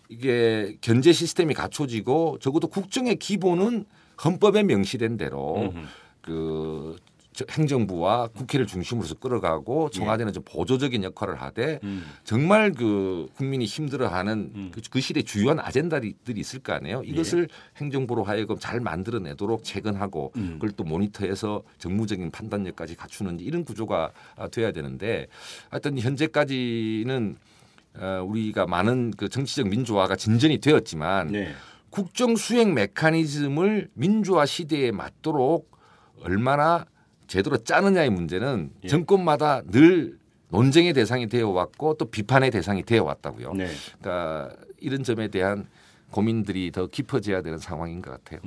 이게 0.08 0.76
견제 0.80 1.12
시스템이 1.12 1.54
갖춰지고 1.54 2.38
적어도 2.40 2.68
국정의 2.68 3.16
기본은 3.16 3.86
헌법에 4.22 4.62
명시된 4.62 5.16
대로 5.16 5.70
음흠. 5.74 5.86
그 6.20 6.96
행정부와 7.50 8.28
국회를 8.28 8.66
중심으로서 8.66 9.14
끌어가고 9.14 9.90
청와대는 9.90 10.32
좀 10.32 10.42
보조적인 10.44 11.02
역할을 11.04 11.40
하되 11.40 11.80
정말 12.24 12.72
그 12.72 13.28
국민이 13.36 13.64
힘들어하는 13.64 14.70
그, 14.72 14.80
그 14.90 15.00
시대 15.00 15.22
주요한 15.22 15.58
아젠다들이 15.58 16.14
있을 16.36 16.60
거 16.60 16.74
아니에요. 16.74 17.02
이것을 17.04 17.48
행정부로 17.76 18.22
하여금 18.24 18.58
잘 18.58 18.80
만들어내도록 18.80 19.64
체근하고 19.64 20.32
그걸 20.32 20.70
또 20.72 20.84
모니터해서 20.84 21.62
정무적인 21.78 22.30
판단력까지 22.30 22.96
갖추는 22.96 23.40
이런 23.40 23.64
구조가 23.64 24.12
아, 24.36 24.48
돼야 24.48 24.72
되는데 24.72 25.26
하여튼 25.70 25.98
현재까지는 25.98 27.36
어, 27.94 28.24
우리가 28.26 28.66
많은 28.66 29.12
그 29.16 29.28
정치적 29.28 29.68
민주화가 29.68 30.16
진전이 30.16 30.58
되었지만 30.58 31.30
국정 31.90 32.36
수행 32.36 32.72
메커니즘을 32.74 33.90
민주화 33.94 34.46
시대에 34.46 34.92
맞도록 34.92 35.70
얼마나 36.22 36.86
제대로 37.32 37.56
짜느냐의 37.56 38.10
문제는 38.10 38.70
예. 38.84 38.88
정권마다 38.88 39.62
늘 39.62 40.18
논쟁의 40.50 40.92
대상이 40.92 41.28
되어 41.28 41.48
왔고 41.48 41.94
또 41.94 42.04
비판의 42.04 42.50
대상이 42.50 42.82
되어 42.82 43.04
왔다고요. 43.04 43.54
네. 43.54 43.68
그러니까 44.00 44.54
이런 44.80 45.02
점에 45.02 45.28
대한 45.28 45.66
고민들이 46.10 46.70
더 46.70 46.88
깊어져야 46.88 47.40
되는 47.40 47.56
상황인 47.56 48.02
것 48.02 48.10
같아요. 48.10 48.42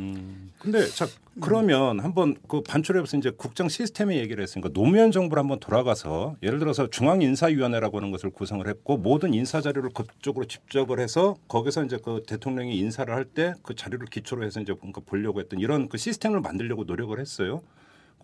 근데 0.59 0.86
자 0.89 1.07
그러면 1.41 1.99
한번 1.99 2.36
그 2.47 2.61
반출해서 2.61 3.17
이제 3.17 3.31
국정 3.36 3.69
시스템의 3.69 4.19
얘기를 4.19 4.43
했으니까 4.43 4.69
노무현 4.71 5.11
정부를 5.11 5.41
한번 5.41 5.59
돌아가서 5.59 6.36
예를 6.43 6.59
들어서 6.59 6.88
중앙 6.91 7.23
인사위원회라고 7.23 7.97
하는 7.97 8.11
것을 8.11 8.29
구성을 8.29 8.67
했고 8.67 8.97
모든 8.97 9.33
인사 9.33 9.61
자료를 9.61 9.89
그쪽으로 9.95 10.45
집적을 10.45 10.99
해서 10.99 11.38
거기서 11.47 11.86
이제 11.86 11.97
그 11.97 12.21
대통령이 12.27 12.77
인사를 12.77 13.11
할 13.11 13.25
때 13.33 13.55
그 13.63 13.73
자료를 13.73 14.05
기초로 14.05 14.45
해서 14.45 14.59
이제 14.61 14.75
뭔가 14.79 15.01
보려고 15.03 15.39
했던 15.39 15.59
이런 15.59 15.89
그 15.89 15.97
시스템을 15.97 16.41
만들려고 16.41 16.83
노력을 16.83 17.19
했어요. 17.19 17.63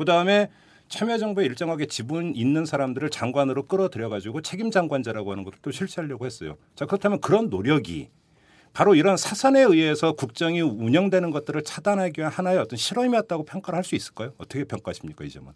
그 0.02 0.06
다음에 0.06 0.49
참여정부에 0.89 1.45
일정하게 1.45 1.86
지분 1.86 2.34
있는 2.36 2.66
사람들을 2.66 3.12
장관으로 3.12 3.68
끌어들여 3.68 4.10
가지고 4.10 4.41
책임 4.41 4.72
장관제라고 4.72 5.30
하는 5.32 5.43
것도 5.43 5.58
또 5.62 5.70
실시하려고 5.70 6.26
했어요. 6.26 6.58
자 6.74 6.88
그렇다면 6.88 7.22
그런 7.22 7.52
노력이 7.52 8.10
바로 8.74 8.95
이런 8.95 9.16
사선에 9.16 9.62
의해서 9.62 10.14
국정이 10.14 10.60
운영되는 10.60 11.30
것들을 11.30 11.62
차단하기 11.64 12.20
위한 12.20 12.32
하나의 12.34 12.58
어떤 12.58 12.78
실험이었다고 12.78 13.45
평가를 13.45 13.78
할 13.78 13.84
수 13.84 13.93
있을까요? 13.93 14.32
어떻게 14.39 14.64
평가하십니까 14.64 15.24
이 15.24 15.30
점은? 15.30 15.54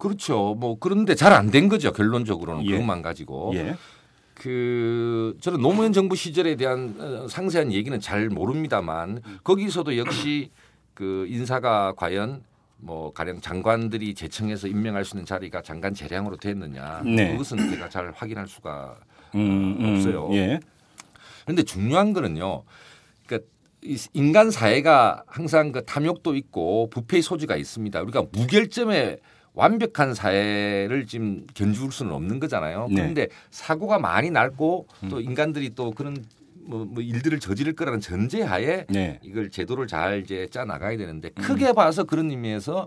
그렇죠. 0.00 0.56
뭐 0.58 0.76
그런데 0.80 1.14
잘 1.14 1.32
안 1.32 1.52
된 1.52 1.68
거죠. 1.68 1.92
결론적으로는 1.92 2.66
예. 2.66 2.72
그것만 2.72 3.02
가지고. 3.02 3.52
예. 3.54 3.76
그 4.34 5.36
저는 5.40 5.60
노무현 5.60 5.92
정부 5.92 6.16
시절에 6.16 6.56
대한 6.56 6.96
어, 6.98 7.28
상세한 7.28 7.72
얘기는 7.72 7.98
잘 8.00 8.28
모릅니다만 8.30 9.22
거기서도 9.44 9.96
역시 9.96 10.50
그 10.92 11.26
인사가 11.30 11.92
과연 11.96 12.42
뭐 12.84 13.12
가령 13.12 13.40
장관들이 13.40 14.14
제청해서 14.14 14.68
임명할 14.68 15.06
수 15.06 15.16
있는 15.16 15.24
자리가 15.24 15.62
장관 15.62 15.94
재량으로 15.94 16.36
됐느냐 16.36 17.02
네. 17.02 17.32
그것은 17.32 17.70
제가 17.70 17.88
잘 17.88 18.12
확인할 18.14 18.46
수가 18.46 18.96
음, 19.34 19.76
음, 19.80 19.94
없어요. 19.96 20.28
예. 20.32 20.60
그런데 21.44 21.62
중요한 21.62 22.12
거는요. 22.12 22.62
그러니까 23.26 23.48
이 23.82 23.96
인간 24.12 24.50
사회가 24.50 25.24
항상 25.26 25.72
그 25.72 25.82
탐욕도 25.84 26.36
있고 26.36 26.90
부패의 26.90 27.22
소지가 27.22 27.56
있습니다. 27.56 28.02
우리가 28.02 28.24
무결점에 28.32 29.16
완벽한 29.54 30.14
사회를 30.14 31.06
지금 31.06 31.46
견줄 31.54 31.90
수는 31.90 32.12
없는 32.12 32.38
거잖아요. 32.38 32.88
네. 32.90 32.96
그런데 32.96 33.28
사고가 33.50 33.98
많이 33.98 34.30
날고 34.30 34.88
또 35.08 35.20
인간들이 35.20 35.70
또 35.74 35.92
그런 35.92 36.22
뭐, 36.64 36.84
뭐 36.84 37.02
일들을 37.02 37.40
저지를 37.40 37.74
거라는 37.74 38.00
전제하에 38.00 38.86
네. 38.88 39.20
이걸 39.22 39.50
제도를 39.50 39.86
잘 39.86 40.20
이제 40.20 40.46
짜 40.50 40.64
나가야 40.64 40.96
되는데 40.96 41.30
크게 41.30 41.72
봐서 41.72 42.04
그런 42.04 42.30
의미에서 42.30 42.86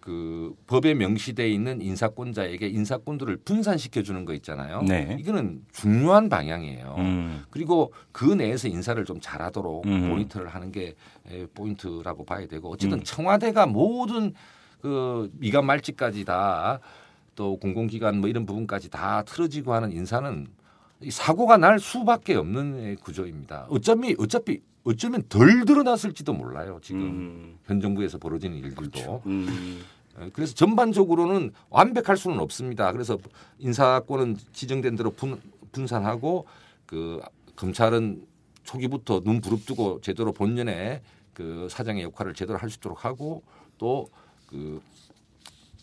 그 0.00 0.54
법에 0.66 0.94
명시돼 0.94 1.48
있는 1.50 1.82
인사권자에게 1.82 2.68
인사권들을 2.68 3.38
분산시켜 3.38 4.02
주는 4.02 4.24
거 4.24 4.32
있잖아요. 4.34 4.82
네. 4.82 5.16
이거는 5.20 5.62
중요한 5.72 6.28
방향이에요. 6.28 6.94
음. 6.98 7.44
그리고 7.50 7.92
그 8.12 8.24
내에서 8.24 8.68
인사를 8.68 9.04
좀 9.04 9.18
잘하도록 9.20 9.86
음. 9.86 10.08
모니터를 10.08 10.48
하는 10.48 10.72
게 10.72 10.94
에, 11.30 11.46
포인트라고 11.54 12.24
봐야 12.24 12.46
되고 12.46 12.70
어쨌든 12.70 12.98
음. 12.98 13.02
청와대가 13.04 13.66
모든 13.66 14.32
그 14.80 15.30
미간 15.38 15.66
말직까지 15.66 16.24
다 16.24 16.80
또 17.38 17.56
공공기관 17.56 18.18
뭐 18.18 18.28
이런 18.28 18.44
부분까지 18.46 18.90
다 18.90 19.22
틀어지고 19.22 19.72
하는 19.72 19.92
인사는 19.92 20.48
이 20.48 20.50
사고가 21.10 21.56
날 21.56 21.78
수밖에 21.78 22.34
없는 22.34 22.96
구조입니다. 22.96 23.66
어차피 23.70 24.16
어차피 24.18 24.60
어쩌면 24.84 25.22
덜 25.28 25.64
드러났을지도 25.64 26.32
몰라요. 26.32 26.78
지금 26.82 27.00
음. 27.02 27.58
현 27.66 27.80
정부에서 27.80 28.18
벌어지는 28.18 28.56
일들도. 28.58 29.22
음. 29.26 29.82
어, 30.16 30.28
그래서 30.32 30.54
전반적으로는 30.54 31.52
완벽할 31.70 32.16
수는 32.16 32.40
없습니다. 32.40 32.90
그래서 32.92 33.18
인사권은 33.58 34.38
지정된 34.52 34.96
대로 34.96 35.10
분, 35.10 35.40
분산하고 35.72 36.46
그 36.86 37.20
검찰은 37.54 38.24
초기부터 38.64 39.20
눈 39.20 39.40
부릅뜨고 39.40 40.00
제대로 40.00 40.32
본연의 40.32 41.00
그 41.34 41.68
사장의 41.70 42.02
역할을 42.04 42.34
제대로 42.34 42.58
할 42.58 42.70
수 42.70 42.78
있도록 42.78 43.04
하고 43.04 43.42
또그 43.78 44.80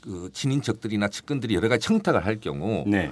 그 0.01 0.29
친인척들이나 0.33 1.07
측근들이 1.07 1.55
여러 1.55 1.69
가지 1.69 1.87
청탁을 1.87 2.25
할 2.25 2.39
경우 2.39 2.83
네. 2.87 3.11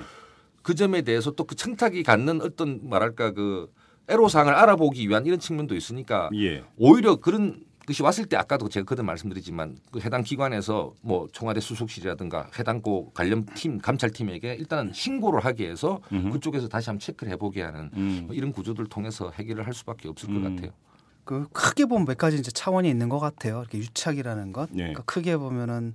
그 0.64 0.76
점에 0.76 1.01
대해서 1.03 1.32
또 1.32 1.43
그 1.43 1.55
청탁이 1.55 2.03
갖는 2.03 2.41
어떤 2.41 2.80
말할까 2.89 3.32
그 3.32 3.70
애로사항을 4.07 4.53
알아보기 4.53 5.07
위한 5.07 5.26
이런 5.26 5.39
측면도 5.39 5.76
있으니까 5.76 6.30
예. 6.36 6.64
오히려 6.78 7.18
그런 7.18 7.64
것이 7.86 8.01
왔을 8.01 8.26
때 8.26 8.38
아까도 8.38 8.70
제가 8.70 8.86
그든 8.86 9.05
말씀드리지만 9.05 9.78
그 9.91 9.99
해당 9.99 10.24
기관에서 10.24 10.93
뭐 11.01 11.28
청와대 11.34 11.59
수석실이라든가 11.59 12.49
해당 12.57 12.82
고 12.82 13.11
관련 13.14 13.45
팀 13.55 13.78
감찰팀에게 13.78 14.55
일단은 14.55 14.93
신고를 14.93 15.41
하게 15.43 15.70
해서 15.70 15.99
음흠. 16.11 16.32
그쪽에서 16.32 16.70
다시 16.70 16.89
한번 16.89 16.99
체크를 16.99 17.34
해보게 17.34 17.61
하는 17.61 17.89
음. 17.95 18.24
뭐 18.28 18.36
이런 18.36 18.53
구조들 18.53 18.86
을 18.86 18.89
통해서 18.89 19.32
해결을 19.32 19.68
할 19.68 19.74
수밖에 19.74 20.07
없을 20.07 20.30
것 20.30 20.36
음. 20.36 20.55
같아요. 20.55 20.72
그 21.26 21.47
크게 21.51 21.86
보면 21.86 22.05
몇 22.05 22.18
가지 22.18 22.38
이제 22.38 22.51
차원이 22.51 22.89
있는 22.89 23.09
것 23.09 23.20
같아요. 23.20 23.59
이렇게 23.59 23.78
유착이라는 23.78 24.53
것. 24.53 24.70
네. 24.72 24.78
그러니까 24.78 25.03
크게 25.03 25.38
보면은 25.38 25.93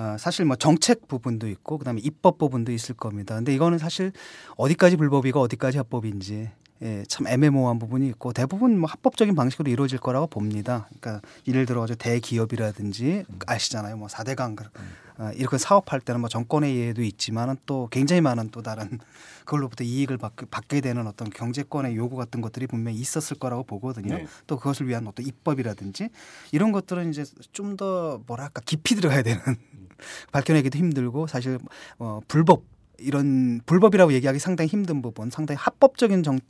아, 0.00 0.16
사실 0.16 0.44
뭐 0.44 0.54
정책 0.54 1.08
부분도 1.08 1.48
있고 1.48 1.76
그다음에 1.76 2.00
입법 2.04 2.38
부분도 2.38 2.70
있을 2.70 2.94
겁니다. 2.94 3.34
근데 3.34 3.52
이거는 3.52 3.78
사실 3.78 4.12
어디까지 4.56 4.96
불법이고 4.96 5.40
어디까지 5.40 5.76
합법인지 5.78 6.50
예, 6.82 7.02
참 7.08 7.26
애매모호한 7.26 7.80
부분이 7.80 8.06
있고 8.10 8.32
대부분 8.32 8.78
뭐 8.78 8.88
합법적인 8.88 9.34
방식으로 9.34 9.68
이루어질 9.68 9.98
거라고 9.98 10.28
봅니다. 10.28 10.88
그러니까 11.00 11.26
예를 11.48 11.66
들어 11.66 11.80
가지고 11.80 11.96
대기업이라든지 11.96 13.24
아시잖아요. 13.48 13.96
뭐 13.96 14.06
4대강 14.06 14.64
아, 15.16 15.32
이렇게 15.32 15.58
사업할 15.58 16.00
때는 16.00 16.20
뭐 16.20 16.28
정권의 16.28 16.76
이해도 16.76 17.02
있지만은 17.02 17.56
또 17.66 17.88
굉장히 17.90 18.20
많은 18.20 18.50
또 18.50 18.62
다른 18.62 19.00
그걸로부터 19.44 19.82
이익을 19.82 20.16
받, 20.16 20.34
받게 20.48 20.80
되는 20.80 21.08
어떤 21.08 21.28
경제권의 21.28 21.96
요구 21.96 22.14
같은 22.14 22.40
것들이 22.40 22.68
분명히 22.68 22.98
있었을 22.98 23.36
거라고 23.36 23.64
보거든요. 23.64 24.14
네. 24.14 24.26
또 24.46 24.56
그것을 24.58 24.86
위한 24.86 25.08
어떤 25.08 25.26
입법이라든지 25.26 26.10
이런 26.52 26.70
것들은 26.70 27.10
이제 27.10 27.24
좀 27.50 27.76
더 27.76 28.20
뭐랄까 28.26 28.60
깊이 28.64 28.96
들어가야 28.96 29.22
되는 29.22 29.40
밝혀내기도 30.32 30.78
힘들고 30.78 31.26
사실 31.26 31.58
어, 31.98 32.20
불법 32.28 32.62
이런 33.00 33.60
불법이라고 33.64 34.12
얘기하기 34.12 34.40
상당히 34.40 34.68
힘든 34.68 35.02
부분, 35.02 35.30
상당히 35.30 35.56
합법적인 35.56 36.24
정, 36.24 36.40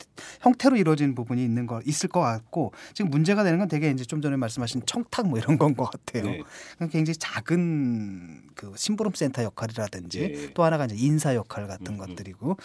형태로 0.41 0.77
이루어진 0.77 1.13
부분이 1.13 1.43
있는 1.43 1.67
거 1.67 1.79
있을 1.85 2.09
것 2.09 2.21
같고 2.21 2.73
지금 2.93 3.11
문제가 3.11 3.43
되는 3.43 3.59
건 3.59 3.67
되게 3.67 3.91
이제 3.91 4.03
좀 4.03 4.19
전에 4.19 4.35
말씀하신 4.35 4.81
청탁 4.87 5.27
뭐 5.27 5.37
이런 5.37 5.57
건 5.57 5.75
것 5.75 5.85
같아요. 5.85 6.23
네. 6.23 6.41
그건 6.73 6.89
굉장히 6.89 7.15
작은 7.17 8.41
그 8.55 8.73
심부름 8.75 9.13
센터 9.13 9.43
역할이라든지 9.43 10.19
네. 10.19 10.53
또 10.55 10.63
하나가 10.63 10.85
이제 10.85 10.95
인사 10.97 11.35
역할 11.35 11.67
같은 11.67 11.97
것들이고 11.97 12.57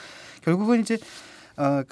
결국은 0.42 0.80
이제 0.80 0.96
어. 1.58 1.82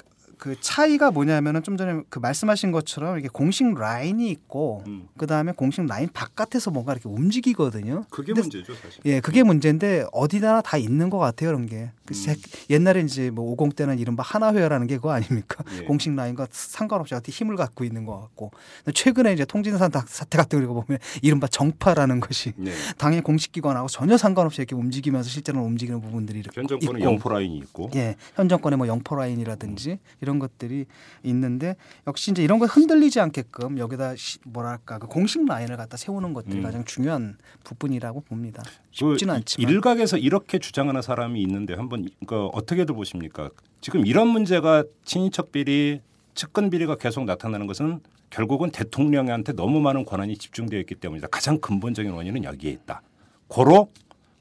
그 0.43 0.59
차이가 0.59 1.09
뭐냐면은 1.09 1.63
좀 1.63 1.77
전에 1.77 2.01
그 2.09 2.19
말씀하신 2.19 2.73
것처럼 2.73 3.17
이게 3.17 3.29
공식 3.29 3.65
라인이 3.73 4.29
있고 4.29 4.83
음. 4.87 5.07
그 5.17 5.25
다음에 5.25 5.53
공식 5.53 5.85
라인 5.85 6.09
바깥에서 6.11 6.69
뭔가 6.69 6.91
이렇게 6.91 7.07
움직이거든요. 7.07 8.03
그게 8.09 8.33
문제죠 8.33 8.73
사실. 8.75 8.99
예, 9.05 9.21
그게 9.21 9.41
문제인데 9.41 10.05
어디나 10.11 10.59
다 10.59 10.75
있는 10.75 11.09
것 11.09 11.17
같아요, 11.17 11.51
그런 11.51 11.65
게. 11.65 11.93
그 12.05 12.13
세- 12.13 12.35
옛날에 12.69 13.01
이제 13.01 13.29
뭐50 13.31 13.75
때는 13.75 13.97
이른바 13.99 14.23
하나회라는 14.23 14.87
게 14.87 14.95
그거 14.97 15.11
아닙니까? 15.11 15.63
예. 15.79 15.83
공식 15.85 16.13
라인과 16.13 16.47
상관없이 16.51 17.15
어떻게 17.15 17.31
힘을 17.31 17.55
갖고 17.55 17.83
있는 17.83 18.05
것 18.05 18.19
같고. 18.19 18.51
최근에 18.93 19.33
이제 19.33 19.45
통진산 19.45 19.89
다- 19.91 20.03
사태 20.07 20.37
같은 20.37 20.65
거 20.67 20.73
보면 20.73 20.99
이른바 21.21 21.47
정파라는 21.47 22.19
것이 22.19 22.53
네. 22.57 22.71
당의 22.97 23.21
공식 23.21 23.51
기관하고 23.53 23.87
전혀 23.87 24.17
상관없이 24.17 24.61
이렇게 24.61 24.75
움직이면서 24.75 25.29
실제로 25.29 25.61
움직이는 25.63 26.01
부분들이 26.01 26.39
이렇게 26.39 26.59
현 26.59 26.67
정권은 26.67 26.99
있고. 27.01 27.11
영포 27.11 27.29
라인이 27.29 27.57
있고. 27.59 27.89
예, 27.95 28.15
현 28.35 28.49
정권의 28.49 28.77
뭐 28.77 28.87
영포 28.87 29.15
라인이라든지 29.15 29.99
이런 30.21 30.39
것들이 30.39 30.85
있는데 31.23 31.75
역시 32.07 32.31
이제 32.31 32.43
이런 32.43 32.59
거 32.59 32.65
흔들리지 32.65 33.19
않게끔 33.21 33.77
여기다 33.77 34.15
시- 34.15 34.39
뭐랄까 34.45 34.97
그 34.99 35.07
공식 35.07 35.45
라인을 35.45 35.77
갖다 35.77 35.95
세우는 35.97 36.33
것들이 36.33 36.57
음. 36.57 36.63
가장 36.63 36.83
중요한 36.85 37.37
부분이라고 37.63 38.21
봅니다. 38.21 38.61
그 38.65 39.11
쉽지는 39.11 39.35
이- 39.35 39.37
않지만 39.37 39.71
일각에서 39.71 40.17
이렇게 40.17 40.59
주장하는 40.59 41.01
사람이 41.01 41.41
있는데 41.41 41.73
한번 41.73 41.92
그 42.25 42.47
어떻게들 42.47 42.95
보십니까? 42.95 43.49
지금 43.81 44.05
이런 44.05 44.27
문제가 44.27 44.83
친인척 45.05 45.51
비리, 45.51 46.01
측근 46.35 46.69
비리가 46.69 46.95
계속 46.95 47.25
나타나는 47.25 47.67
것은 47.67 47.99
결국은 48.29 48.71
대통령한테 48.71 49.53
너무 49.53 49.79
많은 49.79 50.05
권한이 50.05 50.37
집중되어 50.37 50.79
있기 50.79 50.95
때문이다. 50.95 51.27
가장 51.27 51.59
근본적인 51.59 52.11
원인은 52.11 52.43
여기에 52.43 52.71
있다. 52.71 53.01
고로 53.47 53.91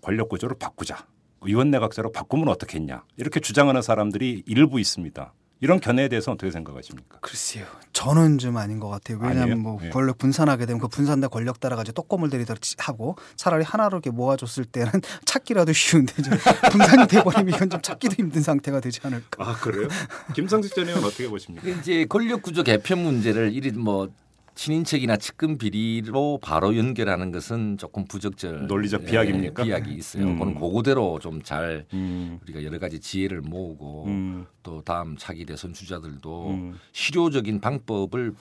권력 0.01 0.29
구조를 0.29 0.57
바꾸자. 0.59 1.07
의원 1.43 1.71
내각제로 1.71 2.11
바꾸면 2.13 2.49
어떻겠냐. 2.49 3.05
이렇게 3.17 3.41
주장하는 3.41 3.83
사람들이 3.83 4.45
일부 4.47 4.81
있습니다. 4.81 5.33
이런 5.63 5.79
견해에 5.79 6.09
대해서 6.09 6.33
어떻게 6.33 6.51
생각하십니까? 6.51 7.19
글쎄요. 7.21 7.65
저는 7.93 8.39
좀 8.39 8.57
아닌 8.57 8.81
것 8.81 8.89
같아요. 8.89 9.19
왜냐하면 9.19 9.43
아니에요? 9.43 9.57
뭐 9.59 9.79
예. 9.85 9.91
권력 9.91 10.19
분산하게 10.19 10.67
되면 10.67 10.81
그 10.81 10.89
분산된 10.89 11.31
권력 11.31 11.61
따라가지고 11.61 11.95
떡고물 11.95 12.31
들이듯이 12.31 12.75
하고 12.79 13.17
차라리 13.37 13.63
하나로 13.63 13.99
이렇게 13.99 14.11
모아줬을 14.11 14.65
때는 14.65 14.91
찾기라도 15.25 15.73
쉬운데 15.73 16.21
좀 16.21 16.35
분산이 16.73 17.07
돼버리면 17.07 17.55
이건 17.55 17.71
좀 17.71 17.81
찾기도 17.81 18.17
힘든 18.19 18.43
상태가 18.43 18.81
되지 18.81 18.99
않을까. 19.05 19.49
아 19.49 19.55
그래요? 19.55 19.87
김상식 20.35 20.75
전 20.75 20.89
의원 20.89 21.05
어떻게 21.05 21.29
보십니까? 21.29 21.69
이제 21.69 22.07
권력 22.07 22.43
구조 22.43 22.65
개편 22.65 22.99
문제를 22.99 23.53
이리 23.55 23.71
뭐 23.71 24.09
친인척이나 24.55 25.17
측근 25.17 25.59
비리로 25.59 26.39
바로 26.43 26.77
연결하는 26.77 27.33
것은 27.33 27.79
조금 27.79 28.05
부적절 28.05 28.67
논리적 28.67 29.03
예, 29.03 29.07
비약입니까? 29.07 29.65
비약이 29.65 29.93
있어요. 29.93 30.25
음. 30.25 30.39
그건 30.39 30.55
그거대로 30.55 31.19
좀잘 31.19 31.87
음. 31.95 32.39
우리가 32.43 32.63
여러 32.65 32.79
가지 32.79 33.01
지혜를 33.01 33.41
모으고 33.41 34.05
음. 34.07 34.47
또 34.63 34.83
다음 34.83 35.17
차기 35.17 35.45
대선 35.45 35.73
주자들도 35.73 36.51
음. 36.51 36.79
실효적인 36.93 37.61
방법을 37.61 38.35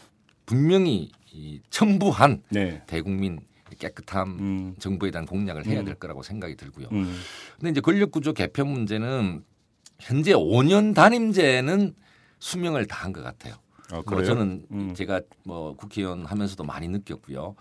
분명히 0.46 1.12
이 1.32 1.62
첨부한 1.70 2.44
네. 2.50 2.82
대국민 2.88 3.40
깨끗한 3.80 4.28
음. 4.28 4.76
정부에 4.80 5.12
대한 5.12 5.26
공약을 5.26 5.66
해야 5.66 5.80
음. 5.80 5.86
될 5.86 5.96
거라고 5.96 6.24
생각이 6.24 6.56
들고요. 6.56 6.88
음. 6.92 7.16
근데 7.58 7.72
이제 7.72 7.82
권력 7.82 8.12
구조 8.12 8.34
개편 8.34 8.68
문제는 8.68 9.44
현재 10.00 10.34
5년 10.34 10.94
단임제는 10.94 11.96
수명을 12.40 12.88
다한 12.88 13.14
것 13.14 13.24
같아요. 13.24 13.56
아, 13.92 14.02
뭐? 14.06 14.24
저는 14.24 14.66
음. 14.72 14.94
제가 14.94 15.22
뭐 15.44 15.76
국회의원 15.76 16.26
하면서도 16.26 16.64
많이 16.64 16.88
느꼈고요. 16.88 17.56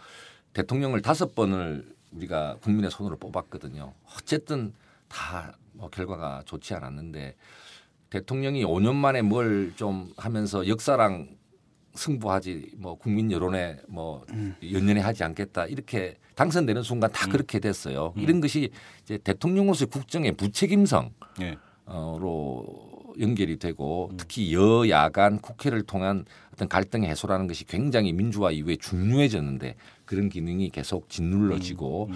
대통령을 0.52 1.02
다섯 1.02 1.34
번을 1.34 1.94
우리가 2.12 2.56
국민의 2.62 2.90
손으로 2.90 3.16
뽑았거든요. 3.16 3.92
어쨌든 4.16 4.72
다 5.08 5.54
뭐 5.80 5.88
결과가 5.88 6.42
좋지 6.44 6.74
않았는데 6.74 7.34
대통령이 8.10 8.64
5년 8.64 8.94
만에 8.94 9.22
뭘 9.22 9.72
좀 9.76 10.12
하면서 10.16 10.66
역사랑 10.68 11.36
승부하지 11.94 12.72
뭐 12.76 12.96
국민 12.96 13.32
여론에 13.32 13.78
뭐 13.88 14.24
연연해 14.62 15.00
하지 15.00 15.24
않겠다 15.24 15.66
이렇게 15.66 16.18
당선되는 16.34 16.82
순간 16.82 17.10
다 17.12 17.26
그렇게 17.28 17.58
됐어요. 17.60 18.12
이런 18.16 18.40
것이 18.40 18.70
이제 19.02 19.18
대통령으로서의 19.18 19.88
국정의 19.88 20.32
무책임성 20.32 21.12
예. 21.40 21.56
어로 21.86 22.89
연결이 23.18 23.58
되고 23.58 24.11
특히 24.16 24.54
여야 24.54 25.08
간 25.08 25.40
국회를 25.40 25.82
통한 25.82 26.24
어떤 26.52 26.68
갈등 26.68 27.04
해소라는 27.04 27.46
것이 27.46 27.64
굉장히 27.64 28.12
민주화 28.12 28.50
이후에 28.50 28.76
중요해졌는데 28.76 29.76
그런 30.04 30.28
기능이 30.28 30.70
계속 30.70 31.08
짓눌러지고 31.08 32.11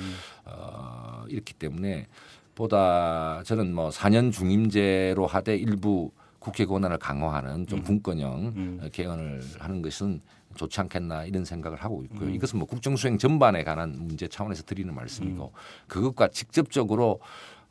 어 0.44 1.24
이렇기 1.28 1.54
때문에 1.54 2.06
보다 2.54 3.42
저는 3.44 3.74
뭐 3.74 3.90
4년 3.90 4.32
중임제로 4.32 5.26
하되 5.26 5.56
일부 5.56 6.10
국회 6.38 6.66
권한을 6.66 6.98
강화하는 6.98 7.66
좀 7.66 7.82
분권형 7.82 8.80
어, 8.82 8.88
개헌을 8.92 9.42
하는 9.58 9.82
것은 9.82 10.20
좋지 10.54 10.80
않겠나 10.82 11.24
이런 11.24 11.44
생각을 11.44 11.78
하고 11.78 12.04
있고요. 12.04 12.28
음. 12.28 12.34
이것은 12.34 12.58
뭐 12.58 12.68
국정 12.68 12.96
수행 12.96 13.18
전반에 13.18 13.64
관한 13.64 13.94
문제 13.98 14.28
차원에서 14.28 14.62
드리는 14.62 14.94
말씀이고 14.94 15.52
그것과 15.88 16.28
직접적으로 16.28 17.20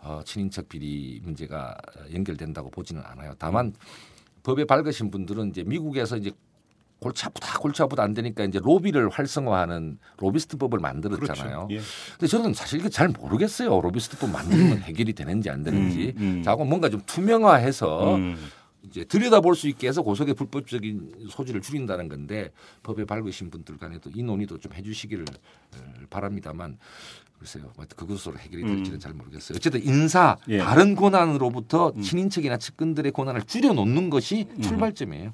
어, 0.03 0.21
친인척 0.25 0.67
비리 0.69 1.19
문제가 1.23 1.75
연결된다고 2.13 2.69
보지는 2.69 3.01
않아요. 3.05 3.33
다만 3.39 3.73
법에 4.43 4.65
밝으신 4.65 5.09
분들은 5.09 5.49
이제 5.49 5.63
미국에서 5.63 6.17
이제 6.17 6.31
골치 6.99 7.25
아프다 7.25 7.59
골치 7.59 7.81
아프다 7.81 8.03
안 8.03 8.13
되니까 8.13 8.43
이제 8.45 8.59
로비를 8.63 9.09
활성화하는 9.09 9.97
로비스트법을 10.17 10.79
만들었잖아요. 10.79 11.67
그렇죠. 11.67 11.67
예. 11.71 11.79
근데 12.11 12.27
저는 12.27 12.53
사실 12.53 12.79
이거 12.79 12.89
잘 12.89 13.09
모르겠어요. 13.09 13.81
로비스트법 13.81 14.29
만들면 14.29 14.79
해결이 14.79 15.13
되는지 15.13 15.49
안 15.49 15.63
되는지. 15.63 16.13
음, 16.17 16.21
음. 16.21 16.43
자꾸 16.43 16.63
뭔가 16.65 16.89
좀 16.89 17.01
투명화해서 17.05 18.15
음. 18.15 18.37
이제 18.83 19.03
들여다볼 19.05 19.55
수 19.55 19.67
있게 19.69 19.87
해서 19.87 20.01
고속의 20.01 20.33
불법적인 20.33 21.27
소지를 21.29 21.61
줄인다는 21.61 22.09
건데 22.09 22.51
법에 22.83 23.05
밝으신 23.05 23.49
분들 23.49 23.77
간에도 23.77 24.09
이 24.13 24.23
논의도 24.23 24.59
좀 24.59 24.73
해주시기를 24.73 25.25
어, 25.29 25.77
바랍니다만 26.09 26.77
글쎄요. 27.43 27.71
뭐 27.75 27.85
그것으로 27.93 28.37
해결이 28.37 28.63
될지는 28.63 28.93
음. 28.93 28.99
잘 28.99 29.13
모르겠어요. 29.13 29.57
어쨌든 29.57 29.83
인사 29.83 30.37
예. 30.47 30.59
음. 30.59 30.63
다른 30.63 30.95
권한으로부터 30.95 31.91
친인척이나 32.01 32.57
측근들의 32.57 33.11
권한을 33.11 33.43
줄여놓는 33.43 34.09
것이 34.09 34.47
출발점이에요. 34.61 35.33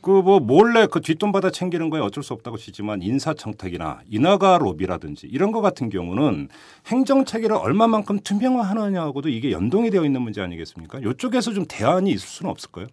그 0.00 0.10
뭐 0.22 0.40
몰래 0.40 0.86
그 0.86 1.00
뒷돈 1.00 1.30
받아 1.30 1.50
챙기는 1.50 1.88
거에 1.88 2.00
어쩔 2.00 2.24
수 2.24 2.32
없다고 2.32 2.56
치지만 2.56 3.02
인사청탁이나 3.02 4.00
인허가 4.10 4.58
로비라든지 4.58 5.28
이런 5.28 5.52
거 5.52 5.60
같은 5.60 5.90
경우는 5.90 6.48
행정 6.86 7.24
체계를 7.24 7.54
얼마만큼 7.54 8.18
투명화하느냐하고도 8.20 9.28
이게 9.28 9.52
연동이 9.52 9.90
되어 9.90 10.04
있는 10.04 10.22
문제 10.22 10.40
아니겠습니까? 10.40 10.98
이쪽에서 11.00 11.52
좀 11.52 11.66
대안이 11.68 12.10
있을 12.10 12.26
수는 12.26 12.50
없을까요? 12.50 12.86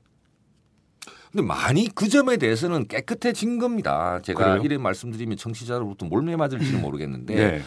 근데 1.32 1.45
많이 1.45 1.88
그 1.93 2.10
점에 2.10 2.38
대해서는 2.38 2.88
깨끗해진 2.88 3.60
겁니다. 3.60 4.20
제가 4.24 4.43
그래요? 4.43 4.62
이런 4.64 4.82
말씀드리면 4.82 5.38
청취자로부터 5.38 6.07
몰매 6.07 6.36
맞을지는 6.36 6.82
모르겠는데 6.82 7.36
네. 7.36 7.62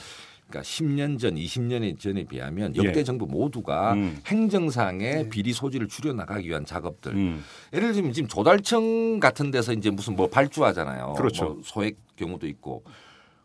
그러니까 0.53 0.61
10년 0.61 1.19
전, 1.19 1.35
20년 1.35 1.99
전에 1.99 2.25
비하면 2.25 2.77
역대 2.77 3.01
예. 3.01 3.05
정부 3.05 3.27
모두가 3.27 3.95
음. 3.95 4.21
행정상의 4.27 5.31
비리 5.31 5.53
소지를 5.55 5.89
줄여 5.89 6.13
나가기 6.13 6.49
위한 6.49 6.67
작업들. 6.67 7.15
음. 7.15 7.43
예를 7.73 7.93
들면 7.95 8.13
지금 8.13 8.29
조달청 8.29 9.19
같은 9.19 9.51
데서 9.51 9.73
이제 9.73 9.91
무슨 9.91 10.15
뭐 10.15 10.29
발주하잖아요. 10.29 11.15
그렇죠. 11.17 11.45
뭐 11.45 11.61
소액 11.65 11.97
경우도 12.17 12.47
있고. 12.47 12.85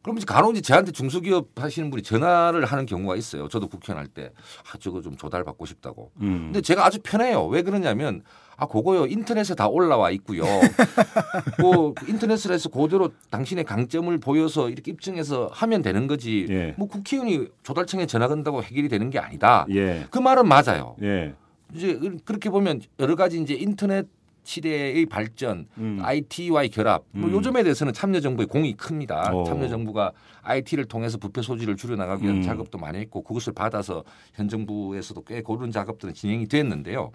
그러면 0.01 0.19
이제 0.19 0.25
간혹 0.25 0.51
이제 0.51 0.61
저한테 0.61 0.91
중소기업 0.91 1.49
하시는 1.55 1.89
분이 1.89 2.03
전화를 2.03 2.65
하는 2.65 2.85
경우가 2.85 3.15
있어요. 3.15 3.47
저도 3.47 3.67
국회의원 3.67 3.99
할 3.99 4.07
때, 4.07 4.31
아, 4.71 4.77
저거 4.79 5.01
좀 5.01 5.17
조달 5.17 5.43
받고 5.43 5.65
싶다고. 5.65 6.11
음. 6.21 6.43
근데 6.45 6.61
제가 6.61 6.85
아주 6.85 6.99
편해요. 7.01 7.45
왜 7.47 7.61
그러냐면, 7.61 8.21
아, 8.57 8.65
그거요. 8.65 9.05
인터넷에 9.05 9.53
다 9.53 9.67
올라와 9.67 10.09
있고요. 10.11 10.41
뭐, 11.61 11.93
인터넷을 12.07 12.51
해서 12.51 12.69
그대로 12.69 13.11
당신의 13.29 13.63
강점을 13.63 14.17
보여서 14.17 14.69
이렇게 14.69 14.91
입증해서 14.91 15.49
하면 15.53 15.83
되는 15.83 16.07
거지. 16.07 16.47
예. 16.49 16.73
뭐 16.75 16.87
국회의원이 16.87 17.47
조달청에 17.61 18.07
전화 18.07 18.27
건다고 18.27 18.63
해결이 18.63 18.89
되는 18.89 19.11
게 19.11 19.19
아니다. 19.19 19.67
예. 19.69 20.07
그 20.09 20.17
말은 20.17 20.47
맞아요. 20.47 20.95
예. 21.03 21.35
이제 21.75 21.99
그렇게 22.25 22.49
보면 22.49 22.81
여러 22.99 23.15
가지 23.15 23.39
이제 23.39 23.53
인터넷 23.53 24.07
시대의 24.43 25.05
발전, 25.07 25.67
음. 25.77 25.99
IT와의 26.01 26.69
결합, 26.69 27.03
뭐 27.11 27.29
음. 27.29 27.35
요점에 27.35 27.63
대해서는 27.63 27.91
참여정부의 27.91 28.47
공이 28.47 28.75
큽니다. 28.77 29.31
어. 29.33 29.43
참여정부가 29.43 30.13
IT를 30.41 30.85
통해서 30.85 31.17
부패 31.17 31.41
소지를 31.41 31.75
줄여나가기 31.75 32.23
위한 32.23 32.37
음. 32.37 32.41
작업도 32.41 32.77
많이 32.77 32.97
했고 32.99 33.21
그것을 33.23 33.51
받아서 33.51 34.05
현 34.33 34.47
정부에서도 34.47 35.21
꽤 35.25 35.41
그런 35.41 35.69
작업들은 35.69 36.13
진행이 36.13 36.47
됐는데요. 36.47 37.11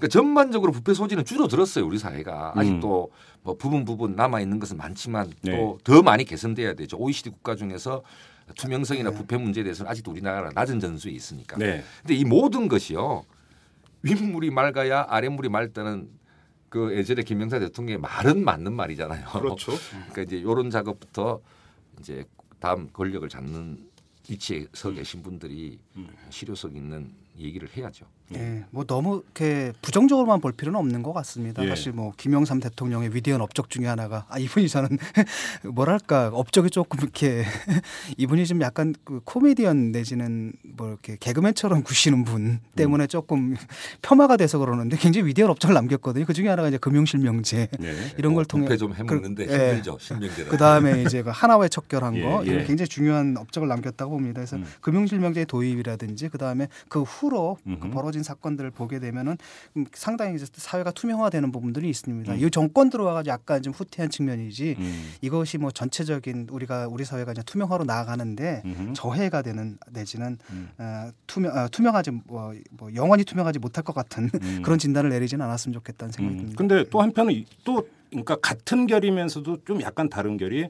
그러니까 0.00 0.08
전반적으로 0.08 0.72
부패 0.72 0.94
소지는 0.94 1.24
줄어들었어요 1.24 1.86
우리 1.86 1.98
사회가 1.98 2.54
아직도 2.56 3.10
뭐 3.42 3.54
부분 3.56 3.84
부분 3.84 4.16
남아 4.16 4.40
있는 4.40 4.58
것은 4.58 4.78
많지만 4.78 5.26
음. 5.26 5.32
네. 5.42 5.56
또더 5.56 6.02
많이 6.02 6.24
개선돼야 6.24 6.74
되죠. 6.74 6.96
OECD 6.96 7.30
국가 7.30 7.54
중에서 7.54 8.02
투명성이나 8.56 9.10
부패 9.10 9.36
문제에 9.36 9.62
대해서는 9.62 9.90
아직도 9.90 10.10
우리나라가 10.10 10.50
낮은 10.54 10.80
전수에 10.80 11.12
있으니까. 11.12 11.58
네. 11.58 11.84
근데 12.00 12.14
이 12.14 12.24
모든 12.24 12.66
것이요 12.66 13.24
윗물이 14.02 14.50
맑아야 14.50 15.06
아랫물이 15.08 15.50
맑다는 15.50 16.08
그 16.70 16.96
예전에 16.96 17.22
김영사 17.22 17.58
대통령의 17.58 17.98
말은 17.98 18.42
맞는 18.42 18.72
말이잖아요. 18.72 19.26
그렇죠. 19.28 19.72
그러니까 19.90 20.22
이제 20.22 20.36
이런 20.38 20.70
작업부터 20.70 21.40
이제 21.98 22.24
다음 22.58 22.88
권력을 22.92 23.28
잡는 23.28 23.90
위치에 24.30 24.66
서 24.72 24.90
계신 24.90 25.22
분들이 25.22 25.78
실효성 26.30 26.74
있는 26.76 27.10
얘기를 27.36 27.68
해야죠. 27.76 28.06
예, 28.34 28.64
뭐 28.70 28.84
너무 28.84 29.22
이렇게 29.24 29.72
부정적으로만 29.82 30.40
볼 30.40 30.52
필요는 30.52 30.78
없는 30.78 31.02
것 31.02 31.12
같습니다. 31.14 31.64
예. 31.64 31.68
사실 31.68 31.92
뭐 31.92 32.12
김영삼 32.16 32.60
대통령의 32.60 33.14
위대한 33.14 33.40
업적 33.40 33.70
중에 33.70 33.86
하나가 33.86 34.24
아 34.28 34.38
이분이 34.38 34.68
저는 34.68 34.98
뭐랄까 35.74 36.28
업적이 36.32 36.70
조금 36.70 37.00
이렇게 37.00 37.44
이분이 38.16 38.46
좀 38.46 38.60
약간 38.62 38.94
그 39.04 39.20
코미디언 39.24 39.92
내지는 39.92 40.52
뭐 40.62 40.88
이렇게 40.88 41.16
개그맨처럼 41.18 41.82
구시는 41.82 42.24
분 42.24 42.60
때문에 42.76 43.06
조금 43.06 43.56
폄하가 44.02 44.36
돼서 44.36 44.58
그러는데 44.58 44.96
굉장히 44.96 45.26
위대한 45.26 45.50
업적을 45.50 45.74
남겼거든요. 45.74 46.24
그 46.24 46.32
중에 46.32 46.48
하나가 46.48 46.68
이제 46.68 46.78
금융실명제 46.78 47.68
네. 47.78 47.94
이런 48.18 48.34
걸뭐 48.34 48.44
통해 48.44 48.76
좀 48.76 48.94
해먹는데 48.94 49.46
그- 49.46 49.52
예. 49.52 49.68
힘들죠. 49.70 49.98
실명제라. 50.00 50.50
그 50.50 50.56
다음에 50.56 51.02
이제 51.02 51.22
그 51.22 51.30
하나회 51.32 51.68
척결한 51.68 52.16
예, 52.16 52.22
거 52.22 52.44
이런 52.44 52.60
예. 52.60 52.64
굉장히 52.64 52.88
중요한 52.88 53.36
업적을 53.36 53.68
남겼다고 53.68 54.12
봅니다. 54.12 54.40
그래서 54.40 54.58
금융실명제 54.80 55.44
도입이라든지 55.46 56.28
그 56.28 56.38
다음에 56.38 56.68
그 56.88 57.02
후로 57.02 57.58
그 57.80 57.90
벌어진 57.90 58.19
사건들을 58.22 58.70
보게 58.70 58.98
되면은 58.98 59.36
음, 59.76 59.86
상당히 59.92 60.34
이제 60.36 60.46
사회가 60.52 60.90
투명화되는 60.92 61.52
부분들이 61.52 61.88
있습니다. 61.90 62.32
음. 62.34 62.38
이 62.38 62.50
정권 62.50 62.90
들어와가지고 62.90 63.32
약간 63.32 63.62
좀 63.62 63.72
후퇴한 63.72 64.10
측면이지 64.10 64.76
음. 64.78 65.12
이것이 65.20 65.58
뭐 65.58 65.70
전체적인 65.70 66.48
우리가 66.50 66.88
우리 66.88 67.04
사회가 67.04 67.32
이제 67.32 67.42
투명화로 67.44 67.84
나아가는데 67.84 68.62
음흠. 68.64 68.92
저해가 68.94 69.42
되는 69.42 69.78
내지는 69.90 70.38
음. 70.50 70.68
어, 70.78 71.10
투명 71.26 71.56
어, 71.56 71.68
투명하지 71.68 72.10
뭐, 72.26 72.52
뭐 72.70 72.94
영원히 72.94 73.24
투명하지 73.24 73.58
못할 73.58 73.84
것 73.84 73.94
같은 73.94 74.30
음. 74.42 74.62
그런 74.64 74.78
진단을 74.78 75.10
내리지는 75.10 75.44
않았으면 75.44 75.72
좋겠다는 75.74 76.12
생각이 76.12 76.34
음. 76.34 76.38
듭니다. 76.38 76.58
근데 76.58 76.84
또 76.90 77.00
한편은 77.00 77.32
이- 77.32 77.46
또 77.64 77.86
그러니까 78.10 78.36
같은 78.36 78.86
결이면서도 78.86 79.58
좀 79.64 79.80
약간 79.82 80.08
다른 80.08 80.36
결이 80.36 80.68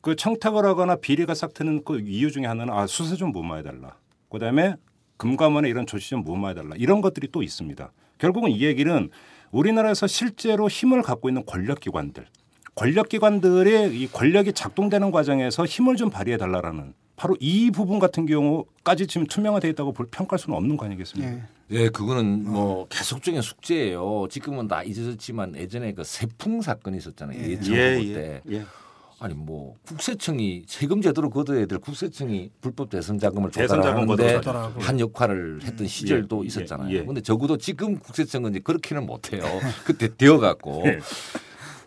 그 0.00 0.16
청탁을 0.16 0.64
하거나 0.64 0.96
비리가 0.96 1.34
싹 1.34 1.54
트는 1.54 1.84
그 1.84 2.00
이유 2.00 2.30
중에 2.32 2.46
하나는 2.46 2.72
아 2.74 2.86
수사 2.86 3.14
좀 3.14 3.30
무마해 3.30 3.62
달라. 3.62 3.96
그다음에 4.30 4.74
금감원에 5.22 5.68
이런 5.68 5.86
조치 5.86 6.10
좀 6.10 6.24
무마해달라. 6.24 6.74
이런 6.76 7.00
것들이 7.00 7.28
또 7.30 7.44
있습니다. 7.44 7.92
결국은 8.18 8.50
이 8.50 8.62
얘기는 8.62 9.08
우리나라에서 9.52 10.08
실제로 10.08 10.68
힘을 10.68 11.02
갖고 11.02 11.28
있는 11.28 11.46
권력기관들, 11.46 12.26
권력기관들의 12.74 14.00
이 14.00 14.08
권력이 14.08 14.52
작동되는 14.52 15.12
과정에서 15.12 15.64
힘을 15.64 15.94
좀 15.94 16.10
발휘해 16.10 16.38
달라라는 16.38 16.94
바로 17.14 17.36
이 17.38 17.70
부분 17.70 18.00
같은 18.00 18.26
경우까지 18.26 19.06
지금 19.06 19.28
투명화되어 19.28 19.70
있다고 19.70 19.92
볼 19.92 20.08
평가할 20.10 20.40
수는 20.40 20.56
없는 20.56 20.76
거 20.76 20.86
아니겠습니까? 20.86 21.32
예. 21.32 21.42
예, 21.70 21.88
그거는 21.88 22.44
뭐 22.50 22.88
계속적인 22.88 23.42
숙제예요. 23.42 24.26
지금은 24.28 24.66
다 24.66 24.82
잊어졌지만 24.82 25.54
예전에 25.54 25.92
그 25.92 26.02
세풍 26.02 26.62
사건이 26.62 26.96
있었잖아요. 26.96 27.38
예. 27.38 27.50
예, 27.50 27.54
후보 27.54 27.76
예, 27.76 28.12
때. 28.12 28.42
예. 28.50 28.64
아니 29.22 29.34
뭐 29.34 29.76
국세청이 29.86 30.64
세금 30.66 31.00
제대로 31.00 31.30
걷어야 31.30 31.64
될 31.66 31.78
국세청이 31.78 32.50
불법 32.60 32.90
대선 32.90 33.20
자금을 33.20 33.52
조달하는데. 33.52 34.40
한 34.80 34.98
역할을 34.98 35.60
했던 35.62 35.86
시절도 35.86 36.42
예, 36.42 36.46
있었잖아요. 36.48 36.90
예, 36.90 36.94
예. 37.00 37.04
근데 37.04 37.20
적어도 37.20 37.56
지금 37.56 38.00
국세청은 38.00 38.50
이제 38.50 38.58
그렇게는 38.58 39.06
못해요. 39.06 39.42
그때 39.86 40.08
되어 40.16 40.38
갖고. 40.38 40.82
예. 40.86 40.98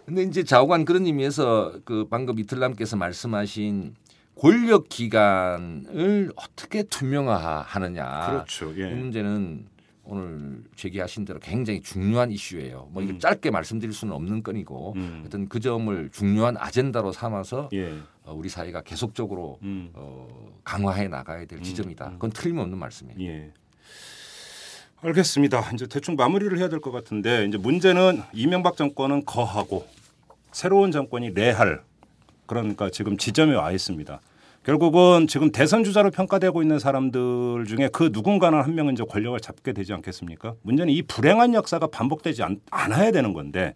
근데 0.05 0.23
이제 0.23 0.43
좌우간 0.43 0.85
그런 0.85 1.05
의미에서 1.05 1.73
그 1.83 2.07
방금 2.09 2.39
이틀남께서 2.39 2.95
말씀하신 2.95 3.95
권력 4.39 4.87
기관을 4.87 6.31
어떻게 6.37 6.83
투명화하느냐. 6.83 8.27
그렇죠. 8.29 8.73
예. 8.77 8.91
이 8.91 8.93
문제는 8.93 9.65
오늘 10.05 10.63
제기하신 10.75 11.25
대로 11.25 11.39
굉장히 11.39 11.81
중요한 11.81 12.31
이슈예요. 12.31 12.89
뭐 12.91 13.01
이거 13.01 13.13
음. 13.13 13.19
짧게 13.19 13.49
말씀드릴 13.49 13.91
수는 13.93 14.13
없는 14.13 14.43
건이고 14.43 14.93
음. 14.95 15.17
하여튼 15.21 15.49
그 15.49 15.59
점을 15.59 16.09
중요한 16.11 16.55
아젠다로 16.57 17.11
삼아서 17.11 17.69
예. 17.73 17.93
어, 18.23 18.33
우리 18.33 18.47
사회가 18.49 18.81
계속적으로 18.81 19.57
음. 19.63 19.89
어, 19.93 20.27
강화해 20.63 21.07
나가야 21.07 21.45
될 21.45 21.61
지점이다. 21.61 22.11
그건 22.11 22.29
틀림없는 22.29 22.77
말씀이에요. 22.77 23.19
예. 23.21 23.51
알겠습니다. 25.01 25.71
이제 25.73 25.87
대충 25.87 26.15
마무리를 26.15 26.57
해야 26.57 26.69
될 26.69 26.79
것 26.79 26.91
같은데 26.91 27.45
이제 27.45 27.57
문제는 27.57 28.21
이명박 28.33 28.75
정권은 28.77 29.25
거하고 29.25 29.87
새로운 30.51 30.91
정권이 30.91 31.31
레할 31.31 31.83
그러니까 32.45 32.89
지금 32.89 33.17
지점에 33.17 33.55
와 33.55 33.71
있습니다. 33.71 34.19
결국은 34.65 35.27
지금 35.27 35.51
대선 35.51 35.83
주자로 35.83 36.09
평가되고 36.09 36.63
있는 36.63 36.79
사람들 36.79 37.65
중에 37.67 37.87
그 37.93 38.09
누군가는 38.11 38.59
한 38.59 38.73
명은 38.73 38.93
이제 38.93 39.03
권력을 39.07 39.39
잡게 39.39 39.73
되지 39.73 39.93
않겠습니까? 39.93 40.55
문제는 40.63 40.91
이 40.91 41.03
불행한 41.03 41.53
역사가 41.53 41.85
반복되지 41.85 42.41
않, 42.41 42.59
않아야 42.71 43.11
되는 43.11 43.33
건데 43.33 43.75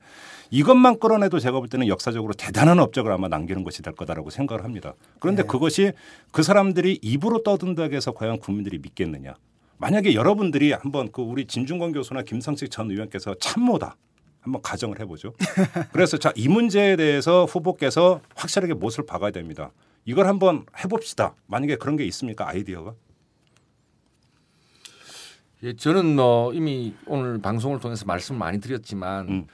이것만 0.49 0.99
끌어내도 0.99 1.37
제가 1.37 1.59
볼 1.59 1.69
때는 1.69 1.87
역사적으로 1.87 2.33
대단한 2.33 2.79
업적을 2.79 3.11
아마 3.11 3.27
남기는 3.27 3.63
것이 3.63 3.83
될 3.83 3.93
거다라고 3.93 4.31
생각을 4.31 4.63
합니다. 4.63 4.95
그런데 5.19 5.43
그것이 5.43 5.91
그 6.31 6.41
사람들이 6.41 6.97
입으로 7.03 7.43
떠든다고 7.43 7.93
해서 7.93 8.11
과연 8.11 8.39
국민들이 8.39 8.79
믿겠느냐? 8.79 9.35
만약에 9.77 10.15
여러분들이 10.15 10.71
한번 10.71 11.11
그 11.11 11.21
우리 11.21 11.45
진중권 11.45 11.91
교수나 11.91 12.23
김성식 12.23 12.71
전 12.71 12.89
의원께서 12.89 13.35
참모다 13.35 13.95
한번 14.41 14.63
가정을 14.63 14.99
해보죠. 15.01 15.35
그래서 15.93 16.17
자 16.17 16.31
이 16.35 16.47
문제에 16.47 16.95
대해서 16.95 17.45
후보께서 17.45 18.21
확실하게 18.35 18.73
못을 18.73 19.05
박아야 19.05 19.29
됩니다. 19.29 19.69
이걸 20.05 20.27
한번 20.27 20.65
해봅시다. 20.83 21.35
만약에 21.47 21.75
그런 21.77 21.95
게 21.97 22.05
있습니까 22.05 22.47
아이디어가? 22.47 22.93
예, 25.63 25.73
저는 25.75 26.15
뭐 26.15 26.53
이미 26.53 26.95
오늘 27.05 27.39
방송을 27.39 27.79
통해서 27.79 28.05
말씀 28.05 28.37
많이 28.37 28.59
드렸지만 28.59 29.29
음. 29.29 29.47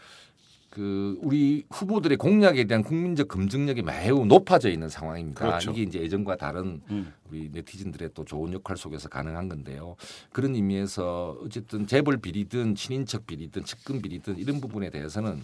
그 0.70 1.18
우리 1.22 1.66
후보들의 1.72 2.18
공약에 2.18 2.66
대한 2.66 2.84
국민적 2.84 3.30
검증력이 3.30 3.82
매우 3.82 4.26
높아져 4.26 4.70
있는 4.70 4.90
상황입니다. 4.90 5.40
그렇죠. 5.40 5.72
이게 5.72 5.84
이제 5.84 6.00
예전과 6.02 6.36
다른 6.36 6.82
음. 6.90 7.14
우리 7.30 7.50
네티즌들의 7.52 8.10
또 8.14 8.24
좋은 8.26 8.52
역할 8.54 8.76
속에서 8.78 9.08
가능한 9.10 9.48
건데요. 9.50 9.96
그런 10.32 10.54
의미에서 10.54 11.38
어쨌든 11.44 11.88
재벌 11.88 12.18
비리든 12.18 12.76
친인척 12.76 13.26
비리든 13.26 13.64
측근 13.64 14.02
비리든 14.02 14.38
이런 14.38 14.60
부분에 14.60 14.90
대해서는 14.90 15.42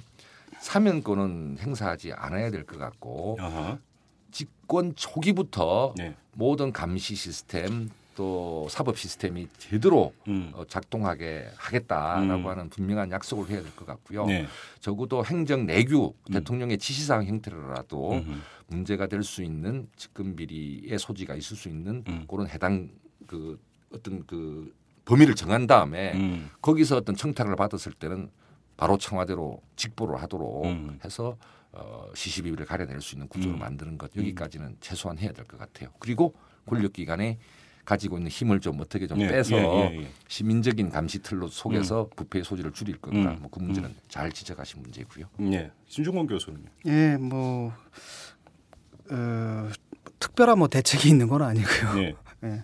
사면권은 0.59 1.57
행사하지 1.59 2.11
않아야 2.13 2.51
될 2.51 2.65
것 2.65 2.77
같고 2.77 3.37
아하. 3.39 3.79
집권 4.31 4.95
초기부터 4.95 5.93
네. 5.97 6.15
모든 6.33 6.71
감시 6.71 7.15
시스템 7.15 7.89
또 8.15 8.67
사법 8.69 8.97
시스템이 8.97 9.47
제대로 9.57 10.13
음. 10.27 10.51
어, 10.53 10.65
작동하게 10.67 11.47
하겠다라고 11.55 12.41
음. 12.43 12.47
하는 12.47 12.69
분명한 12.69 13.09
약속을 13.11 13.49
해야 13.49 13.61
될 13.61 13.71
것 13.75 13.85
같고요. 13.85 14.25
네. 14.25 14.45
적어도 14.79 15.25
행정 15.25 15.65
내규 15.65 16.13
대통령의 16.31 16.77
지시사항 16.77 17.25
형태로라도 17.25 18.11
음흠. 18.13 18.31
문제가 18.67 19.07
될 19.07 19.23
수 19.23 19.43
있는 19.43 19.87
측근 19.95 20.35
비리의 20.35 20.97
소지가 20.99 21.35
있을 21.35 21.55
수 21.57 21.69
있는 21.69 22.03
음. 22.07 22.25
그런 22.29 22.47
해당 22.47 22.89
그 23.27 23.59
어떤 23.93 24.25
그 24.25 24.73
범위를 25.05 25.35
정한 25.35 25.65
다음에 25.67 26.13
음. 26.13 26.49
거기서 26.61 26.97
어떤 26.97 27.15
청탁을 27.15 27.55
받았을 27.55 27.93
때는 27.93 28.29
바로 28.77 28.97
청와대로 28.97 29.61
직보를 29.77 30.21
하도록 30.23 30.65
음. 30.65 30.99
해서 31.03 31.37
어, 31.73 32.05
시시비비를 32.13 32.65
가려낼 32.65 33.01
수 33.01 33.15
있는 33.15 33.27
구조를 33.27 33.55
음. 33.55 33.59
만드는 33.59 33.97
것 33.97 34.11
여기까지는 34.15 34.77
최소한 34.81 35.17
해야 35.17 35.31
될 35.31 35.45
것 35.45 35.57
같아요. 35.57 35.89
그리고 35.99 36.33
권력기관에 36.67 37.39
가지고 37.85 38.17
있는 38.17 38.29
힘을 38.29 38.59
좀 38.59 38.79
어떻게 38.79 39.07
좀 39.07 39.19
예, 39.21 39.27
빼서 39.27 39.55
예, 39.57 39.61
예, 39.63 40.01
예. 40.03 40.11
시민적인 40.27 40.89
감시 40.89 41.19
틀로 41.19 41.47
속에서 41.47 42.09
부패의 42.15 42.43
소지를 42.43 42.71
줄일 42.73 42.97
건가 42.99 43.31
음. 43.31 43.37
뭐그 43.41 43.59
문제는 43.59 43.93
잘 44.07 44.31
지적하신 44.31 44.81
문제고요. 44.83 45.25
네. 45.37 45.71
신중권 45.87 46.27
교수는요. 46.27 46.65
예, 46.85 47.17
뭐 47.17 47.73
어, 49.09 49.69
특별한 50.19 50.59
뭐 50.59 50.67
대책이 50.67 51.09
있는 51.09 51.27
건 51.27 51.41
아니고요. 51.41 51.93
네. 51.95 52.15
예. 52.45 52.63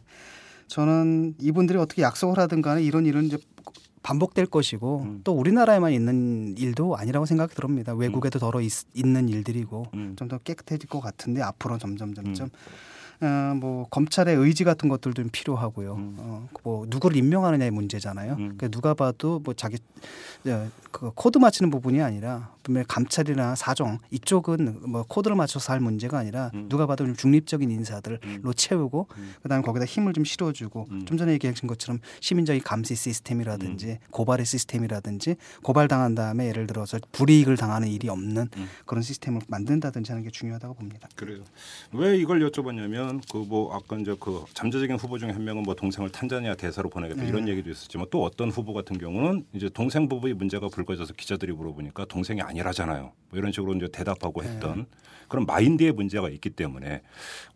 저는 0.68 1.36
이분들이 1.39 1.80
어떻게 1.80 2.01
약속을 2.01 2.38
하든 2.39 2.62
간에 2.62 2.84
이런 2.84 3.05
일은 3.05 3.26
이제 3.26 3.38
반복될 4.08 4.45
것이고 4.45 5.01
음. 5.03 5.22
또 5.26 5.34
우리나라에만 5.34 5.91
있는 5.91 6.55
일도 6.58 6.95
아니라고 6.95 7.26
생각이 7.26 7.53
듭니다. 7.55 7.93
외국에도 7.93 8.39
더러 8.39 8.62
있, 8.62 8.72
는 8.95 9.28
일들이고 9.28 9.88
음. 9.93 10.16
좀더 10.18 10.38
깨끗해질 10.38 10.88
것 10.88 11.01
같은데 11.01 11.41
앞으로 11.41 11.78
점점 11.78 12.14
점점 12.14 12.49
어, 13.20 13.53
뭐 13.55 13.86
검찰의 13.89 14.34
의지 14.38 14.64
같은 14.64 14.88
것들도 14.88 15.24
좀 15.24 15.30
필요하고요. 15.30 15.95
음. 15.95 16.16
어, 16.20 16.47
뭐 16.64 16.86
누구를 16.88 17.18
임명하느냐의 17.18 17.72
문제잖아요. 17.72 18.34
음. 18.34 18.38
그러니까 18.38 18.70
누가 18.70 18.93
봐도 18.93 19.41
뭐 19.43 19.53
자기 19.53 19.78
어, 20.45 20.70
그 20.91 21.12
코드 21.14 21.38
맞추는 21.38 21.70
부분이 21.70 22.01
아니라 22.01 22.51
분명히 22.68 22.86
감찰이나 22.88 23.55
사정 23.55 23.97
이쪽은 24.11 24.82
뭐 24.89 25.03
코드를 25.03 25.36
맞춰서 25.36 25.74
할 25.74 25.80
문제가 25.80 26.20
아니라 26.20 26.51
음. 26.53 26.70
누가 26.70 26.86
봐도 26.86 27.03
좀 27.05 27.15
중립적인 27.15 27.72
인사들로 27.72 28.20
음. 28.24 28.51
채우고 28.55 29.07
음. 29.18 29.34
그다음에 29.41 29.63
거기다 29.63 29.86
힘을 29.86 30.13
좀 30.13 30.24
실어주고 30.24 30.88
음. 30.91 31.05
좀 31.05 31.18
전에 31.18 31.32
얘기하신 31.34 31.68
것처럼 31.68 31.99
시민적인 32.20 32.61
감시 32.61 32.95
시스템이라든지 32.95 33.97
고발의 34.11 34.45
시스템이라든지 34.45 35.36
고발 35.63 35.88
당한 35.88 36.13
다음에 36.13 36.47
예를 36.47 36.68
들어서 36.68 36.99
불이익을 37.11 37.57
당하는 37.57 37.88
일이 37.88 38.07
없는 38.07 38.49
음. 38.55 38.68
그런 38.86 39.01
시스템을 39.01 39.41
만든다든지 39.47 40.11
하는 40.11 40.24
게 40.24 40.30
중요하다고 40.30 40.76
봅니다. 40.76 41.09
그래요. 41.15 41.43
왜 41.91 42.18
이걸 42.18 42.39
여쭤봤냐면 42.39 43.22
그 43.32 43.47
뭐 43.47 43.74
아까 43.74 43.97
이제 43.97 44.15
그 44.20 44.43
잠재적인 44.53 44.97
후보 44.97 45.18
중에 45.18 45.32
한 45.32 45.43
명은 45.43 45.63
뭐 45.63 45.74
동생을 45.74 46.09
탄자니아 46.09 46.55
대사로 46.55 46.89
보내겠다 46.89 47.24
네. 47.24 47.30
이런 47.30 47.47
얘기도 47.47 47.70
있었지만 47.70 48.07
또 48.11 48.24
어떤 48.24 48.49
후보 48.49 48.74
같은 48.74 48.97
경우는 48.97 49.45
이제 49.53 49.70
동생 49.70 50.07
부부의 50.07 50.34
문제가 50.34 50.68
불거져서 50.68 51.13
기자들이 51.13 51.53
물어보니까 51.53 52.05
동생이 52.05 52.41
아니 52.41 52.57
라잖아요. 52.62 53.12
뭐 53.30 53.39
이런 53.39 53.51
식으로 53.51 53.74
이제 53.76 53.88
대답하고 53.91 54.43
했던 54.43 54.86
그런 55.28 55.45
마인드의 55.45 55.91
문제가 55.91 56.30
있기 56.30 56.51
때문에 56.51 57.01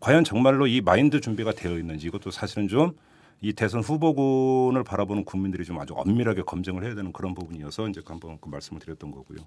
과연 0.00 0.24
정말로 0.24 0.66
이 0.66 0.80
마인드 0.80 1.20
준비가 1.20 1.52
되어 1.52 1.78
있는지 1.78 2.06
이것도 2.08 2.30
사실은 2.30 2.68
좀 2.68 2.94
이 3.42 3.52
대선 3.52 3.82
후보군을 3.82 4.84
바라보는 4.84 5.24
국민들이 5.24 5.64
좀 5.64 5.78
아주 5.80 5.94
엄밀하게 5.96 6.42
검증을 6.42 6.84
해야 6.84 6.94
되는 6.94 7.12
그런 7.12 7.34
부분이어서 7.34 7.88
이제 7.88 8.00
한번 8.06 8.38
그 8.40 8.48
말씀을 8.48 8.80
드렸던 8.80 9.10
거고요. 9.10 9.38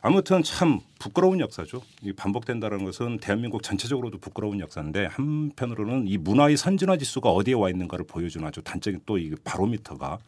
아무튼 0.00 0.42
참 0.42 0.80
부끄러운 0.98 1.40
역사죠. 1.40 1.82
이 2.02 2.14
반복된다는 2.14 2.84
것은 2.84 3.18
대한민국 3.18 3.62
전체적으로도 3.62 4.16
부끄러운 4.18 4.60
역사인데 4.60 5.06
한편으로는 5.06 6.08
이 6.08 6.16
문화의 6.16 6.56
선진화 6.56 6.96
지수가 6.96 7.30
어디에 7.30 7.52
와 7.52 7.68
있는가를 7.68 8.06
보여주는 8.06 8.46
아주 8.46 8.62
단적인 8.62 9.02
또 9.04 9.14
이 9.18 9.32
바로미터가 9.44 10.18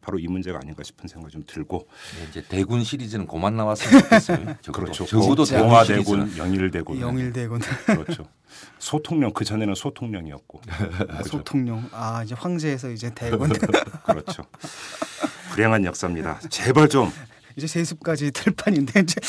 바로 0.00 0.18
이 0.18 0.26
문제가 0.26 0.58
아닌가 0.58 0.82
싶은 0.82 1.08
생각이 1.08 1.32
좀 1.32 1.44
들고 1.46 1.86
네, 2.18 2.26
이제 2.30 2.44
대군 2.48 2.84
시리즈는 2.84 3.26
그만 3.26 3.56
나왔으면 3.56 4.02
좋겠어요. 4.02 4.56
그렇죠. 4.72 5.04
적어도 5.04 5.44
대군 5.44 5.68
동화대군, 5.68 6.04
시리즈는 6.04 6.38
영일 6.38 6.70
대군, 6.70 7.00
영일 7.00 7.32
대군 7.32 7.60
그렇죠. 7.86 8.26
소통령 8.78 9.32
그 9.32 9.44
전에는 9.44 9.74
소통령이었고 9.74 10.60
그렇죠. 10.66 11.28
소통령 11.28 11.88
아 11.92 12.22
이제 12.24 12.34
황제에서 12.34 12.90
이제 12.90 13.12
대군 13.14 13.50
그렇죠. 14.04 14.44
불행한 15.50 15.84
역사입니다. 15.84 16.40
제발 16.48 16.88
좀 16.88 17.10
이제 17.56 17.66
세습까지 17.66 18.30
들 18.30 18.52
판인데 18.54 19.00
이제 19.00 19.20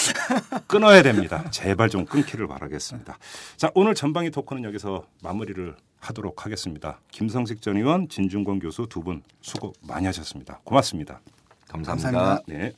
끊어야 0.68 1.02
됩니다. 1.02 1.50
제발 1.50 1.90
좀 1.90 2.06
끊기를 2.06 2.48
바라겠습니다. 2.48 3.18
자 3.58 3.72
오늘 3.74 3.96
전방위 3.96 4.30
토크는 4.30 4.64
여기서 4.66 5.06
마무리를 5.24 5.76
하도록 6.00 6.46
하겠습니다. 6.46 7.00
김성식 7.12 7.62
전 7.62 7.78
의원, 7.78 8.08
진중권 8.10 8.60
교수 8.60 8.88
두 8.90 9.02
분 9.02 9.22
수고 9.42 9.74
많이 9.82 10.06
하셨습니다. 10.08 10.60
고맙습니다. 10.64 11.22
감사합니다. 11.68 12.10
감사합니다. 12.12 12.44
네. 12.48 12.74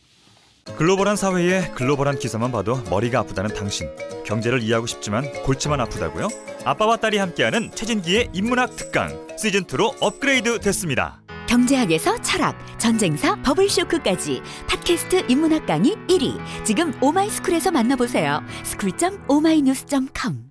글로벌한 0.78 1.16
사회에 1.16 1.70
글로벌한 1.76 2.20
기사만 2.20 2.52
봐도 2.52 2.82
머리가 2.90 3.20
아프다는 3.20 3.56
당신 3.56 3.90
경제를 4.26 4.62
이해하고 4.62 4.86
싶지만 4.86 5.24
골치만 5.44 5.82
아프다고요? 5.82 6.28
아빠와 6.66 6.98
딸이 6.98 7.18
함께하는 7.18 7.72
최진기의 7.72 8.30
인문학 8.34 8.76
특강 8.76 9.10
시즌 9.38 9.64
2로 9.64 9.96
업그레이드 10.02 10.60
됐습니다 10.60 11.20
경제학에서 11.48 12.22
철학, 12.22 12.56
전쟁사, 12.80 13.36
버블쇼크까지 13.42 14.42
팟캐스트 14.70 15.26
인문학 15.30 15.66
강의 15.66 15.96
1위 16.08 16.38
지금 16.64 16.94
오마이스쿨에서 17.02 17.72
만나보세요 17.72 18.42
school.ohmynews.com 18.64 20.51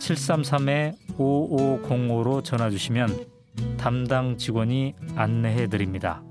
733-5505로 0.00 2.42
전화 2.42 2.70
주시면 2.70 3.26
담당 3.76 4.36
직원이 4.36 4.96
안내해 5.14 5.68
드립니다. 5.68 6.24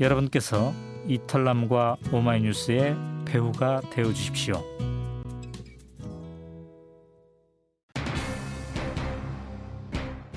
여러분께서 0.00 0.74
이털남과 1.06 1.98
오마이뉴스의 2.12 2.96
배우가 3.24 3.82
되어 3.90 4.12
주십시오. 4.12 4.60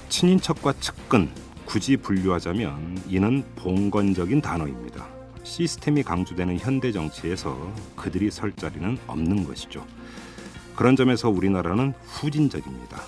친인척과 0.09 0.73
측근 0.79 1.31
굳이 1.65 1.95
분류하자면 1.95 3.05
이는 3.07 3.43
봉건적인 3.55 4.41
단어입니다. 4.41 5.07
시스템이 5.43 6.03
강조되는 6.03 6.59
현대 6.59 6.91
정치에서 6.91 7.73
그들이 7.95 8.29
설 8.29 8.51
자리는 8.51 8.97
없는 9.07 9.45
것이죠. 9.45 9.85
그런 10.79 10.95
점에서 10.95 11.27
우리나라는 11.29 11.93
후진적입니다. 12.05 13.01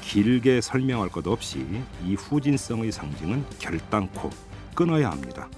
길게 0.00 0.60
설명할 0.60 1.08
것 1.08 1.26
없이 1.26 1.66
이 2.04 2.14
후진성의 2.14 2.92
상징은 2.92 3.44
결단코 3.58 4.30
끊어야 4.76 5.10
합니다. 5.10 5.48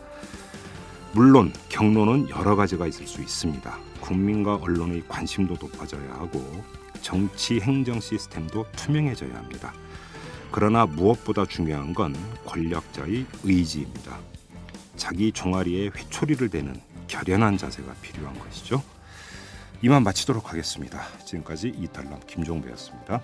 물론 1.12 1.52
경로는 1.68 2.30
여러 2.30 2.56
가지가 2.56 2.86
있을 2.86 3.06
수 3.06 3.20
있습니다. 3.20 3.78
국민과 4.00 4.54
언론의 4.54 5.02
관심도 5.08 5.58
높아져야 5.60 6.10
하고 6.14 6.42
정치 7.02 7.60
행정 7.60 8.00
시스템도 8.00 8.64
투명해져야 8.74 9.36
합니다. 9.36 9.74
그러나 10.50 10.86
무엇보다 10.86 11.44
중요한 11.44 11.92
건 11.92 12.16
권력자의 12.46 13.26
의지입니다. 13.44 14.16
자기 14.96 15.30
종아리에 15.32 15.90
회초리를 15.94 16.48
대는 16.48 16.80
결연한 17.08 17.58
자세가 17.58 17.92
필요한 18.00 18.38
것이죠. 18.38 18.82
이만 19.82 20.02
마치도록 20.02 20.50
하겠습니다. 20.50 21.02
지금까지 21.24 21.68
이탈남 21.68 22.20
김종배였습니다. 22.26 23.20